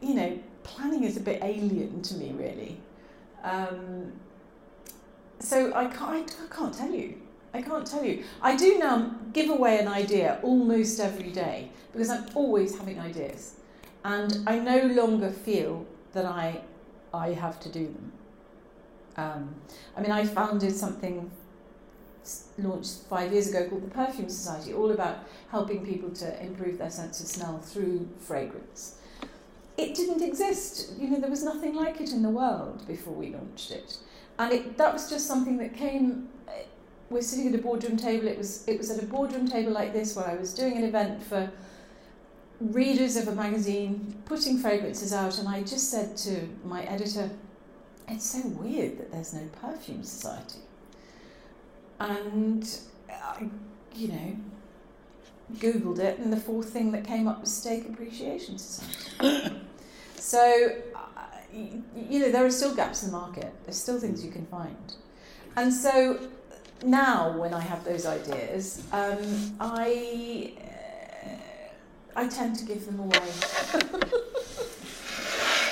you 0.00 0.14
know, 0.14 0.38
planning 0.64 1.04
is 1.04 1.16
a 1.16 1.20
bit 1.20 1.42
alien 1.42 2.02
to 2.02 2.14
me, 2.14 2.32
really. 2.32 2.80
Um, 3.44 4.12
so 5.38 5.72
I 5.74 5.86
can't, 5.86 6.36
I 6.44 6.54
can't 6.54 6.74
tell 6.74 6.90
you. 6.90 7.14
I 7.54 7.62
can't 7.62 7.86
tell 7.86 8.04
you. 8.04 8.24
I 8.42 8.56
do 8.56 8.78
now 8.78 9.14
give 9.32 9.48
away 9.50 9.78
an 9.78 9.88
idea 9.88 10.38
almost 10.42 11.00
every 11.00 11.30
day 11.30 11.70
because 11.92 12.10
I'm 12.10 12.26
always 12.34 12.76
having 12.76 12.98
ideas. 12.98 13.54
And 14.04 14.42
I 14.46 14.58
no 14.58 14.86
longer 14.86 15.30
feel 15.30 15.86
that 16.12 16.24
I, 16.24 16.60
I 17.12 17.32
have 17.32 17.60
to 17.60 17.68
do 17.68 17.86
them. 17.86 18.12
Um, 19.16 19.54
I 19.96 20.00
mean, 20.00 20.12
I 20.12 20.24
founded 20.24 20.74
something 20.74 21.30
launched 22.58 23.04
five 23.08 23.32
years 23.32 23.48
ago 23.48 23.68
called 23.68 23.84
the 23.84 23.90
Perfume 23.90 24.28
Society, 24.28 24.72
all 24.72 24.90
about 24.90 25.18
helping 25.50 25.84
people 25.84 26.10
to 26.10 26.42
improve 26.42 26.78
their 26.78 26.90
sense 26.90 27.20
of 27.20 27.26
smell 27.26 27.58
through 27.58 28.08
fragrance. 28.20 28.98
It 29.76 29.94
didn't 29.94 30.22
exist. 30.22 30.92
You 30.98 31.08
know, 31.10 31.20
there 31.20 31.30
was 31.30 31.42
nothing 31.42 31.74
like 31.74 32.00
it 32.00 32.10
in 32.10 32.22
the 32.22 32.30
world 32.30 32.86
before 32.86 33.14
we 33.14 33.30
launched 33.30 33.70
it. 33.70 33.96
And 34.38 34.52
it, 34.52 34.76
that 34.76 34.92
was 34.92 35.10
just 35.10 35.26
something 35.26 35.56
that 35.58 35.74
came 35.74 36.28
we're 37.10 37.22
sitting 37.22 37.48
at 37.48 37.54
a 37.54 37.62
boardroom 37.62 37.96
table. 37.96 38.28
It 38.28 38.36
was 38.36 38.66
it 38.68 38.78
was 38.78 38.90
at 38.90 39.02
a 39.02 39.06
boardroom 39.06 39.48
table 39.48 39.72
like 39.72 39.92
this 39.92 40.14
where 40.14 40.26
I 40.26 40.34
was 40.34 40.52
doing 40.52 40.76
an 40.76 40.84
event 40.84 41.22
for 41.22 41.50
readers 42.60 43.16
of 43.16 43.28
a 43.28 43.34
magazine, 43.34 44.16
putting 44.24 44.58
fragrances 44.58 45.12
out, 45.12 45.38
and 45.38 45.48
I 45.48 45.62
just 45.62 45.90
said 45.90 46.16
to 46.18 46.48
my 46.64 46.82
editor, 46.84 47.30
"It's 48.08 48.26
so 48.26 48.46
weird 48.48 48.98
that 48.98 49.12
there's 49.12 49.32
no 49.32 49.48
perfume 49.60 50.02
society." 50.04 50.60
And 52.00 52.68
I, 53.10 53.48
you 53.94 54.08
know, 54.08 54.36
googled 55.54 55.98
it, 55.98 56.18
and 56.18 56.32
the 56.32 56.40
fourth 56.40 56.70
thing 56.70 56.92
that 56.92 57.04
came 57.04 57.28
up 57.28 57.40
was 57.40 57.52
steak 57.52 57.88
appreciation 57.88 58.58
society. 58.58 59.54
so, 60.16 60.76
uh, 60.94 61.00
you 61.54 62.20
know, 62.20 62.30
there 62.30 62.44
are 62.44 62.50
still 62.50 62.74
gaps 62.74 63.02
in 63.02 63.10
the 63.10 63.16
market. 63.16 63.52
There's 63.64 63.80
still 63.80 64.00
things 64.00 64.24
you 64.24 64.30
can 64.30 64.46
find, 64.46 64.94
and 65.56 65.72
so 65.72 66.18
now 66.84 67.36
when 67.36 67.54
I 67.54 67.60
have 67.60 67.84
those 67.84 68.06
ideas, 68.06 68.82
um, 68.92 69.56
I 69.60 70.52
I 72.18 72.26
tend 72.26 72.56
to 72.56 72.64
give 72.64 72.84
them 72.84 72.98
away. 72.98 73.30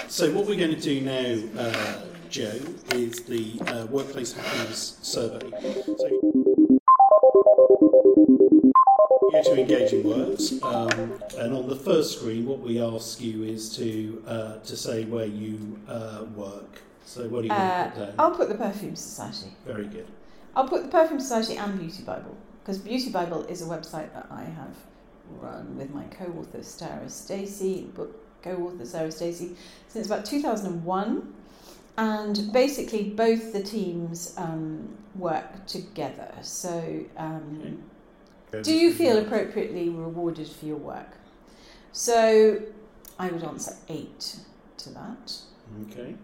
so 0.07 0.33
what 0.33 0.47
we're 0.47 0.55
going 0.55 0.77
to 0.77 0.81
do 0.81 1.01
now, 1.01 1.43
uh, 1.61 2.03
Jo, 2.31 2.53
is 2.95 3.25
the 3.25 3.61
uh, 3.67 3.87
workplace 3.87 4.33
happiness 4.33 4.97
survey. 5.03 5.51
So 5.99 6.07
you 6.07 6.43
to 9.43 9.61
engaging 9.61 10.05
works, 10.05 10.53
um, 10.63 11.21
and 11.37 11.53
on 11.53 11.69
the 11.69 11.75
first 11.75 12.21
screen, 12.21 12.47
what 12.47 12.61
we 12.61 12.81
ask 12.81 13.21
you 13.21 13.43
is 13.43 13.77
to 13.79 14.23
uh, 14.29 14.59
to 14.59 14.77
say 14.77 15.05
where 15.05 15.27
you 15.27 15.81
uh, 15.89 16.27
work. 16.37 16.81
So 17.07 17.23
what 17.27 17.41
do 17.43 17.49
you 17.49 17.55
want 17.55 17.93
to 17.95 18.01
put 18.01 18.07
down? 18.07 18.15
I'll 18.21 18.37
put 18.37 18.49
the 18.49 18.55
Perfume 18.55 18.95
Society. 18.95 19.51
Very 19.67 19.87
good. 19.87 20.07
I'll 20.55 20.69
put 20.69 20.85
the 20.85 20.91
Perfume 20.91 21.19
Society 21.19 21.57
and 21.57 21.77
Beauty 21.77 22.05
Bible 22.05 22.37
because 22.63 22.79
Beauty 22.79 23.11
Bible 23.11 23.43
is 23.47 23.63
a 23.63 23.65
website 23.65 24.15
that 24.15 24.29
I 24.31 24.45
have 24.45 24.77
run 25.41 25.77
with 25.77 25.95
my 25.95 26.05
co-author 26.05 26.63
Sarah 26.63 27.09
Stacey, 27.09 27.83
book 27.95 28.43
co-author 28.43 28.85
Sarah 28.85 29.11
Stacey, 29.11 29.57
since 29.89 30.07
about 30.07 30.25
2001. 30.25 31.35
And 31.99 32.53
basically, 32.53 33.05
both 33.11 33.53
the 33.55 33.63
teams 33.63 34.35
um, 34.37 34.97
work 35.15 35.67
together. 35.67 36.31
So, 36.43 37.05
um, 37.17 37.83
do 38.63 38.75
you 38.75 38.93
feel 38.93 39.19
appropriately 39.19 39.89
rewarded 39.89 40.47
for 40.47 40.67
your 40.67 40.77
work? 40.77 41.17
So, 41.93 42.61
I 43.19 43.29
would 43.29 43.43
answer 43.43 43.75
eight 43.89 44.37
to 44.79 44.91
that. 44.91 45.41
Okay. 45.91 46.15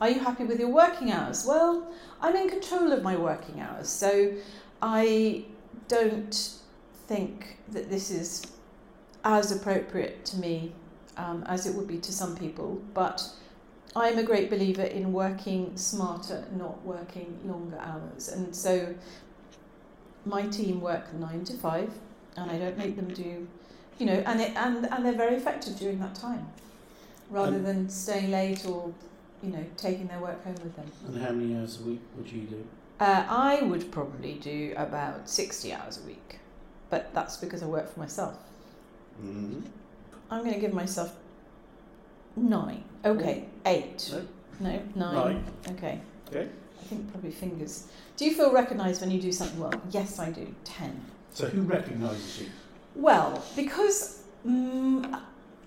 Are 0.00 0.08
you 0.08 0.18
happy 0.18 0.44
with 0.44 0.58
your 0.58 0.70
working 0.70 1.12
hours? 1.12 1.44
Well, 1.46 1.86
I'm 2.20 2.34
in 2.34 2.48
control 2.48 2.90
of 2.90 3.02
my 3.02 3.14
working 3.14 3.60
hours, 3.60 3.88
so 3.88 4.32
I 4.80 5.44
don't 5.88 6.58
think 7.06 7.58
that 7.72 7.90
this 7.90 8.10
is 8.10 8.42
as 9.24 9.52
appropriate 9.52 10.24
to 10.26 10.36
me 10.36 10.72
um, 11.16 11.44
as 11.46 11.66
it 11.66 11.74
would 11.74 11.86
be 11.86 11.98
to 11.98 12.12
some 12.12 12.36
people, 12.36 12.80
but 12.94 13.22
I'm 13.94 14.18
a 14.18 14.22
great 14.22 14.50
believer 14.50 14.82
in 14.82 15.12
working 15.12 15.76
smarter, 15.76 16.44
not 16.56 16.82
working 16.84 17.38
longer 17.44 17.78
hours. 17.78 18.28
And 18.28 18.54
so 18.54 18.94
my 20.24 20.46
team 20.46 20.80
work 20.80 21.12
nine 21.14 21.44
to 21.44 21.54
five, 21.54 21.90
and 22.36 22.50
I 22.50 22.58
don't 22.58 22.78
make 22.78 22.96
them 22.96 23.12
do, 23.12 23.46
you 23.98 24.06
know, 24.06 24.22
and, 24.26 24.40
it, 24.40 24.56
and, 24.56 24.86
and 24.86 25.04
they're 25.04 25.12
very 25.12 25.36
effective 25.36 25.78
during 25.78 25.98
that 26.00 26.14
time 26.14 26.48
rather 27.30 27.56
um, 27.56 27.62
than 27.62 27.88
staying 27.88 28.30
late 28.30 28.66
or 28.66 28.92
you 29.42 29.50
know, 29.50 29.64
taking 29.76 30.06
their 30.06 30.20
work 30.20 30.42
home 30.44 30.54
with 30.62 30.74
them. 30.76 30.90
And 31.06 31.22
how 31.22 31.32
many 31.32 31.58
hours 31.58 31.80
a 31.80 31.82
week 31.82 32.00
would 32.16 32.30
you 32.30 32.42
do? 32.42 32.64
Uh, 33.00 33.26
I 33.28 33.62
would 33.62 33.90
probably 33.90 34.34
do 34.34 34.72
about 34.76 35.28
60 35.28 35.72
hours 35.72 35.98
a 36.02 36.06
week, 36.06 36.38
but 36.92 37.14
that's 37.14 37.38
because 37.38 37.62
I 37.62 37.66
work 37.66 37.90
for 37.90 38.00
myself. 38.00 38.36
Mm-hmm. 39.18 39.60
I'm 40.30 40.42
going 40.42 40.52
to 40.52 40.60
give 40.60 40.74
myself 40.74 41.16
nine. 42.36 42.84
Okay, 43.02 43.46
eight. 43.64 44.12
No, 44.60 44.70
no 44.70 44.82
nine. 44.94 45.14
Nine. 45.14 45.44
Okay. 45.70 46.00
Okay. 46.28 46.48
I 46.80 46.84
think 46.84 47.10
probably 47.10 47.30
fingers. 47.30 47.86
Do 48.18 48.26
you 48.26 48.34
feel 48.34 48.52
recognised 48.52 49.00
when 49.00 49.10
you 49.10 49.22
do 49.22 49.32
something 49.32 49.58
well? 49.58 49.72
Yes, 49.90 50.18
I 50.18 50.30
do. 50.30 50.54
Ten. 50.64 51.00
So 51.32 51.46
who 51.46 51.62
recognises 51.62 52.42
you? 52.42 52.50
Well, 52.94 53.42
because 53.56 54.24
mm, 54.46 55.18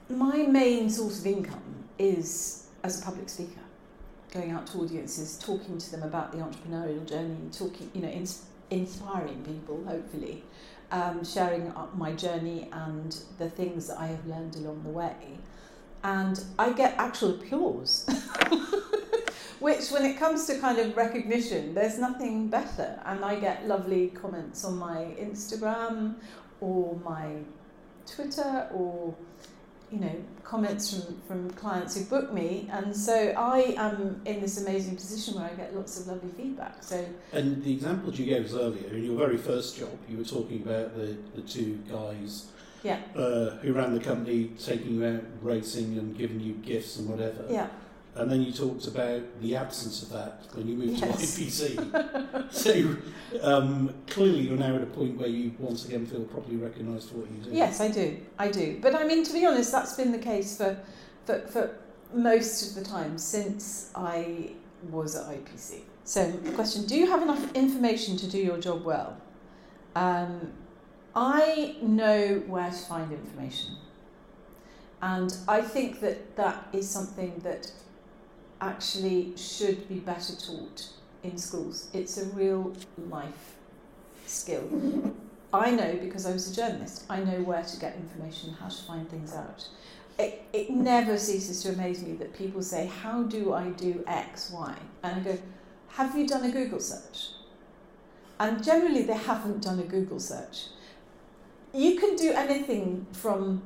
my 0.09 0.37
main 0.43 0.91
source 0.91 1.21
of 1.21 1.25
income 1.25 1.87
is 1.97 2.67
as 2.83 3.01
a 3.01 3.03
public 3.03 3.29
speaker 3.29 3.61
going 4.31 4.51
out 4.51 4.67
to 4.67 4.77
audiences, 4.77 5.39
talking 5.39 5.79
to 5.79 5.89
them 5.89 6.03
about 6.03 6.31
the 6.33 6.37
entrepreneurial 6.37 7.03
journey, 7.09 7.49
talking, 7.51 7.89
you 7.95 8.01
know, 8.01 8.09
ins- 8.09 8.45
inspiring 8.69 9.43
people, 9.43 9.83
hopefully, 9.87 10.43
um, 10.91 11.23
sharing 11.23 11.73
my 11.95 12.11
journey 12.13 12.69
and 12.71 13.17
the 13.37 13.49
things 13.49 13.87
that 13.87 13.99
I 13.99 14.07
have 14.07 14.25
learned 14.25 14.55
along 14.55 14.83
the 14.83 14.89
way. 14.89 15.15
And 16.03 16.43
I 16.59 16.71
get 16.71 16.95
actual 16.97 17.31
applause, 17.31 18.07
which, 19.59 19.89
when 19.89 20.05
it 20.05 20.17
comes 20.17 20.45
to 20.47 20.59
kind 20.59 20.77
of 20.77 20.95
recognition, 20.95 21.73
there's 21.73 21.97
nothing 21.97 22.47
better. 22.47 22.99
And 23.05 23.25
I 23.25 23.39
get 23.39 23.67
lovely 23.67 24.09
comments 24.09 24.63
on 24.63 24.77
my 24.77 25.15
Instagram 25.19 26.15
or 26.61 26.99
my 27.03 27.37
Twitter 28.05 28.67
or 28.71 29.15
you 29.95 30.01
know 30.01 30.15
comments 30.43 30.93
from, 30.93 31.21
from 31.27 31.49
clients 31.51 31.97
who 31.97 32.05
book 32.05 32.31
me. 32.31 32.69
And 32.71 32.95
so 32.95 33.33
I 33.35 33.73
am 33.77 34.21
in 34.25 34.41
this 34.41 34.61
amazing 34.61 34.95
position 34.95 35.35
where 35.35 35.49
I 35.49 35.53
get 35.53 35.75
lots 35.75 35.99
of 35.99 36.07
lovely 36.07 36.29
feedback. 36.31 36.83
So 36.83 37.03
and 37.31 37.63
the 37.63 37.73
examples 37.73 38.19
you 38.19 38.25
gave 38.25 38.45
us 38.45 38.53
earlier 38.53 38.93
in 38.93 39.03
your 39.05 39.17
very 39.17 39.37
first 39.37 39.77
job 39.77 39.97
you 40.07 40.17
were 40.17 40.23
talking 40.23 40.61
about 40.61 40.95
the, 40.95 41.17
the 41.33 41.41
two 41.41 41.79
guys 41.89 42.51
yeah. 42.83 42.99
uh, 43.15 43.57
who 43.57 43.73
ran 43.73 43.93
the 43.93 43.99
company 43.99 44.51
taking 44.59 44.95
you 44.95 45.05
out 45.05 45.23
racing 45.41 45.97
and 45.97 46.15
giving 46.15 46.39
you 46.39 46.53
gifts 46.53 46.97
and 46.97 47.09
whatever. 47.09 47.45
Yeah 47.49 47.67
and 48.15 48.31
then 48.31 48.41
you 48.41 48.51
talked 48.51 48.87
about 48.87 49.21
the 49.41 49.55
absence 49.57 50.01
of 50.01 50.09
that 50.09 50.45
when 50.53 50.67
you 50.67 50.75
moved 50.75 50.99
yes. 50.99 51.35
to 51.35 51.41
IPC. 51.41 52.51
so 52.51 52.95
um, 53.41 53.93
clearly 54.07 54.41
you're 54.41 54.57
now 54.57 54.75
at 54.75 54.81
a 54.81 54.85
point 54.87 55.17
where 55.17 55.27
you 55.27 55.53
once 55.59 55.85
again 55.85 56.05
feel 56.05 56.23
properly 56.23 56.55
recognised 56.55 57.09
for 57.09 57.15
what 57.17 57.31
you 57.31 57.37
do. 57.37 57.49
Yes, 57.51 57.81
I 57.81 57.89
do. 57.89 58.17
I 58.39 58.49
do. 58.49 58.79
But 58.81 58.95
I 58.95 59.05
mean, 59.05 59.23
to 59.25 59.33
be 59.33 59.45
honest, 59.45 59.71
that's 59.71 59.95
been 59.95 60.13
the 60.13 60.17
case 60.17 60.55
for, 60.55 60.77
for, 61.25 61.39
for 61.47 61.77
most 62.13 62.69
of 62.69 62.83
the 62.83 62.89
time 62.89 63.17
since 63.17 63.91
I 63.93 64.51
was 64.89 65.17
at 65.17 65.25
IPC. 65.25 65.81
So, 66.05 66.31
the 66.31 66.51
question 66.51 66.85
Do 66.85 66.95
you 66.95 67.07
have 67.07 67.21
enough 67.21 67.53
information 67.53 68.15
to 68.17 68.27
do 68.27 68.37
your 68.37 68.59
job 68.59 68.85
well? 68.85 69.17
Um, 69.95 70.53
I 71.15 71.75
know 71.81 72.43
where 72.47 72.69
to 72.69 72.77
find 72.77 73.11
information. 73.11 73.75
And 75.01 75.35
I 75.47 75.61
think 75.61 75.99
that 76.01 76.35
that 76.35 76.67
is 76.73 76.89
something 76.89 77.39
that 77.43 77.71
actually 78.65 79.33
should 79.37 79.87
be 79.87 79.95
better 79.95 80.35
taught 80.35 80.89
in 81.23 81.37
schools. 81.37 81.89
It's 81.93 82.17
a 82.17 82.25
real 82.27 82.73
life 83.09 83.55
skill. 84.25 84.67
I 85.53 85.71
know 85.71 85.95
because 86.01 86.25
I 86.25 86.33
was 86.33 86.51
a 86.51 86.55
journalist, 86.55 87.05
I 87.09 87.19
know 87.19 87.41
where 87.43 87.63
to 87.63 87.79
get 87.79 87.95
information, 87.95 88.55
how 88.59 88.67
to 88.67 88.83
find 88.83 89.09
things 89.09 89.33
out. 89.33 89.67
It, 90.17 90.43
it 90.51 90.69
never 90.69 91.17
ceases 91.17 91.61
to 91.63 91.69
amaze 91.69 92.01
me 92.01 92.13
that 92.13 92.33
people 92.37 92.61
say, 92.61 92.87
How 92.87 93.23
do 93.23 93.53
I 93.53 93.69
do 93.69 94.03
X, 94.07 94.51
Y? 94.51 94.75
And 95.03 95.21
I 95.21 95.23
go, 95.23 95.37
Have 95.89 96.17
you 96.17 96.27
done 96.27 96.43
a 96.43 96.51
Google 96.51 96.79
search? 96.79 97.31
And 98.39 98.63
generally, 98.63 99.03
they 99.03 99.13
haven't 99.13 99.61
done 99.61 99.79
a 99.79 99.83
Google 99.83 100.19
search. 100.19 100.67
You 101.73 101.99
can 101.99 102.15
do 102.15 102.31
anything 102.31 103.05
from 103.11 103.61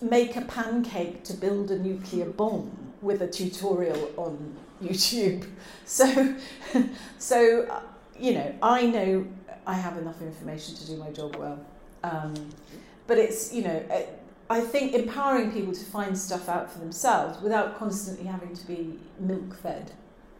make 0.00 0.36
a 0.36 0.42
pancake 0.42 1.22
to 1.24 1.34
build 1.34 1.70
a 1.70 1.78
nuclear 1.78 2.26
bomb 2.26 2.84
with 3.04 3.22
a 3.22 3.28
tutorial 3.28 4.10
on 4.16 4.56
YouTube. 4.82 5.46
So, 5.86 6.34
so 7.18 7.66
uh, 7.70 7.82
you 8.18 8.32
know, 8.32 8.54
I 8.62 8.86
know 8.86 9.26
I 9.66 9.74
have 9.74 9.98
enough 9.98 10.22
information 10.22 10.74
to 10.76 10.86
do 10.86 10.96
my 10.96 11.10
job 11.10 11.36
well. 11.36 11.64
Um, 12.02 12.34
but 13.06 13.18
it's, 13.18 13.52
you 13.52 13.62
know, 13.62 13.82
uh, 13.90 14.00
I 14.48 14.60
think 14.60 14.94
empowering 14.94 15.52
people 15.52 15.74
to 15.74 15.84
find 15.84 16.16
stuff 16.16 16.48
out 16.48 16.72
for 16.72 16.78
themselves 16.78 17.42
without 17.42 17.78
constantly 17.78 18.26
having 18.26 18.54
to 18.54 18.66
be 18.66 18.98
milk 19.18 19.54
fed 19.56 19.92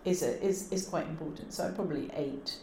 is, 0.04 0.22
a, 0.22 0.42
is, 0.42 0.72
is 0.72 0.86
quite 0.86 1.06
important. 1.08 1.52
So 1.52 1.64
I'm 1.66 1.74
probably 1.74 2.10
eight. 2.14 2.56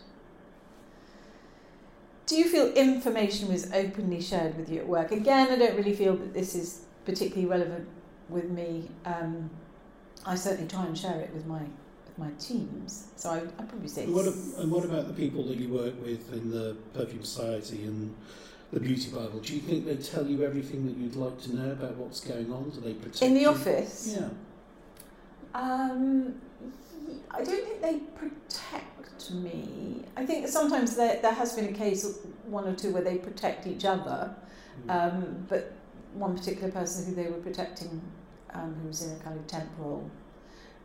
Do 2.26 2.36
you 2.36 2.45
feel 2.45 2.72
information 2.74 3.49
was 3.49 3.72
openly 3.74 4.22
shared 4.22 4.58
with 4.58 4.72
you 4.72 4.80
at 4.80 4.88
work? 4.88 5.12
Again, 5.12 5.49
I 5.52 5.56
don't 5.56 5.76
really 5.76 5.95
feel 5.95 6.16
that 6.16 6.34
this 6.34 6.56
is 6.56 6.86
particularly 7.06 7.47
relevant 7.47 7.88
with 8.30 8.49
me. 8.49 8.89
Um, 9.06 9.49
I 10.26 10.36
certainly 10.36 10.69
try 10.69 10.86
and 10.86 10.97
share 10.97 11.19
it 11.19 11.34
with 11.34 11.45
my 11.45 11.59
with 11.59 12.17
my 12.17 12.32
teams. 12.39 13.07
So 13.15 13.30
I, 13.30 13.38
I'd 13.38 13.69
probably 13.69 13.88
say. 13.88 14.03
And 14.03 14.13
what, 14.13 14.26
and 14.26 14.72
what 14.72 14.86
about 14.86 15.07
the 15.07 15.13
people 15.13 15.43
that 15.45 15.57
you 15.57 15.69
work 15.69 15.93
with 16.03 16.32
in 16.34 16.51
the 16.51 16.76
Perfume 16.93 17.24
Society 17.24 17.84
and 17.84 18.13
the 18.72 18.80
Beauty 18.80 19.09
Bible? 19.11 19.39
Do 19.39 19.53
you 19.53 19.61
think 19.61 19.86
they 19.86 19.95
tell 19.97 20.26
you 20.26 20.43
everything 20.43 20.86
that 20.86 20.97
you'd 20.97 21.15
like 21.15 21.39
to 21.41 21.55
know 21.55 21.72
about 21.72 21.95
what's 21.95 22.19
going 22.19 22.51
on? 22.51 22.69
Do 22.69 22.82
they 22.82 22.93
protect 22.93 23.22
in 23.22 23.34
the 23.34 23.41
you? 23.41 23.49
office? 23.49 24.17
Yeah. 24.17 24.30
Um, 25.53 26.36
I 27.30 27.43
don't 27.43 27.65
think 27.65 27.82
they 27.82 27.97
protect 28.15 29.32
me. 29.32 30.03
I 30.15 30.26
think 30.26 30.47
sometimes 30.47 30.95
there, 30.95 31.19
there 31.22 31.34
has 31.34 31.53
been 31.53 31.65
a 31.65 31.74
case, 31.74 32.19
one 32.45 32.67
or 32.67 32.76
two, 32.76 32.91
where 32.91 33.03
they 33.03 33.17
protect 33.17 33.67
each 33.67 33.86
other. 33.86 34.34
Mm. 34.88 35.13
Um, 35.13 35.45
but 35.49 35.74
one 36.13 36.38
particular 36.38 36.72
person 36.72 37.05
who 37.05 37.15
they 37.15 37.30
were 37.30 37.38
protecting, 37.38 38.01
um, 38.54 38.76
who 38.82 38.88
was 38.88 39.04
in 39.04 39.12
a 39.12 39.20
kind 39.24 39.38
of 39.39 39.47
temporal, 39.47 40.10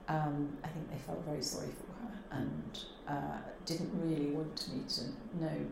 um, 0.08 0.56
I 0.62 0.68
think 0.68 0.90
they 0.90 0.98
felt 0.98 1.24
very 1.24 1.42
sorry 1.42 1.68
for 1.68 2.04
her 2.04 2.38
and 2.38 2.78
uh, 3.08 3.38
didn't 3.64 3.90
really 3.94 4.30
want 4.30 4.68
me 4.72 4.82
to 4.88 5.02
know 5.44 5.66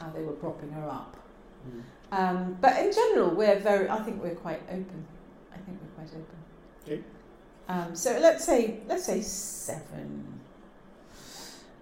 how 0.00 0.10
they 0.10 0.22
were 0.22 0.32
propping 0.32 0.70
her 0.72 0.88
up. 0.88 1.16
Mm. 1.68 1.82
Um, 2.12 2.58
but 2.60 2.78
in 2.78 2.92
general, 2.92 3.30
we're 3.30 3.58
very. 3.58 3.88
I 3.88 4.00
think 4.02 4.22
we're 4.22 4.34
quite 4.34 4.62
open. 4.68 5.06
I 5.52 5.56
think 5.58 5.78
we're 5.80 6.04
quite 6.04 6.10
open. 6.10 6.36
Okay. 6.84 7.02
Um, 7.68 7.96
so 7.96 8.18
let's 8.20 8.44
say 8.44 8.80
let's 8.86 9.04
say 9.04 9.20
seven. 9.22 10.40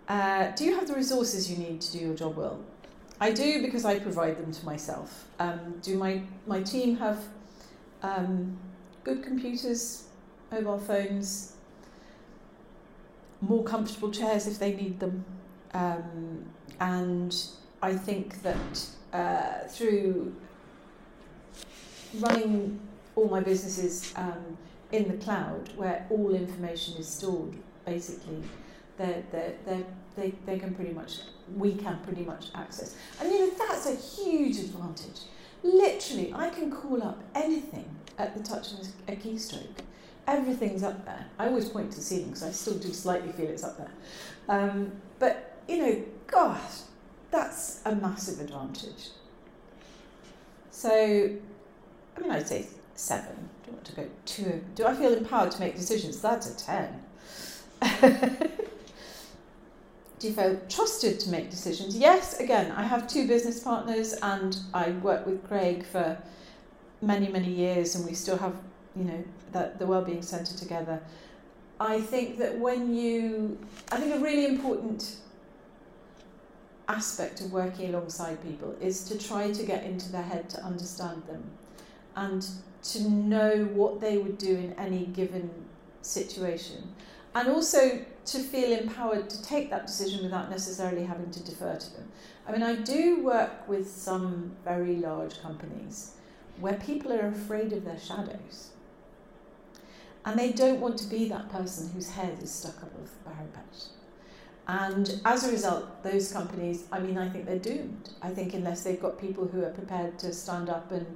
Uh, 0.08 0.50
do 0.52 0.64
you 0.64 0.74
have 0.74 0.86
the 0.86 0.94
resources 0.94 1.50
you 1.50 1.58
need 1.58 1.80
to 1.80 1.92
do 1.92 1.98
your 1.98 2.14
job 2.14 2.36
well? 2.36 2.60
I 3.20 3.30
do 3.30 3.62
because 3.62 3.84
I 3.84 3.98
provide 3.98 4.38
them 4.38 4.52
to 4.52 4.64
myself. 4.64 5.28
Um, 5.38 5.78
do 5.82 5.96
my 5.96 6.22
my 6.46 6.62
team 6.62 6.96
have 6.96 7.18
um, 8.02 8.56
good 9.04 9.22
computers, 9.22 10.04
mobile 10.50 10.78
phones, 10.78 11.56
more 13.40 13.64
comfortable 13.64 14.10
chairs 14.10 14.46
if 14.46 14.58
they 14.58 14.74
need 14.74 15.00
them, 15.00 15.24
um, 15.74 16.44
and 16.80 17.34
I 17.82 17.94
think 17.94 18.42
that 18.42 18.86
uh, 19.12 19.66
through 19.68 20.34
running 22.20 22.80
all 23.16 23.28
my 23.28 23.40
businesses 23.40 24.12
um, 24.16 24.56
in 24.92 25.08
the 25.08 25.16
cloud, 25.24 25.70
where 25.76 26.06
all 26.10 26.34
information 26.34 26.96
is 26.98 27.08
stored, 27.08 27.56
basically, 27.84 28.42
they're, 28.96 29.22
they're, 29.32 29.54
they're, 29.64 29.84
they 30.14 30.34
they 30.44 30.58
can 30.58 30.74
pretty 30.74 30.92
much 30.92 31.20
we 31.56 31.74
can 31.74 31.98
pretty 32.04 32.22
much 32.22 32.46
access. 32.54 32.96
And 33.20 33.30
you 33.32 33.38
know 33.40 33.52
that's 33.58 33.86
a 33.86 33.94
huge 33.94 34.58
advantage. 34.58 35.22
Literally, 35.62 36.32
I 36.34 36.50
can 36.50 36.70
call 36.70 37.02
up 37.02 37.22
anything 37.34 37.88
at 38.18 38.36
the 38.36 38.42
touch 38.42 38.72
of 38.72 38.80
a 39.08 39.16
keystroke. 39.16 39.80
Everything's 40.26 40.82
up 40.82 41.04
there. 41.04 41.26
I 41.38 41.48
always 41.48 41.68
point 41.68 41.90
to 41.92 41.96
the 41.96 42.02
ceiling 42.02 42.26
because 42.26 42.42
I 42.44 42.50
still 42.52 42.78
do 42.78 42.92
slightly 42.92 43.32
feel 43.32 43.48
it's 43.48 43.64
up 43.64 43.76
there. 43.76 43.90
Um, 44.48 44.92
but 45.18 45.58
you 45.68 45.78
know, 45.78 46.02
gosh, 46.26 46.82
that's 47.30 47.80
a 47.84 47.94
massive 47.94 48.40
advantage. 48.40 49.10
So, 50.70 51.30
I 52.16 52.20
mean, 52.20 52.30
I'd 52.30 52.46
say 52.46 52.66
seven. 52.94 53.48
Do 53.64 53.70
you 53.70 53.72
want 53.72 53.84
to 53.86 53.94
go 53.94 54.08
two? 54.26 54.64
Do 54.74 54.86
I 54.86 54.94
feel 54.94 55.12
empowered 55.12 55.50
to 55.52 55.60
make 55.60 55.76
decisions? 55.76 56.20
That's 56.20 56.50
a 56.50 56.56
ten. 56.56 57.02
Do 60.18 60.28
you 60.28 60.34
feel 60.34 60.60
trusted 60.68 61.18
to 61.20 61.30
make 61.30 61.50
decisions? 61.50 61.96
Yes, 61.96 62.38
again, 62.38 62.70
I 62.72 62.84
have 62.84 63.08
two 63.08 63.26
business 63.26 63.58
partners 63.58 64.14
and 64.22 64.56
I 64.72 64.90
work 64.90 65.26
with 65.26 65.42
Craig 65.48 65.84
for 65.84 66.16
many, 67.02 67.28
many 67.28 67.50
years 67.50 67.94
and 67.94 68.06
we 68.06 68.14
still 68.14 68.38
have, 68.38 68.54
you 68.96 69.04
know, 69.04 69.24
the, 69.52 69.72
the 69.78 69.86
Wellbeing 69.86 70.22
Centre 70.22 70.56
together. 70.56 71.02
I 71.80 72.00
think 72.00 72.38
that 72.38 72.58
when 72.58 72.94
you, 72.94 73.58
I 73.90 73.98
think 73.98 74.14
a 74.14 74.20
really 74.20 74.46
important 74.46 75.16
aspect 76.88 77.40
of 77.40 77.52
working 77.52 77.94
alongside 77.94 78.42
people 78.42 78.74
is 78.80 79.04
to 79.04 79.18
try 79.18 79.50
to 79.50 79.62
get 79.64 79.84
into 79.84 80.10
their 80.12 80.22
head 80.22 80.48
to 80.50 80.62
understand 80.64 81.22
them 81.26 81.42
and 82.16 82.46
to 82.82 83.08
know 83.10 83.64
what 83.72 84.00
they 84.00 84.18
would 84.18 84.38
do 84.38 84.54
in 84.56 84.72
any 84.74 85.06
given 85.06 85.50
situation. 86.02 86.94
And 87.34 87.48
also 87.48 88.04
to 88.26 88.38
feel 88.38 88.78
empowered 88.78 89.30
to 89.30 89.42
take 89.42 89.70
that 89.70 89.86
decision 89.86 90.22
without 90.22 90.50
necessarily 90.50 91.04
having 91.04 91.30
to 91.30 91.42
defer 91.42 91.76
to 91.76 91.92
them. 91.94 92.08
I 92.46 92.52
mean, 92.52 92.62
I 92.62 92.76
do 92.76 93.24
work 93.24 93.66
with 93.68 93.90
some 93.90 94.52
very 94.64 94.96
large 94.96 95.40
companies 95.40 96.12
where 96.60 96.74
people 96.74 97.12
are 97.12 97.28
afraid 97.28 97.72
of 97.72 97.84
their 97.84 97.98
shadows. 97.98 98.70
And 100.24 100.38
they 100.38 100.52
don't 100.52 100.80
want 100.80 100.98
to 100.98 101.06
be 101.06 101.28
that 101.28 101.50
person 101.50 101.90
whose 101.90 102.10
head 102.10 102.38
is 102.42 102.52
stuck 102.52 102.80
above 102.82 103.10
the 103.24 103.30
parapet. 103.30 103.86
And 104.68 105.20
as 105.24 105.48
a 105.48 105.50
result, 105.50 106.02
those 106.04 106.32
companies, 106.32 106.84
I 106.92 107.00
mean, 107.00 107.18
I 107.18 107.28
think 107.28 107.46
they're 107.46 107.58
doomed. 107.58 108.10
I 108.22 108.30
think 108.30 108.54
unless 108.54 108.84
they've 108.84 109.00
got 109.00 109.18
people 109.18 109.48
who 109.48 109.64
are 109.64 109.70
prepared 109.70 110.20
to 110.20 110.32
stand 110.32 110.70
up 110.70 110.92
and, 110.92 111.06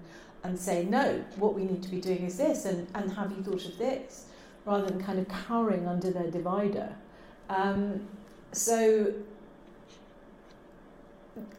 and 0.43 0.59
say, 0.59 0.85
no, 0.85 1.25
what 1.37 1.55
we 1.55 1.65
need 1.65 1.83
to 1.85 1.89
be 1.89 2.01
doing 2.01 2.25
is 2.25 2.37
this, 2.39 2.65
and, 2.65 2.89
and 2.95 3.13
have 3.13 3.31
you 3.31 3.43
thought 3.45 3.65
of 3.65 3.79
this? 3.79 4.27
rather 4.67 4.87
than 4.87 5.03
kind 5.03 5.19
of 5.19 5.29
cowering 5.29 5.87
under 5.87 6.11
their 6.11 6.31
divider. 6.31 6.95
Um, 7.49 8.07
so, 8.53 9.15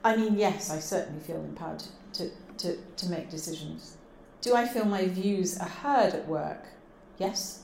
I 0.03 0.15
mean, 0.15 0.37
yes, 0.37 0.69
I 0.69 0.79
certainly 0.79 1.21
feel 1.21 1.37
empowered 1.37 1.79
to, 2.13 2.25
to, 2.25 2.31
to 2.59 2.77
to 2.97 3.09
make 3.09 3.29
decisions. 3.29 3.97
Do 4.41 4.55
I 4.55 4.67
feel 4.67 4.85
my 4.85 5.07
views 5.07 5.57
are 5.57 5.67
heard 5.67 6.13
at 6.13 6.27
work? 6.27 6.63
Yes. 7.17 7.63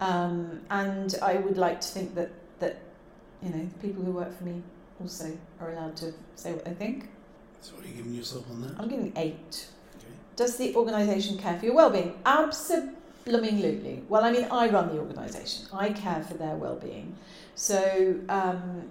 Um, 0.00 0.60
and 0.70 1.14
I 1.22 1.36
would 1.36 1.56
like 1.56 1.80
to 1.80 1.88
think 1.88 2.14
that, 2.14 2.30
that, 2.58 2.78
you 3.42 3.50
know, 3.50 3.64
the 3.64 3.78
people 3.88 4.04
who 4.04 4.12
work 4.12 4.36
for 4.36 4.44
me 4.44 4.62
also 5.00 5.36
are 5.60 5.72
allowed 5.72 5.96
to 5.98 6.12
say 6.34 6.52
what 6.52 6.64
they 6.64 6.74
think. 6.74 7.08
So, 7.60 7.74
what 7.74 7.84
are 7.84 7.88
you 7.88 7.94
giving 7.94 8.14
yourself 8.14 8.50
on 8.50 8.60
that? 8.62 8.74
I'm 8.78 8.88
giving 8.88 9.12
eight. 9.16 9.68
Okay. 9.96 10.06
Does 10.36 10.56
the 10.56 10.74
organisation 10.76 11.38
care 11.38 11.58
for 11.58 11.64
your 11.64 11.74
well-being? 11.74 12.18
Absolutely. 12.26 14.02
Well, 14.08 14.24
I 14.24 14.30
mean, 14.30 14.44
I 14.50 14.68
run 14.68 14.88
the 14.88 14.98
organisation. 14.98 15.66
I 15.72 15.90
care 15.90 16.22
for 16.22 16.34
their 16.34 16.56
well-being. 16.56 17.16
So 17.54 18.20
um, 18.28 18.90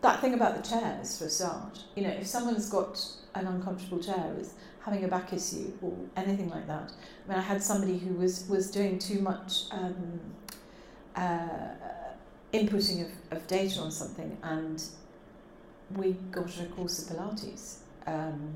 that 0.00 0.20
thing 0.20 0.34
about 0.34 0.62
the 0.62 0.68
chairs, 0.68 1.18
for 1.18 1.24
a 1.24 1.30
start, 1.30 1.80
you 1.96 2.02
know, 2.02 2.10
if 2.10 2.26
someone's 2.26 2.68
got 2.68 3.04
an 3.34 3.46
uncomfortable 3.46 3.98
chair 3.98 4.32
with 4.36 4.54
having 4.80 5.04
a 5.04 5.08
back 5.08 5.32
issue 5.32 5.72
or 5.82 5.94
anything 6.16 6.48
like 6.50 6.66
that. 6.66 6.92
I 7.26 7.30
mean, 7.30 7.38
I 7.38 7.42
had 7.42 7.62
somebody 7.62 7.98
who 7.98 8.14
was 8.14 8.48
was 8.48 8.70
doing 8.70 8.98
too 8.98 9.20
much 9.20 9.64
um, 9.70 10.20
uh, 11.14 11.68
inputting 12.52 13.04
of, 13.04 13.10
of 13.36 13.46
data 13.46 13.80
on 13.80 13.90
something, 13.90 14.36
and 14.42 14.82
we 15.94 16.12
got 16.30 16.50
her 16.54 16.64
a 16.64 16.68
course 16.68 17.02
of 17.02 17.16
Pilates. 17.16 17.78
Um, 18.06 18.54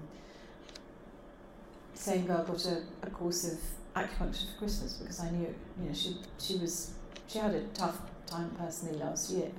same 1.94 2.26
girl 2.26 2.44
got 2.44 2.64
a, 2.66 2.82
a 3.02 3.10
course 3.10 3.52
of 3.52 3.58
acupuncture 3.94 4.52
for 4.52 4.58
Christmas 4.58 4.94
because 4.94 5.20
I 5.20 5.30
knew, 5.30 5.54
you 5.80 5.88
know, 5.88 5.94
she 5.94 6.16
she 6.38 6.56
was 6.56 6.92
she 7.26 7.38
had 7.38 7.54
a 7.54 7.62
tough 7.74 8.00
time 8.26 8.50
personally 8.58 8.98
last 8.98 9.30
year, 9.30 9.50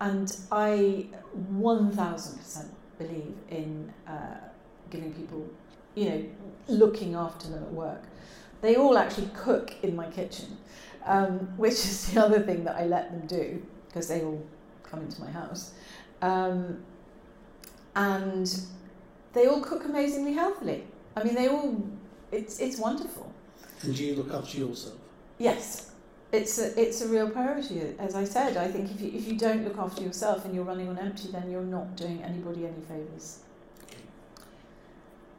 and 0.00 0.36
I 0.52 1.06
one 1.50 1.90
thousand 1.92 2.38
percent 2.38 2.68
believe 2.98 3.34
in 3.50 3.92
uh, 4.06 4.38
giving 4.90 5.12
people, 5.12 5.48
you 5.94 6.08
know, 6.08 6.24
looking 6.68 7.14
after 7.14 7.48
them 7.48 7.62
at 7.62 7.72
work. 7.72 8.02
They 8.62 8.76
all 8.76 8.96
actually 8.98 9.30
cook 9.34 9.74
in 9.82 9.94
my 9.94 10.06
kitchen, 10.08 10.56
um, 11.04 11.38
which 11.56 11.74
is 11.74 12.12
the 12.12 12.22
other 12.22 12.40
thing 12.40 12.64
that 12.64 12.76
I 12.76 12.86
let 12.86 13.10
them 13.10 13.26
do 13.26 13.62
because 13.88 14.08
they 14.08 14.22
all 14.22 14.44
come 14.82 15.00
into 15.00 15.20
my 15.20 15.30
house. 15.30 15.72
Um, 16.22 16.82
and 17.94 18.60
they 19.32 19.46
all 19.46 19.60
cook 19.60 19.84
amazingly 19.84 20.34
healthily. 20.34 20.84
I 21.16 21.24
mean, 21.24 21.34
they 21.34 21.48
all, 21.48 21.82
it's, 22.30 22.58
it's 22.58 22.78
wonderful. 22.78 23.32
And 23.82 23.94
do 23.96 24.04
you 24.04 24.14
look 24.16 24.32
after 24.32 24.58
yourself? 24.58 24.96
Yes, 25.38 25.92
it's 26.32 26.58
a, 26.58 26.80
it's 26.80 27.00
a 27.00 27.08
real 27.08 27.30
priority. 27.30 27.94
As 27.98 28.14
I 28.14 28.24
said, 28.24 28.56
I 28.56 28.68
think 28.68 28.90
if 28.90 29.00
you, 29.00 29.10
if 29.14 29.28
you 29.28 29.38
don't 29.38 29.64
look 29.64 29.78
after 29.78 30.02
yourself 30.02 30.44
and 30.44 30.54
you're 30.54 30.64
running 30.64 30.88
on 30.88 30.98
empty, 30.98 31.28
then 31.30 31.50
you're 31.50 31.62
not 31.62 31.96
doing 31.96 32.22
anybody 32.22 32.66
any 32.66 32.82
favours. 32.88 33.40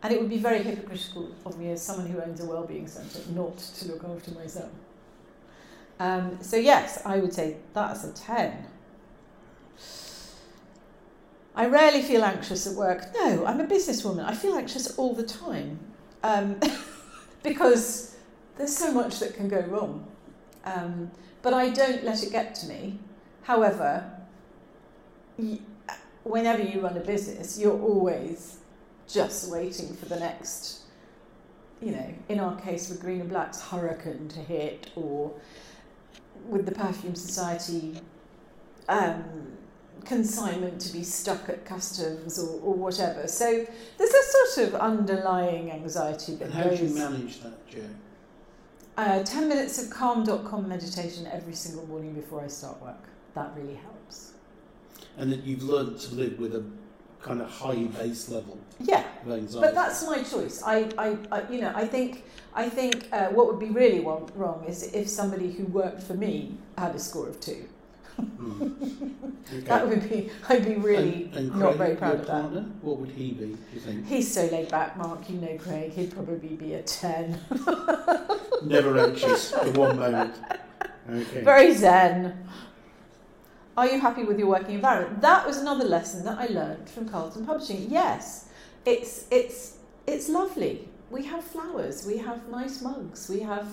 And 0.03 0.13
it 0.13 0.21
would 0.21 0.29
be 0.29 0.37
very 0.37 0.61
hypocritical 0.63 1.31
of 1.45 1.57
me 1.59 1.71
as 1.71 1.81
someone 1.81 2.07
who 2.07 2.21
owns 2.21 2.39
a 2.39 2.45
wellbeing 2.45 2.87
centre 2.87 3.19
not 3.33 3.57
to 3.57 3.87
look 3.87 4.03
after 4.03 4.31
myself. 4.31 4.69
Um, 5.99 6.37
so 6.41 6.57
yes, 6.57 7.01
I 7.05 7.17
would 7.17 7.33
say 7.33 7.57
that's 7.73 8.03
a 8.03 8.13
10. 8.13 8.65
I 11.55 11.65
rarely 11.65 12.03
feel 12.03 12.23
anxious 12.23 12.67
at 12.67 12.73
work. 12.73 13.07
No, 13.15 13.43
I'm 13.45 13.59
a 13.59 13.65
businesswoman. 13.65 14.23
I 14.23 14.35
feel 14.35 14.55
anxious 14.55 14.95
all 14.97 15.15
the 15.15 15.23
time 15.23 15.79
um, 16.21 16.59
because 17.43 18.15
there's 18.57 18.77
so 18.77 18.93
much 18.93 19.19
that 19.19 19.33
can 19.33 19.49
go 19.49 19.61
wrong. 19.61 20.05
Um, 20.75 21.11
but 21.41 21.53
I 21.53 21.69
don't 21.69 22.03
let 22.03 22.23
it 22.23 22.31
get 22.31 22.55
to 22.55 22.67
me. 22.67 22.99
However, 23.43 23.89
y- 25.37 25.59
whenever 26.23 26.61
you 26.61 26.81
run 26.81 26.97
a 26.97 27.01
business, 27.01 27.57
you're 27.57 27.79
always 27.79 28.57
just 29.07 29.49
waiting 29.49 29.95
for 29.95 30.05
the 30.05 30.19
next, 30.19 30.79
you 31.81 31.91
know, 31.91 32.13
in 32.27 32.39
our 32.39 32.59
case 32.59 32.89
with 32.89 32.99
Green 32.99 33.21
and 33.21 33.29
Black's 33.29 33.61
hurricane 33.61 34.27
to 34.29 34.39
hit, 34.39 34.89
or 34.95 35.31
with 36.49 36.65
the 36.65 36.73
Perfume 36.73 37.15
Society 37.15 38.01
um, 38.89 39.23
consignment 40.03 40.81
to 40.81 40.91
be 40.93 41.03
stuck 41.03 41.47
at 41.49 41.65
customs 41.65 42.37
or, 42.39 42.59
or 42.61 42.73
whatever. 42.73 43.27
So 43.27 43.65
there's 43.97 44.13
a 44.13 44.23
sort 44.53 44.67
of 44.67 44.75
underlying 44.75 45.71
anxiety 45.71 46.35
that 46.35 46.45
And 46.45 46.53
how 46.53 46.63
goes. 46.65 46.79
do 46.79 46.85
you 46.87 46.93
manage 46.95 47.41
that, 47.43 47.67
Jo? 47.69 47.79
Uh, 48.97 49.21
10 49.23 49.47
minutes 49.47 49.81
of 49.81 49.91
calm.com 49.91 50.67
meditation 50.67 51.27
every 51.31 51.53
single 51.53 51.85
morning 51.85 52.13
before 52.15 52.43
I 52.43 52.47
start 52.47 52.81
work. 52.81 52.97
That 53.35 53.51
really 53.55 53.75
helps. 53.75 54.33
And 55.17 55.31
that 55.31 55.43
you've 55.43 55.61
learned 55.61 55.99
to 55.99 56.15
live 56.15 56.39
with 56.39 56.55
a 56.55 56.63
kind 57.21 57.39
of 57.41 57.49
high 57.49 57.83
base 57.83 58.29
level 58.29 58.57
Yeah, 58.79 59.03
of 59.23 59.31
anxiety. 59.31 59.67
but 59.67 59.75
that's 59.75 60.03
my 60.05 60.23
choice. 60.23 60.63
I, 60.65 60.89
I, 60.97 61.17
I 61.31 61.47
you 61.51 61.61
know, 61.61 61.71
I 61.75 61.85
think, 61.85 62.23
I 62.55 62.69
think 62.69 63.07
uh, 63.11 63.27
what 63.27 63.45
would 63.47 63.59
be 63.59 63.69
really 63.69 63.99
wrong, 63.99 64.31
wrong 64.35 64.65
is 64.67 64.91
if 64.93 65.07
somebody 65.07 65.51
who 65.51 65.65
worked 65.65 66.01
for 66.01 66.15
me 66.15 66.57
had 66.77 66.95
a 66.95 66.99
score 66.99 67.27
of 67.27 67.39
two. 67.39 67.69
Okay. 68.19 69.59
That 69.61 69.87
would 69.87 70.09
be, 70.09 70.29
I'd 70.49 70.65
be 70.65 70.75
really 70.75 71.25
and, 71.33 71.35
and 71.35 71.55
not 71.55 71.77
Craig, 71.77 71.77
very 71.77 71.95
proud 71.95 72.15
of 72.19 72.27
that. 72.27 72.65
What 72.81 72.97
would 72.97 73.11
he 73.11 73.31
be, 73.31 73.45
do 73.45 73.57
you 73.73 73.79
think? 73.79 74.05
He's 74.05 74.31
so 74.31 74.45
laid 74.47 74.69
back, 74.69 74.97
Mark. 74.97 75.29
You 75.29 75.37
know 75.37 75.57
Craig. 75.57 75.93
He'd 75.93 76.13
probably 76.13 76.49
be 76.49 76.73
a 76.73 76.81
10. 76.81 77.39
Never 78.63 78.99
anxious 78.99 79.51
for 79.51 79.71
one 79.71 79.97
moment. 79.97 80.35
Okay. 81.09 81.43
Very 81.43 81.73
zen. 81.73 82.45
Are 83.77 83.87
you 83.87 83.99
happy 83.99 84.23
with 84.23 84.37
your 84.37 84.49
working 84.49 84.75
environment? 84.75 85.21
That 85.21 85.47
was 85.47 85.57
another 85.57 85.85
lesson 85.85 86.25
that 86.25 86.39
I 86.39 86.47
learned 86.47 86.89
from 86.89 87.07
Carlton 87.07 87.45
Publishing. 87.45 87.89
Yes, 87.89 88.49
it's 88.85 89.25
it's 89.31 89.77
it's 90.07 90.27
lovely. 90.27 90.89
We 91.09 91.23
have 91.23 91.43
flowers. 91.43 92.05
We 92.05 92.17
have 92.17 92.49
nice 92.49 92.81
mugs. 92.81 93.29
We 93.29 93.39
have 93.41 93.67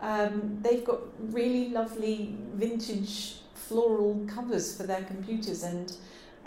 um, 0.00 0.58
they've 0.62 0.84
got 0.84 1.00
really 1.18 1.70
lovely 1.70 2.36
vintage 2.54 3.40
floral 3.68 4.26
covers 4.26 4.76
for 4.76 4.84
their 4.84 5.02
computers, 5.02 5.62
and 5.62 5.92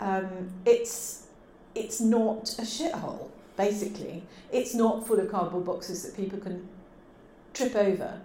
um, 0.00 0.50
it's 0.64 1.26
it's 1.74 2.00
not 2.00 2.50
a 2.58 2.62
shithole. 2.62 3.30
Basically, 3.56 4.22
it's 4.50 4.74
not 4.74 5.06
full 5.06 5.20
of 5.20 5.30
cardboard 5.30 5.64
boxes 5.64 6.02
that 6.02 6.16
people 6.16 6.38
can 6.38 6.68
trip 7.52 7.76
over 7.76 8.20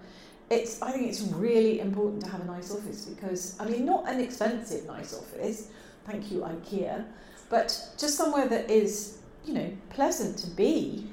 it's 0.50 0.82
I 0.82 0.91
think 0.91 1.08
it's 1.08 1.22
really 1.22 1.80
important 1.80 2.24
to 2.24 2.30
have 2.32 2.41
a 2.41 2.45
nice 2.45 2.72
office 2.72 3.06
because 3.06 3.56
I 3.60 3.66
mean 3.66 3.86
not 3.86 4.08
an 4.08 4.20
expensive 4.20 4.86
nice 4.86 5.14
office, 5.14 5.70
thank 6.06 6.32
you 6.32 6.39
IKEA, 6.39 7.06
but 7.50 7.68
just 7.98 8.16
somewhere 8.16 8.48
that 8.48 8.70
is 8.70 9.20
you 9.45 9.54
know 9.54 9.72
pleasant 9.89 10.38
to 10.39 10.48
be 10.48 11.10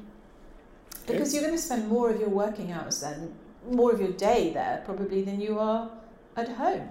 because 1.06 1.34
you're 1.34 1.42
going 1.42 1.54
to 1.54 1.60
spend 1.60 1.88
more 1.88 2.10
of 2.10 2.18
your 2.18 2.30
working 2.30 2.72
hours 2.72 3.00
then 3.00 3.34
more 3.70 3.92
of 3.92 4.00
your 4.00 4.12
day 4.12 4.52
there 4.52 4.82
probably 4.84 5.22
than 5.22 5.40
you 5.40 5.58
are 5.58 5.90
at 6.36 6.48
home. 6.48 6.88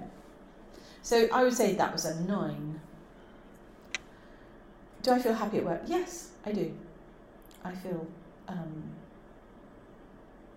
So 1.04 1.28
I 1.34 1.44
would 1.44 1.54
say 1.54 1.74
that 1.74 1.92
was 1.92 2.06
a 2.06 2.20
nine. 2.22 2.80
Do 5.02 5.12
I 5.12 5.20
feel 5.20 5.34
happy 5.34 5.58
at 5.58 5.66
work? 5.66 5.82
Yes, 5.86 6.32
I 6.46 6.54
do. 6.54 6.74
I 7.64 7.74
feel. 7.74 8.08
Um, 8.48 8.84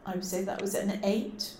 I 0.06 0.12
would 0.12 0.24
say 0.24 0.44
that 0.44 0.62
was 0.62 0.76
an 0.76 1.00
eight. 1.02 1.50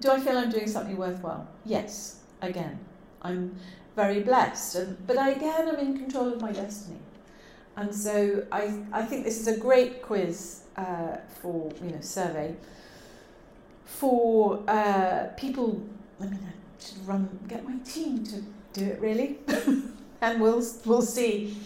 Do 0.00 0.10
I 0.10 0.18
feel 0.18 0.38
I'm 0.38 0.50
doing 0.50 0.66
something 0.66 0.96
worthwhile? 0.96 1.46
Yes, 1.66 2.20
again. 2.40 2.80
I'm 3.20 3.56
very 3.96 4.20
blessed, 4.20 4.76
and, 4.76 5.06
but 5.06 5.18
I, 5.18 5.30
again, 5.32 5.68
I'm 5.68 5.78
in 5.78 5.98
control 5.98 6.32
of 6.32 6.40
my 6.40 6.52
destiny. 6.52 6.96
And 7.76 7.94
so 7.94 8.46
I, 8.50 8.82
I 8.92 9.02
think 9.02 9.24
this 9.24 9.38
is 9.38 9.46
a 9.46 9.58
great 9.58 10.00
quiz 10.00 10.62
uh, 10.78 11.18
for, 11.42 11.70
you 11.82 11.90
know, 11.90 12.00
survey 12.00 12.56
for 13.90 14.62
uh, 14.68 15.28
people. 15.36 15.82
I 16.20 16.24
mean, 16.24 16.40
I 16.46 16.82
should 16.82 17.06
run, 17.06 17.38
get 17.48 17.64
my 17.64 17.76
team 17.84 18.24
to 18.24 18.42
do 18.72 18.86
it 18.86 19.00
really, 19.00 19.38
and 20.20 20.40
we'll, 20.40 20.64
we'll 20.84 21.02
see. 21.02 21.56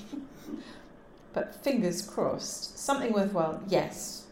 But 1.33 1.55
fingers 1.63 2.03
crossed. 2.03 2.79
Something 2.79 3.13
worthwhile, 3.13 3.63
yes. 3.69 4.27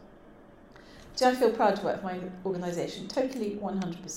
Do 1.16 1.26
I 1.26 1.34
feel 1.34 1.50
proud 1.50 1.76
to 1.76 1.84
work 1.84 2.00
for 2.00 2.06
my 2.06 2.18
organisation? 2.44 3.08
Totally 3.08 3.58
100%. 3.62 4.08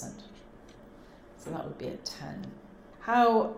So 1.38 1.50
that 1.52 1.64
would 1.64 1.78
be 1.78 1.88
a 1.88 1.98
10. 1.98 2.46
How 3.02 3.56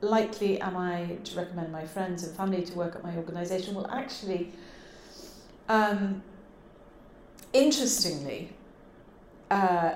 likely 0.00 0.60
am 0.60 0.76
I 0.76 1.16
to 1.24 1.36
recommend 1.36 1.72
my 1.72 1.84
friends 1.86 2.24
and 2.24 2.36
family 2.36 2.62
to 2.62 2.72
work 2.74 2.94
at 2.94 3.02
my 3.02 3.14
organisation? 3.16 3.74
Well, 3.74 3.88
actually, 3.90 4.52
um, 5.68 6.22
interestingly, 7.52 8.55
uh, 9.50 9.94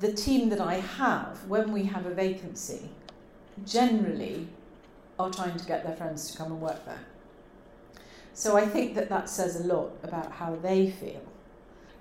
the 0.00 0.12
team 0.12 0.48
that 0.48 0.60
I 0.60 0.74
have, 0.74 1.44
when 1.48 1.72
we 1.72 1.84
have 1.84 2.06
a 2.06 2.14
vacancy, 2.14 2.88
generally 3.66 4.48
are 5.18 5.30
trying 5.30 5.56
to 5.56 5.64
get 5.66 5.84
their 5.84 5.96
friends 5.96 6.30
to 6.30 6.38
come 6.38 6.52
and 6.52 6.60
work 6.60 6.84
there. 6.84 7.04
So 8.34 8.56
I 8.56 8.66
think 8.66 8.96
that 8.96 9.08
that 9.10 9.28
says 9.28 9.60
a 9.60 9.64
lot 9.64 9.92
about 10.02 10.32
how 10.32 10.56
they 10.56 10.90
feel. 10.90 11.22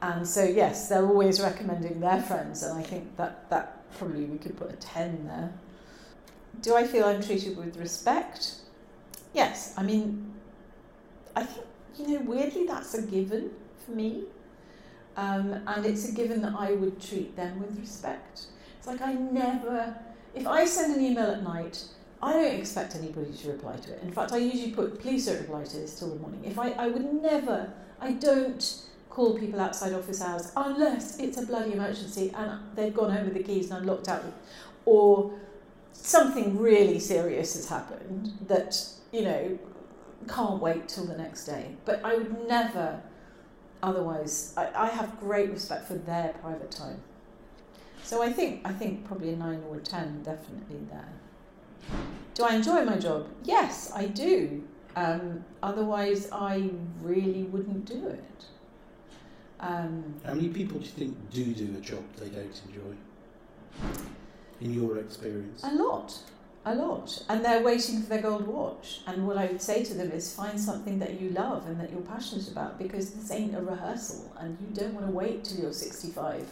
And 0.01 0.27
so, 0.27 0.43
yes, 0.43 0.89
they're 0.89 1.05
always 1.05 1.39
recommending 1.39 1.99
their 1.99 2.21
friends, 2.21 2.63
and 2.63 2.77
I 2.77 2.83
think 2.83 3.15
that, 3.17 3.49
that 3.49 3.89
probably 3.97 4.25
we 4.25 4.37
could 4.37 4.57
put 4.57 4.71
a 4.71 4.75
10 4.75 5.27
there. 5.27 5.53
Do 6.61 6.75
I 6.75 6.85
feel 6.85 7.05
I'm 7.05 7.21
treated 7.21 7.55
with 7.55 7.77
respect? 7.77 8.55
Yes. 9.33 9.73
I 9.77 9.83
mean, 9.83 10.33
I 11.35 11.43
think, 11.43 11.65
you 11.97 12.07
know, 12.07 12.25
weirdly, 12.25 12.65
that's 12.65 12.93
a 12.95 13.01
given 13.03 13.51
for 13.85 13.91
me. 13.91 14.23
Um, 15.15 15.61
and 15.67 15.85
it's 15.85 16.09
a 16.09 16.11
given 16.11 16.41
that 16.41 16.53
I 16.57 16.73
would 16.73 16.99
treat 17.01 17.35
them 17.35 17.59
with 17.59 17.79
respect. 17.79 18.47
It's 18.77 18.87
like 18.87 19.01
I 19.01 19.13
never, 19.13 19.95
if 20.33 20.47
I 20.47 20.65
send 20.65 20.95
an 20.95 21.03
email 21.03 21.29
at 21.29 21.43
night, 21.43 21.83
I 22.21 22.33
don't 22.33 22.55
expect 22.55 22.95
anybody 22.95 23.31
to 23.31 23.51
reply 23.51 23.75
to 23.75 23.93
it. 23.93 24.01
In 24.01 24.11
fact, 24.11 24.31
I 24.31 24.37
usually 24.37 24.71
put, 24.71 24.99
please 24.99 25.25
don't 25.25 25.39
reply 25.39 25.63
to 25.65 25.77
this 25.77 25.99
till 25.99 26.09
the 26.09 26.15
morning. 26.15 26.43
If 26.43 26.57
I, 26.57 26.71
I 26.71 26.87
would 26.87 27.21
never, 27.21 27.71
I 27.99 28.13
don't 28.13 28.81
call 29.09 29.37
people 29.37 29.59
outside 29.59 29.93
office 29.93 30.21
hours 30.21 30.51
unless 30.57 31.19
it's 31.19 31.37
a 31.37 31.45
bloody 31.45 31.73
emergency 31.73 32.33
and 32.35 32.59
they've 32.75 32.93
gone 32.93 33.11
home 33.11 33.25
with 33.25 33.35
the 33.35 33.43
keys 33.43 33.69
and 33.69 33.75
I'm 33.75 33.85
locked 33.85 34.07
out, 34.07 34.23
or 34.85 35.31
something 35.91 36.57
really 36.57 36.97
serious 36.99 37.53
has 37.53 37.69
happened 37.69 38.33
that, 38.47 38.83
you 39.11 39.21
know, 39.21 39.59
can't 40.27 40.59
wait 40.61 40.87
till 40.87 41.05
the 41.05 41.17
next 41.17 41.45
day. 41.45 41.75
But 41.85 42.03
I 42.03 42.15
would 42.15 42.47
never, 42.47 43.01
otherwise, 43.83 44.53
I, 44.57 44.69
I 44.75 44.87
have 44.87 45.19
great 45.19 45.51
respect 45.51 45.87
for 45.87 45.95
their 45.95 46.29
private 46.41 46.71
time. 46.71 47.01
So 48.03 48.23
I 48.23 48.31
think, 48.33 48.61
I 48.65 48.73
think 48.73 49.05
probably 49.05 49.31
a 49.31 49.35
9 49.35 49.63
or 49.69 49.77
a 49.77 49.81
10 49.81 50.23
definitely 50.23 50.79
there. 50.89 51.09
Do 52.33 52.43
I 52.43 52.55
enjoy 52.55 52.83
my 52.83 52.97
job? 52.97 53.27
Yes, 53.43 53.91
I 53.93 54.07
do. 54.07 54.63
Um, 54.95 55.43
otherwise, 55.61 56.29
I 56.31 56.69
really 57.01 57.43
wouldn't 57.43 57.85
do 57.85 58.07
it. 58.07 58.45
Um, 59.59 60.15
How 60.25 60.33
many 60.33 60.49
people 60.49 60.79
do 60.79 60.85
you 60.85 60.91
think 60.91 61.31
do 61.31 61.45
do 61.53 61.75
a 61.77 61.81
job 61.81 62.03
they 62.17 62.29
don't 62.29 62.61
enjoy? 62.67 62.95
In 64.61 64.73
your 64.73 64.97
experience? 64.97 65.63
a 65.63 65.73
lot. 65.73 66.17
A 66.65 66.75
lot. 66.75 67.23
And 67.29 67.43
they're 67.43 67.61
waiting 67.61 68.01
for 68.01 68.09
their 68.09 68.21
gold 68.21 68.47
watch. 68.47 69.01
And 69.07 69.27
what 69.27 69.37
I 69.37 69.47
would 69.47 69.61
say 69.61 69.83
to 69.83 69.93
them 69.93 70.11
is 70.11 70.33
find 70.33 70.59
something 70.59 70.99
that 70.99 71.19
you 71.19 71.29
love 71.29 71.67
and 71.67 71.79
that 71.79 71.91
you're 71.91 72.01
passionate 72.01 72.49
about 72.49 72.77
because 72.77 73.11
this 73.11 73.31
ain't 73.31 73.55
a 73.55 73.61
rehearsal 73.61 74.31
and 74.39 74.57
you 74.61 74.67
don't 74.73 74.93
want 74.93 75.05
to 75.05 75.11
wait 75.11 75.43
till 75.43 75.59
you're 75.59 75.73
65 75.73 76.47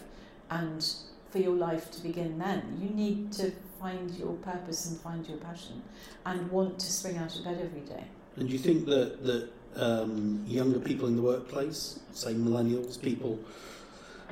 and 0.50 0.94
for 1.30 1.40
your 1.40 1.56
life 1.56 1.90
to 1.92 2.04
begin 2.04 2.38
then. 2.38 2.78
You 2.82 2.90
need 2.90 3.32
to 3.34 3.52
find 3.80 4.12
your 4.12 4.34
purpose 4.36 4.86
and 4.88 5.00
find 5.00 5.26
your 5.28 5.38
passion 5.38 5.82
and 6.26 6.52
want 6.52 6.80
to 6.80 6.92
spring 6.92 7.18
out 7.18 7.36
of 7.36 7.44
bed 7.46 7.60
every 7.64 7.82
day. 7.82 8.04
And 8.36 8.48
do 8.48 8.54
you 8.54 8.60
think 8.60 8.86
that, 8.86 9.24
that 9.24 9.50
um, 9.76 10.44
younger 10.48 10.80
people 10.80 11.08
in 11.08 11.16
the 11.16 11.22
workplace, 11.22 12.00
say 12.12 12.34
millennials, 12.34 13.02
people 13.02 13.40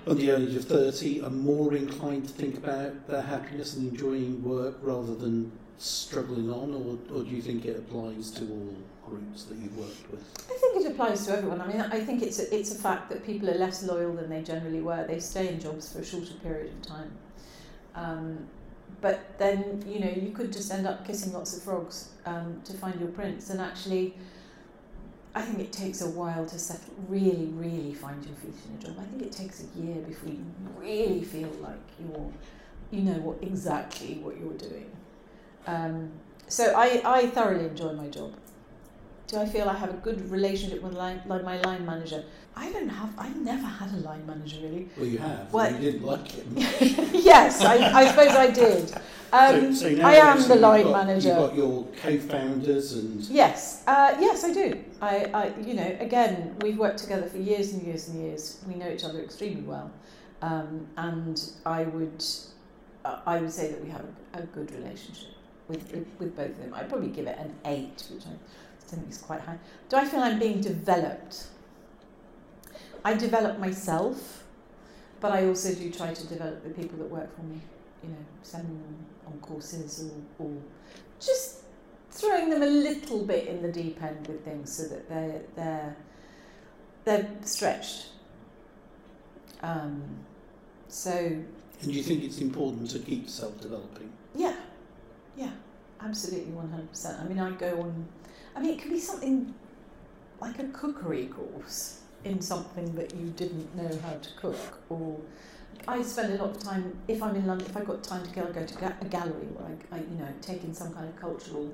under 0.06 0.22
the 0.22 0.32
age 0.32 0.56
of 0.56 0.66
30, 0.66 1.22
are 1.22 1.30
more 1.30 1.74
inclined 1.74 2.28
to 2.28 2.34
think 2.34 2.58
about 2.58 3.08
their 3.08 3.22
happiness 3.22 3.76
and 3.76 3.92
enjoying 3.92 4.44
work 4.44 4.76
rather 4.82 5.16
than 5.16 5.52
struggling 5.80 6.52
on, 6.52 6.74
or, 6.74 7.18
or 7.18 7.24
do 7.24 7.30
you 7.30 7.42
think 7.42 7.66
it 7.66 7.78
applies 7.78 8.32
to 8.32 8.42
all 8.42 8.76
groups 9.08 9.46
that 9.46 9.58
you've 9.58 9.78
worked 9.78 10.12
with? 10.12 10.22
I 10.50 10.58
think 10.58 10.86
it 10.86 10.92
applies 10.92 11.26
to 11.26 11.38
everyone. 11.38 11.62
I 11.62 11.68
mean, 11.68 11.82
I 11.82 12.00
think 12.02 12.22
it's 12.22 12.40
a, 12.40 12.56
it's 12.56 12.76
a 12.76 12.78
fact 12.78 13.10
that 13.10 13.26
people 13.26 13.50
are 13.50 13.58
less 13.58 13.84
loyal 13.84 14.14
than 14.14 14.30
they 14.30 14.44
generally 14.44 14.82
were. 14.82 15.08
They 15.08 15.20
stay 15.20 15.48
in 15.48 15.60
jobs 15.60 15.92
for 15.92 16.00
a 16.00 16.06
shorter 16.06 16.34
period 16.44 16.74
of 16.74 16.82
time. 16.82 17.12
Um, 17.96 18.48
but 19.02 19.38
then, 19.40 19.82
you 19.88 20.00
know, 20.02 20.10
you 20.10 20.32
could 20.32 20.52
just 20.52 20.72
end 20.72 20.86
up 20.86 21.08
kissing 21.08 21.32
lots 21.32 21.56
of 21.56 21.64
frogs 21.64 22.10
um, 22.26 22.62
to 22.66 22.74
find 22.74 23.00
your 23.00 23.10
prince. 23.10 23.50
And 23.50 23.62
actually, 23.62 24.14
I 25.34 25.42
think 25.42 25.60
it 25.60 25.72
takes 25.72 26.02
a 26.02 26.10
while 26.10 26.46
to 26.46 26.60
settle, 26.60 26.94
really, 27.08 27.46
really 27.54 27.94
find 27.94 28.24
your 28.26 28.36
feet 28.36 28.54
in 28.68 28.76
a 28.78 28.88
job. 28.88 28.98
I 29.00 29.06
think 29.06 29.22
it 29.22 29.32
takes 29.32 29.64
a 29.64 29.80
year 29.80 30.02
before 30.02 30.30
you 30.30 30.46
really 30.78 31.24
feel 31.24 31.50
like 31.62 31.80
you're, 32.00 32.32
you 32.92 33.02
know, 33.02 33.20
what 33.20 33.38
exactly 33.42 34.20
what 34.22 34.38
you're 34.38 34.54
doing. 34.54 34.92
Um, 35.70 36.12
so 36.48 36.74
I, 36.76 37.02
I 37.06 37.28
thoroughly 37.28 37.66
enjoy 37.66 37.94
my 37.94 38.08
job. 38.08 38.34
Do 39.28 39.38
I 39.38 39.46
feel 39.46 39.70
I 39.70 39.76
have 39.76 39.92
a 39.92 39.98
good 39.98 40.32
relationship 40.32 40.82
with 40.82 40.94
line, 40.94 41.22
like 41.28 41.44
my 41.44 41.62
line 41.62 41.86
manager? 41.86 42.24
I 42.56 42.72
don't 42.72 42.90
have. 42.90 43.14
I 43.18 43.30
never 43.30 43.68
had 43.68 43.94
a 43.94 43.98
line 43.98 44.26
manager 44.26 44.58
really. 44.64 44.90
Well, 44.98 45.06
you 45.06 45.20
have. 45.20 45.54
Well, 45.54 45.72
you 45.72 45.92
didn't 45.92 46.04
like 46.04 46.32
him. 46.32 46.48
yes, 46.58 47.62
I, 47.62 47.76
I 48.02 48.08
suppose 48.08 48.30
I 48.30 48.52
did. 48.52 48.94
Um, 49.32 49.76
so, 49.76 49.96
so 49.96 50.02
I 50.02 50.16
am 50.16 50.42
the 50.48 50.56
line 50.56 50.86
got, 50.86 51.06
manager. 51.06 51.28
You've 51.28 51.38
got 51.38 51.56
your 51.56 51.86
co-founders 52.02 52.94
and. 52.94 53.22
Yes, 53.26 53.84
uh, 53.86 54.18
yes, 54.20 54.44
I 54.44 54.52
do. 54.52 54.84
I, 55.04 55.26
I, 55.32 55.54
you 55.60 55.76
know, 55.76 55.96
again, 56.00 56.56
we've 56.62 56.80
worked 56.80 56.98
together 56.98 57.28
for 57.28 57.38
years 57.38 57.74
and 57.74 57.84
years 57.84 58.08
and 58.08 58.20
years. 58.24 58.60
We 58.68 58.74
know 58.74 58.90
each 58.90 59.04
other 59.04 59.22
extremely 59.22 59.62
well, 59.62 59.92
um, 60.42 60.88
and 60.98 61.40
I 61.64 61.84
would, 61.84 62.26
uh, 63.06 63.20
I 63.28 63.40
would 63.40 63.52
say 63.52 63.70
that 63.70 63.84
we 63.84 63.92
have 63.92 64.04
a, 64.34 64.40
a 64.40 64.46
good 64.48 64.72
relationship 64.72 65.36
with, 65.70 66.06
with, 66.20 66.36
both 66.36 66.50
of 66.50 66.58
them. 66.58 66.74
I'd 66.74 66.90
probably 66.90 67.10
give 67.10 67.28
it 67.28 67.38
an 67.38 67.56
eight, 67.66 68.04
which 68.12 68.24
I 68.26 68.36
think 68.88 69.10
is 69.10 69.20
quite 69.20 69.42
high. 69.42 69.58
Do 69.88 69.98
I 69.98 70.06
feel 70.06 70.20
I'm 70.20 70.40
being 70.40 70.60
developed? 70.60 71.48
I 73.06 73.14
develop 73.14 73.60
myself, 73.60 74.44
but 75.22 75.32
I 75.32 75.46
also 75.46 75.74
do 75.74 75.90
try 75.92 76.14
to 76.14 76.28
develop 76.28 76.64
the 76.64 76.72
people 76.72 76.98
that 76.98 77.10
work 77.10 77.34
for 77.36 77.44
me. 77.44 77.62
You 78.04 78.10
know, 78.10 78.26
sending 78.44 78.82
them 78.82 79.06
on 79.28 79.40
courses 79.40 80.10
or, 80.40 80.46
or 80.46 80.52
just 81.20 81.64
throwing 82.12 82.50
them 82.50 82.64
a 82.64 82.66
little 82.66 83.26
bit 83.26 83.48
in 83.48 83.62
the 83.62 83.72
deep 83.72 84.02
end 84.02 84.28
with 84.28 84.44
things 84.44 84.72
so 84.76 84.84
that 84.88 85.08
they're 85.10 85.42
they're 85.56 85.96
they're 87.06 87.30
stretched. 87.44 88.08
Um, 89.62 90.02
so. 90.88 91.12
And 91.12 91.92
do 91.92 91.92
you 91.92 92.04
think 92.04 92.24
it's 92.24 92.40
important 92.40 92.90
to 92.92 93.00
keep 93.00 93.30
self-developing? 93.30 94.12
Yeah, 94.36 94.56
yeah, 95.40 95.52
absolutely, 96.02 96.52
one 96.52 96.70
hundred 96.70 96.90
percent. 96.90 97.20
I 97.20 97.24
mean, 97.24 97.40
I 97.40 97.52
go 97.52 97.82
on 97.82 98.08
I 98.56 98.62
mean, 98.62 98.74
it 98.74 98.82
could 98.82 98.92
be 98.92 99.00
something 99.00 99.54
like 100.42 100.60
a 100.60 100.66
cookery 100.66 101.28
course 101.28 102.02
in 102.26 102.42
something 102.42 102.94
that 102.96 103.16
you 103.16 103.28
didn't 103.28 103.74
know 103.76 103.98
how 104.04 104.14
to 104.14 104.30
cook, 104.38 104.82
or 104.90 105.18
I 105.88 106.02
spend 106.02 106.34
a 106.34 106.44
lot 106.44 106.56
of 106.56 106.62
time 106.62 106.98
if 107.08 107.24
I'm 107.24 107.36
in 107.36 107.48
London. 107.48 107.68
If 107.70 107.78
I've 107.78 107.88
got 107.88 108.04
time 108.04 108.26
to 108.26 108.32
go, 108.32 108.42
I 108.42 108.52
go 108.52 108.66
to 108.66 108.96
a 109.02 109.06
gallery 109.06 109.48
where 109.56 109.78
I, 109.94 109.96
I, 109.96 110.00
you 110.00 110.18
know, 110.20 110.28
take 110.42 110.64
in 110.64 110.74
some 110.74 110.94
kind 110.94 111.08
of 111.08 111.16
cultural 111.16 111.74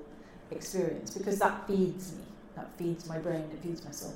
experience 0.52 1.12
because 1.12 1.40
that 1.40 1.68
feeds 1.68 2.14
me. 2.14 2.24
That 2.56 2.68
feeds 2.78 3.08
my 3.10 3.18
brain. 3.18 3.50
It 3.52 3.60
feeds 3.64 3.84
my 3.84 3.92
soul. 3.92 4.14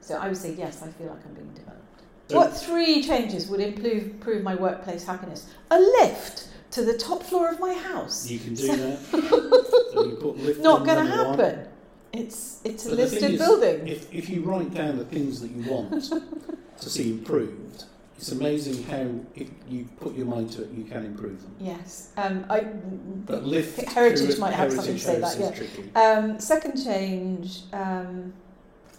So 0.00 0.16
I 0.16 0.28
would 0.28 0.36
say 0.36 0.54
yes. 0.54 0.82
I 0.82 0.88
feel 0.88 1.08
like 1.08 1.24
I'm 1.26 1.34
being 1.34 1.52
developed. 1.52 1.82
So 2.28 2.36
what 2.36 2.56
three 2.56 3.02
changes 3.02 3.46
would 3.48 3.60
improve, 3.60 4.04
improve 4.04 4.42
my 4.42 4.54
workplace 4.54 5.04
happiness? 5.04 5.46
A 5.70 5.78
lift 5.78 6.48
to 6.70 6.84
the 6.84 6.96
top 6.96 7.22
floor 7.22 7.50
of 7.50 7.60
my 7.60 7.74
house. 7.74 8.28
You 8.28 8.38
can 8.38 8.54
do 8.54 8.66
so 8.66 8.76
that. 8.76 10.58
Not 10.60 10.84
going 10.84 11.06
to 11.06 11.12
happen. 11.12 11.58
One. 11.58 11.68
It's 12.12 12.60
it's 12.64 12.86
a 12.86 12.90
but 12.90 12.98
listed 12.98 13.38
building. 13.38 13.86
If, 13.86 14.12
if 14.12 14.28
you 14.30 14.42
write 14.42 14.72
down 14.72 14.96
the 14.96 15.04
things 15.04 15.40
that 15.40 15.50
you 15.50 15.70
want 15.70 16.10
to 16.80 16.90
see 16.90 17.10
improved, 17.10 17.84
it's 18.16 18.32
amazing 18.32 18.84
how 18.84 19.08
if 19.34 19.48
you 19.68 19.86
put 20.00 20.14
your 20.14 20.26
mind 20.26 20.52
to 20.52 20.62
it, 20.62 20.70
you 20.70 20.84
can 20.84 21.04
improve 21.04 21.42
them. 21.42 21.54
Yes, 21.60 22.12
um, 22.16 22.46
I. 22.48 22.60
But 22.60 23.44
lift 23.44 23.80
heritage 23.82 24.38
might 24.38 24.54
have 24.54 24.72
something 24.72 24.94
to 24.94 25.00
say 25.00 25.18
about 25.18 25.36
that. 25.36 25.62
Yeah. 25.94 26.00
Um, 26.00 26.40
second 26.40 26.82
change. 26.82 27.62
Um, 27.72 28.32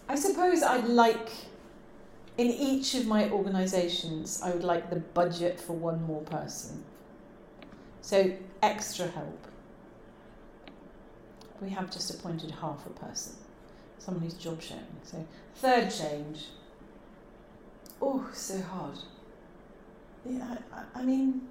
I 0.08 0.14
suppose 0.14 0.62
I'd 0.62 0.86
like. 0.86 1.28
In 2.36 2.46
each 2.46 2.94
of 2.94 3.04
my 3.04 3.28
organisations, 3.30 4.40
I 4.44 4.52
would 4.52 4.62
like 4.62 4.90
the 4.90 5.00
budget 5.00 5.58
for 5.58 5.72
one 5.72 6.00
more 6.04 6.22
person 6.22 6.84
so 8.08 8.32
extra 8.62 9.06
help. 9.08 9.46
We 11.60 11.68
have 11.68 11.90
just 11.90 12.08
appointed 12.14 12.50
half 12.50 12.86
a 12.86 12.90
person, 12.90 13.34
someone 13.98 14.24
who's 14.24 14.32
job 14.32 14.62
sharing. 14.62 14.86
So 15.02 15.26
third 15.56 15.90
change. 15.90 16.46
Oh, 18.00 18.26
so 18.32 18.62
hard. 18.62 18.96
Yeah, 20.24 20.56
I, 20.72 21.00
I 21.00 21.02
mean. 21.02 21.42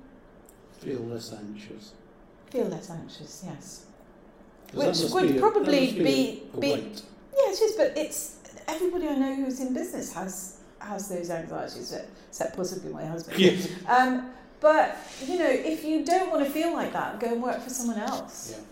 Feel 0.79 1.01
less 1.01 1.31
anxious. 1.31 1.93
Feel 2.49 2.65
less 2.65 2.89
anxious, 2.89 3.43
yes. 3.45 3.85
Which 4.73 5.11
would 5.11 5.33
be 5.33 5.39
probably 5.39 5.89
a, 5.89 6.03
be, 6.03 6.43
a, 6.53 6.57
a 6.57 6.59
be 6.59 6.69
yeah, 6.69 7.51
it 7.51 7.61
is, 7.61 7.73
but 7.73 7.95
it's 7.95 8.37
everybody 8.67 9.09
I 9.09 9.15
know 9.15 9.35
who's 9.35 9.59
in 9.59 9.75
business 9.75 10.11
has 10.13 10.57
has 10.79 11.07
those 11.07 11.29
anxieties, 11.29 11.95
except 12.29 12.55
possibly 12.55 12.91
my 12.91 13.05
husband. 13.05 13.37
Yes. 13.37 13.69
Um, 13.87 14.31
but, 14.59 14.97
you 15.25 15.37
know, 15.37 15.49
if 15.49 15.83
you 15.85 16.03
don't 16.03 16.31
want 16.31 16.43
to 16.45 16.49
feel 16.49 16.73
like 16.73 16.93
that, 16.93 17.19
go 17.19 17.27
and 17.27 17.43
work 17.43 17.61
for 17.61 17.69
someone 17.69 17.99
else. 17.99 18.53
Yeah. 18.55 18.63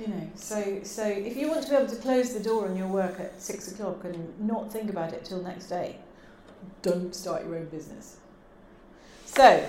You 0.00 0.08
know, 0.08 0.30
so 0.34 0.80
so 0.84 1.06
if 1.06 1.36
you 1.36 1.48
want 1.50 1.64
to 1.64 1.68
be 1.70 1.76
able 1.76 1.86
to 1.86 1.96
close 1.96 2.32
the 2.32 2.40
door 2.40 2.66
on 2.66 2.76
your 2.76 2.88
work 2.88 3.20
at 3.20 3.40
six 3.40 3.70
o'clock 3.70 4.04
and 4.04 4.32
not 4.40 4.72
think 4.72 4.88
about 4.88 5.12
it 5.12 5.22
till 5.24 5.42
next 5.42 5.66
day, 5.66 5.96
don't 6.80 7.14
start 7.14 7.44
your 7.44 7.56
own 7.56 7.66
business. 7.66 8.16
So, 9.26 9.68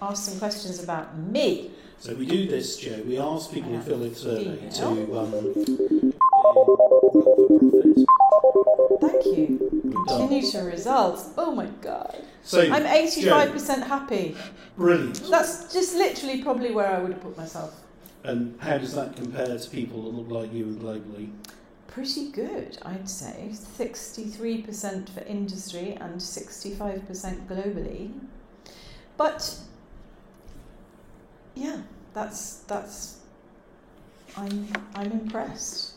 ask 0.00 0.30
some 0.30 0.38
questions 0.38 0.82
about 0.82 1.16
me. 1.16 1.70
So 1.98 2.14
we 2.14 2.26
do 2.26 2.46
this, 2.46 2.76
Jo. 2.76 3.02
We 3.06 3.18
ask 3.18 3.50
people 3.50 3.70
who 3.70 3.80
fill 3.80 4.02
in 4.02 4.14
survey 4.14 4.68
to 4.74 5.18
um, 5.18 5.32
Thank 9.00 9.24
you. 9.36 9.65
Continue 9.92 10.50
to 10.50 10.58
results. 10.60 11.30
Oh 11.36 11.54
my 11.54 11.66
god. 11.82 12.22
So 12.42 12.60
I'm 12.60 12.84
85% 12.84 13.86
happy. 13.86 14.36
Brilliant. 14.76 15.22
That's 15.30 15.72
just 15.72 15.94
literally 15.94 16.42
probably 16.42 16.72
where 16.72 16.88
I 16.88 16.98
would 16.98 17.12
have 17.12 17.22
put 17.22 17.36
myself. 17.36 17.82
And 18.24 18.60
how 18.60 18.78
does 18.78 18.94
that 18.94 19.16
compare 19.16 19.58
to 19.58 19.70
people 19.70 20.02
that 20.02 20.08
look 20.10 20.30
like 20.30 20.52
you 20.52 20.64
and 20.64 20.80
globally? 20.80 21.30
Pretty 21.86 22.30
good, 22.30 22.78
I'd 22.82 23.08
say. 23.08 23.50
63% 23.50 25.08
for 25.08 25.20
industry 25.20 25.96
and 26.00 26.20
65% 26.20 27.46
globally. 27.46 28.12
But 29.16 29.58
yeah, 31.54 31.78
that's 32.12 32.58
that's 32.68 33.20
I'm 34.36 34.68
I'm 34.94 35.10
impressed. 35.10 35.95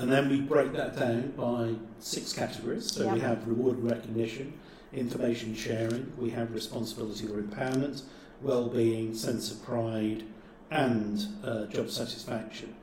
And 0.00 0.10
then 0.10 0.30
we 0.30 0.40
break 0.40 0.72
that 0.72 0.96
down 0.96 1.32
by 1.36 1.74
six 1.98 2.32
categories. 2.32 2.90
So 2.90 3.04
yep. 3.04 3.14
we 3.14 3.20
have 3.20 3.46
reward 3.46 3.76
and 3.78 3.90
recognition, 3.90 4.54
information 4.92 5.54
sharing, 5.54 6.10
we 6.16 6.30
have 6.30 6.54
responsibility 6.54 7.26
or 7.26 7.42
empowerment, 7.42 8.02
well-being, 8.40 9.14
sense 9.14 9.50
of 9.50 9.62
pride, 9.62 10.24
and 10.70 11.26
uh, 11.44 11.66
job 11.66 11.90
satisfaction. 11.90 12.74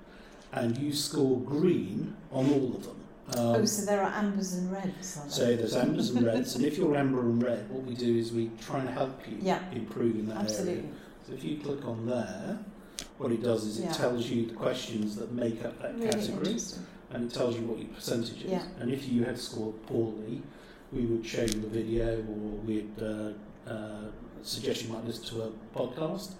And 0.51 0.77
you 0.77 0.93
score 0.93 1.39
green 1.39 2.15
on 2.31 2.51
all 2.51 2.75
of 2.75 2.83
them. 2.83 2.97
Um, 3.35 3.61
oh, 3.61 3.65
so 3.65 3.85
there 3.85 4.01
are 4.01 4.13
ambers 4.13 4.53
and 4.53 4.71
reds. 4.71 5.19
So 5.27 5.55
there's 5.55 5.75
ambers 5.75 6.11
and 6.11 6.25
reds, 6.25 6.55
and 6.55 6.63
if 6.63 6.77
you're 6.77 6.95
amber 6.95 7.21
and 7.21 7.43
red, 7.43 7.69
what 7.69 7.83
we 7.83 7.93
do 7.93 8.15
is 8.15 8.31
we 8.31 8.51
try 8.61 8.79
and 8.79 8.89
help 8.89 9.27
you 9.27 9.37
yeah. 9.41 9.59
improve 9.73 10.15
in 10.15 10.27
that 10.27 10.37
Absolutely. 10.37 10.73
area. 10.73 10.89
So 11.25 11.33
if 11.33 11.43
you 11.43 11.57
click 11.57 11.83
on 11.85 12.05
there, 12.05 12.59
what 13.17 13.31
it 13.31 13.43
does 13.43 13.63
is 13.63 13.79
it 13.79 13.85
yeah. 13.85 13.93
tells 13.93 14.29
you 14.29 14.45
the 14.47 14.53
questions 14.53 15.15
that 15.15 15.31
make 15.31 15.63
up 15.65 15.79
that 15.81 15.95
really 15.95 16.09
category, 16.09 16.57
and 17.11 17.31
it 17.31 17.33
tells 17.33 17.55
you 17.55 17.61
what 17.65 17.79
your 17.79 17.87
percentage 17.89 18.43
is. 18.43 18.51
Yeah. 18.51 18.63
And 18.79 18.91
if 18.91 19.07
you 19.09 19.23
have 19.23 19.39
scored 19.39 19.85
poorly, 19.87 20.41
we 20.91 21.05
would 21.05 21.25
show 21.25 21.41
you 21.41 21.47
the 21.47 21.67
video 21.67 22.19
or 22.19 22.57
we'd 22.65 23.01
uh, 23.01 23.31
uh, 23.69 24.05
suggest 24.41 24.83
you 24.83 24.93
might 24.93 25.03
listen 25.05 25.25
to 25.25 25.43
a 25.43 25.51
podcast 25.77 26.31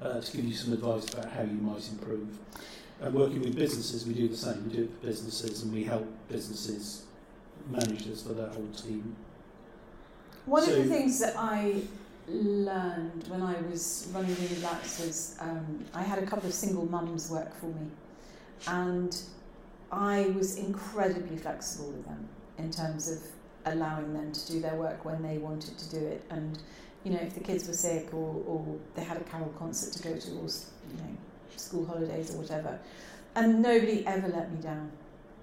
uh, 0.00 0.20
to 0.20 0.36
give 0.36 0.44
you 0.44 0.54
some 0.54 0.72
advice 0.72 1.12
about 1.12 1.30
how 1.30 1.42
you 1.42 1.52
might 1.52 1.88
improve. 1.88 2.38
And 3.00 3.14
working 3.14 3.40
with 3.40 3.56
businesses, 3.56 4.06
we 4.06 4.14
do 4.14 4.28
the 4.28 4.36
same. 4.36 4.64
We 4.68 4.76
do 4.76 4.82
it 4.84 4.90
for 5.00 5.06
businesses, 5.06 5.62
and 5.62 5.72
we 5.72 5.84
help 5.84 6.06
businesses 6.28 7.04
manage 7.70 8.04
this 8.04 8.22
for 8.22 8.32
their 8.32 8.48
whole 8.48 8.68
team. 8.68 9.16
One 10.46 10.64
So- 10.64 10.72
of 10.72 10.78
the 10.78 10.88
things 10.88 11.18
that 11.20 11.34
I 11.36 11.82
learned 12.28 13.24
when 13.28 13.42
I 13.42 13.60
was 13.62 14.08
running 14.14 14.34
the 14.34 14.54
Relax 14.56 15.36
um, 15.40 15.84
I 15.94 16.02
had 16.02 16.18
a 16.18 16.26
couple 16.26 16.48
of 16.48 16.54
single 16.54 16.86
mums 16.86 17.30
work 17.30 17.54
for 17.58 17.66
me, 17.66 17.88
and 18.66 19.16
I 19.90 20.32
was 20.36 20.56
incredibly 20.56 21.36
flexible 21.36 21.90
with 21.90 22.04
them 22.04 22.28
in 22.58 22.70
terms 22.70 23.10
of 23.10 23.18
allowing 23.64 24.12
them 24.14 24.32
to 24.32 24.52
do 24.52 24.60
their 24.60 24.74
work 24.74 25.04
when 25.04 25.22
they 25.22 25.38
wanted 25.38 25.78
to 25.78 25.90
do 25.90 26.04
it. 26.06 26.24
And 26.30 26.58
you 27.04 27.12
know, 27.12 27.20
if 27.20 27.34
the 27.34 27.40
kids 27.40 27.66
were 27.66 27.74
sick 27.74 28.14
or, 28.14 28.42
or 28.46 28.64
they 28.94 29.02
had 29.02 29.16
a 29.16 29.24
carol 29.24 29.52
concert 29.58 29.92
to 29.94 30.02
go 30.02 30.16
to, 30.16 30.30
or 30.30 30.46
you 30.46 30.96
know, 30.98 31.16
school 31.56 31.84
holidays 31.84 32.34
or 32.34 32.38
whatever, 32.38 32.78
and 33.34 33.60
nobody 33.62 34.06
ever 34.06 34.28
let 34.28 34.52
me 34.52 34.60
down. 34.60 34.90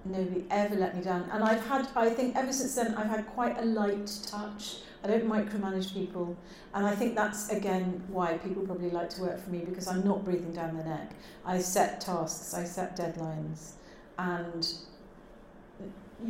Nobody 0.04 0.44
ever 0.50 0.76
let 0.76 0.96
me 0.96 1.02
down. 1.02 1.28
And 1.32 1.44
I've 1.44 1.64
had, 1.66 1.86
I 1.94 2.08
think, 2.10 2.34
ever 2.36 2.52
since 2.52 2.74
then, 2.74 2.94
I've 2.94 3.10
had 3.10 3.26
quite 3.28 3.58
a 3.58 3.64
light 3.64 4.10
touch. 4.26 4.78
I 5.04 5.08
don't 5.08 5.28
micromanage 5.28 5.92
people. 5.92 6.36
And 6.74 6.86
I 6.86 6.94
think 6.94 7.14
that's, 7.14 7.50
again, 7.50 8.02
why 8.08 8.38
people 8.38 8.62
probably 8.62 8.90
like 8.90 9.10
to 9.10 9.20
work 9.22 9.42
for 9.42 9.50
me 9.50 9.58
because 9.58 9.88
I'm 9.88 10.04
not 10.04 10.24
breathing 10.24 10.52
down 10.52 10.76
their 10.76 10.86
neck. 10.86 11.10
I 11.44 11.58
set 11.60 12.00
tasks, 12.00 12.54
I 12.54 12.64
set 12.64 12.96
deadlines. 12.96 13.72
And 14.18 14.66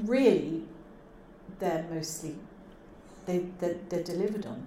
really, 0.05 0.65
they're 1.59 1.87
mostly, 1.93 2.37
they, 3.27 3.47
they're, 3.59 3.77
they're 3.89 4.03
delivered 4.03 4.47
on. 4.47 4.67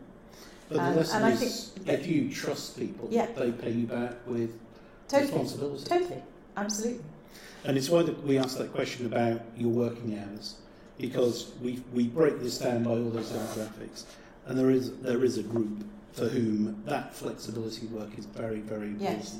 But 0.69 0.75
the 0.77 0.83
Um, 0.83 0.95
lesson 0.95 1.15
and 1.17 1.25
I 1.25 1.31
is, 1.31 1.39
think 1.69 1.85
that- 1.87 1.99
if 1.99 2.07
you 2.07 2.29
trust 2.29 2.77
people, 2.77 3.07
Yeah. 3.11 3.27
they 3.35 3.51
pay 3.51 3.71
you 3.71 3.87
back 3.87 4.13
with 4.27 4.57
Totally. 5.07 5.29
responsibility. 5.31 5.83
Totally. 5.85 6.23
Absolutely. 6.55 7.03
And 7.65 7.77
it's 7.77 7.89
why 7.89 8.03
that 8.03 8.21
we 8.23 8.37
asked 8.37 8.57
that 8.57 8.73
question 8.73 9.05
about 9.05 9.41
your 9.57 9.69
working 9.69 10.19
hours, 10.19 10.55
because 10.97 11.51
we 11.61 11.81
we 11.93 12.07
break 12.07 12.39
this 12.39 12.57
down 12.59 12.83
by 12.83 12.91
all 12.91 13.09
those 13.09 13.31
demographics, 13.31 14.03
and 14.45 14.57
there 14.59 14.69
is 14.69 14.91
there 14.97 15.23
is 15.23 15.37
a 15.37 15.43
group 15.43 15.83
for 16.11 16.25
whom 16.27 16.83
that 16.85 17.15
flexibility 17.15 17.87
work 17.87 18.09
is 18.17 18.25
very 18.25 18.59
very 18.59 18.87
important. 18.87 19.23
Yes. 19.23 19.39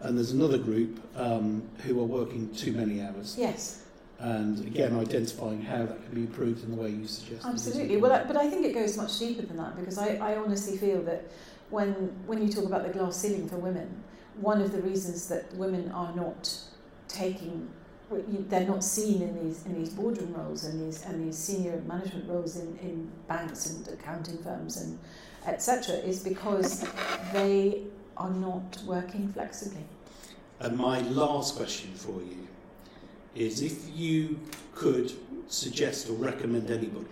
And 0.00 0.16
there's 0.18 0.32
another 0.32 0.58
group 0.58 1.00
um, 1.16 1.62
who 1.78 1.98
are 2.00 2.04
working 2.04 2.54
too 2.54 2.72
many 2.72 3.00
hours, 3.00 3.34
Yes. 3.38 3.82
and 4.18 4.58
again 4.66 4.94
identifying 4.98 5.62
how 5.62 5.86
that 5.86 6.04
can 6.04 6.14
be 6.14 6.20
improved 6.20 6.62
in 6.64 6.76
the 6.76 6.82
way 6.82 6.90
you 6.90 7.06
suggest. 7.06 7.46
Absolutely. 7.46 7.96
Well, 7.96 8.22
but 8.26 8.36
I 8.36 8.50
think 8.50 8.66
it 8.66 8.74
goes 8.74 8.98
much 8.98 9.18
deeper 9.18 9.42
than 9.42 9.56
that 9.56 9.74
because 9.76 9.96
I, 9.96 10.16
I 10.16 10.36
honestly 10.36 10.76
feel 10.76 11.00
that 11.04 11.22
when 11.70 11.88
when 12.26 12.42
you 12.42 12.52
talk 12.52 12.64
about 12.64 12.82
the 12.86 12.92
glass 12.92 13.16
ceiling 13.16 13.48
for 13.48 13.56
women, 13.56 13.88
one 14.40 14.60
of 14.60 14.72
the 14.72 14.82
reasons 14.82 15.26
that 15.28 15.52
women 15.54 15.90
are 15.92 16.14
not 16.14 16.54
taking 17.08 17.68
they're 18.48 18.66
not 18.66 18.84
seen 18.84 19.20
in 19.20 19.44
these 19.44 19.66
in 19.66 19.74
these 19.74 19.90
boardroom 19.90 20.32
roles 20.34 20.64
and 20.64 20.80
these 20.80 21.04
and 21.06 21.26
these 21.26 21.36
senior 21.36 21.82
management 21.86 22.28
roles 22.28 22.56
in, 22.56 22.78
in 22.78 23.10
banks 23.26 23.66
and 23.66 23.88
accounting 23.88 24.38
firms 24.38 24.76
and 24.76 24.98
etc. 25.46 25.94
is 25.96 26.22
because 26.22 26.84
they 27.32 27.82
are 28.16 28.30
not 28.30 28.78
working 28.86 29.32
flexibly. 29.32 29.84
And 30.60 30.76
my 30.76 31.00
last 31.00 31.56
question 31.56 31.92
for 31.94 32.20
you 32.22 32.48
is 33.34 33.60
if 33.60 33.88
you 33.94 34.40
could 34.74 35.12
suggest 35.48 36.08
or 36.08 36.14
recommend 36.14 36.70
anybody 36.70 37.06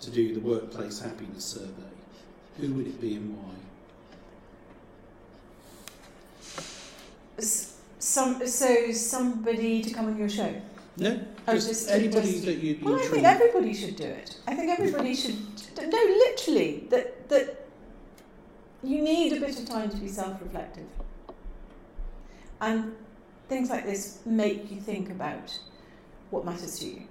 to 0.00 0.10
do 0.10 0.34
the 0.34 0.40
workplace 0.40 1.00
happiness 1.00 1.44
survey, 1.44 1.70
who 2.58 2.72
would 2.74 2.86
it 2.86 3.00
be 3.00 3.14
and 3.14 3.36
why? 3.36 3.54
Some 8.04 8.46
so 8.46 8.92
somebody 8.92 9.82
to 9.82 9.90
come 9.94 10.08
on 10.08 10.18
your 10.18 10.28
show. 10.28 10.54
No, 10.98 11.18
Oh, 11.48 11.54
just, 11.54 11.68
just- 11.68 11.90
anybody 11.90 12.32
just- 12.32 12.44
that 12.44 12.58
you. 12.58 12.78
Well, 12.82 12.96
I 12.96 13.06
think 13.06 13.24
everybody 13.24 13.72
should 13.72 13.96
do 13.96 14.04
it. 14.04 14.36
I 14.46 14.54
think 14.54 14.78
everybody 14.78 15.14
should. 15.14 15.36
No, 15.78 15.98
literally, 16.26 16.86
that 16.90 17.30
that 17.30 17.64
you 18.82 19.00
need 19.00 19.32
a 19.32 19.40
bit 19.40 19.58
of 19.58 19.64
time 19.66 19.88
to 19.88 19.96
be 19.96 20.08
self-reflective, 20.08 20.84
and 22.60 22.94
things 23.48 23.70
like 23.70 23.86
this 23.86 24.18
make 24.26 24.70
you 24.70 24.82
think 24.82 25.08
about 25.08 25.58
what 26.28 26.44
matters 26.44 26.78
to 26.80 26.84
you. 26.86 27.02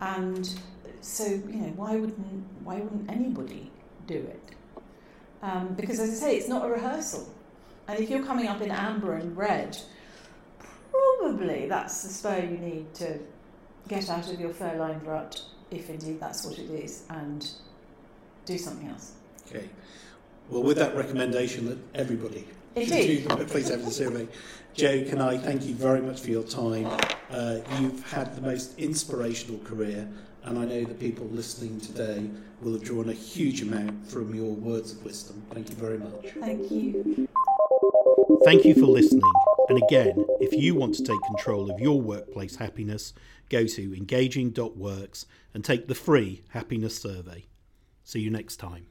And 0.00 0.48
so, 1.00 1.24
you 1.24 1.62
know, 1.62 1.72
why 1.74 1.96
wouldn't 1.96 2.44
why 2.62 2.76
wouldn't 2.76 3.10
anybody 3.10 3.72
do 4.06 4.14
it? 4.14 4.54
Um, 5.42 5.74
because, 5.74 5.98
as 5.98 6.10
I 6.10 6.14
say, 6.14 6.36
it's 6.36 6.48
not 6.48 6.64
a 6.64 6.68
rehearsal, 6.70 7.28
and 7.90 7.98
if 7.98 8.08
you're 8.08 8.24
coming 8.24 8.46
up 8.46 8.60
in 8.60 8.70
amber 8.70 9.14
and 9.14 9.36
red, 9.36 9.76
probably 10.92 11.66
that's 11.66 12.02
the 12.04 12.08
spur 12.08 12.38
you 12.38 12.56
need 12.58 12.94
to 12.94 13.18
get 13.88 14.08
out 14.08 14.30
of 14.32 14.38
your 14.38 14.50
fur-lined 14.50 15.04
rut, 15.04 15.42
if 15.72 15.90
indeed 15.90 16.20
that's 16.20 16.46
what 16.46 16.56
it 16.56 16.70
is, 16.70 17.02
and 17.10 17.50
do 18.46 18.56
something 18.56 18.88
else. 18.88 19.14
Okay. 19.48 19.68
Well, 20.48 20.62
with 20.62 20.76
that 20.76 20.94
recommendation 20.94 21.66
that 21.66 21.78
everybody 21.96 22.46
should 22.76 22.86
do 22.86 22.94
Indeed. 23.26 23.28
the 23.28 23.90
survey, 23.90 24.28
Jo, 24.74 25.04
can 25.04 25.20
I 25.20 25.36
thank 25.36 25.64
you 25.64 25.74
very 25.74 26.00
much 26.00 26.20
for 26.20 26.30
your 26.30 26.44
time? 26.44 26.86
Uh, 27.28 27.58
you've 27.80 28.08
had 28.12 28.36
the 28.36 28.42
most 28.42 28.78
inspirational 28.78 29.58
career, 29.64 30.08
and 30.44 30.56
I 30.56 30.64
know 30.64 30.84
that 30.84 31.00
people 31.00 31.26
listening 31.26 31.80
today 31.80 32.30
will 32.62 32.74
have 32.74 32.84
drawn 32.84 33.08
a 33.08 33.14
huge 33.14 33.62
amount 33.62 34.08
from 34.08 34.32
your 34.32 34.52
words 34.52 34.92
of 34.92 35.04
wisdom. 35.04 35.42
Thank 35.50 35.70
you 35.70 35.74
very 35.74 35.98
much. 35.98 36.26
Thank 36.38 36.70
you. 36.70 37.26
Thank 38.44 38.64
you 38.64 38.74
for 38.74 38.86
listening. 38.86 39.22
And 39.68 39.82
again, 39.82 40.24
if 40.40 40.52
you 40.52 40.74
want 40.74 40.94
to 40.94 41.04
take 41.04 41.20
control 41.26 41.70
of 41.70 41.78
your 41.80 42.00
workplace 42.00 42.56
happiness, 42.56 43.12
go 43.48 43.66
to 43.66 43.96
engaging.works 43.96 45.26
and 45.54 45.64
take 45.64 45.86
the 45.86 45.94
free 45.94 46.42
happiness 46.48 46.96
survey. 47.00 47.44
See 48.02 48.20
you 48.20 48.30
next 48.30 48.56
time. 48.56 48.89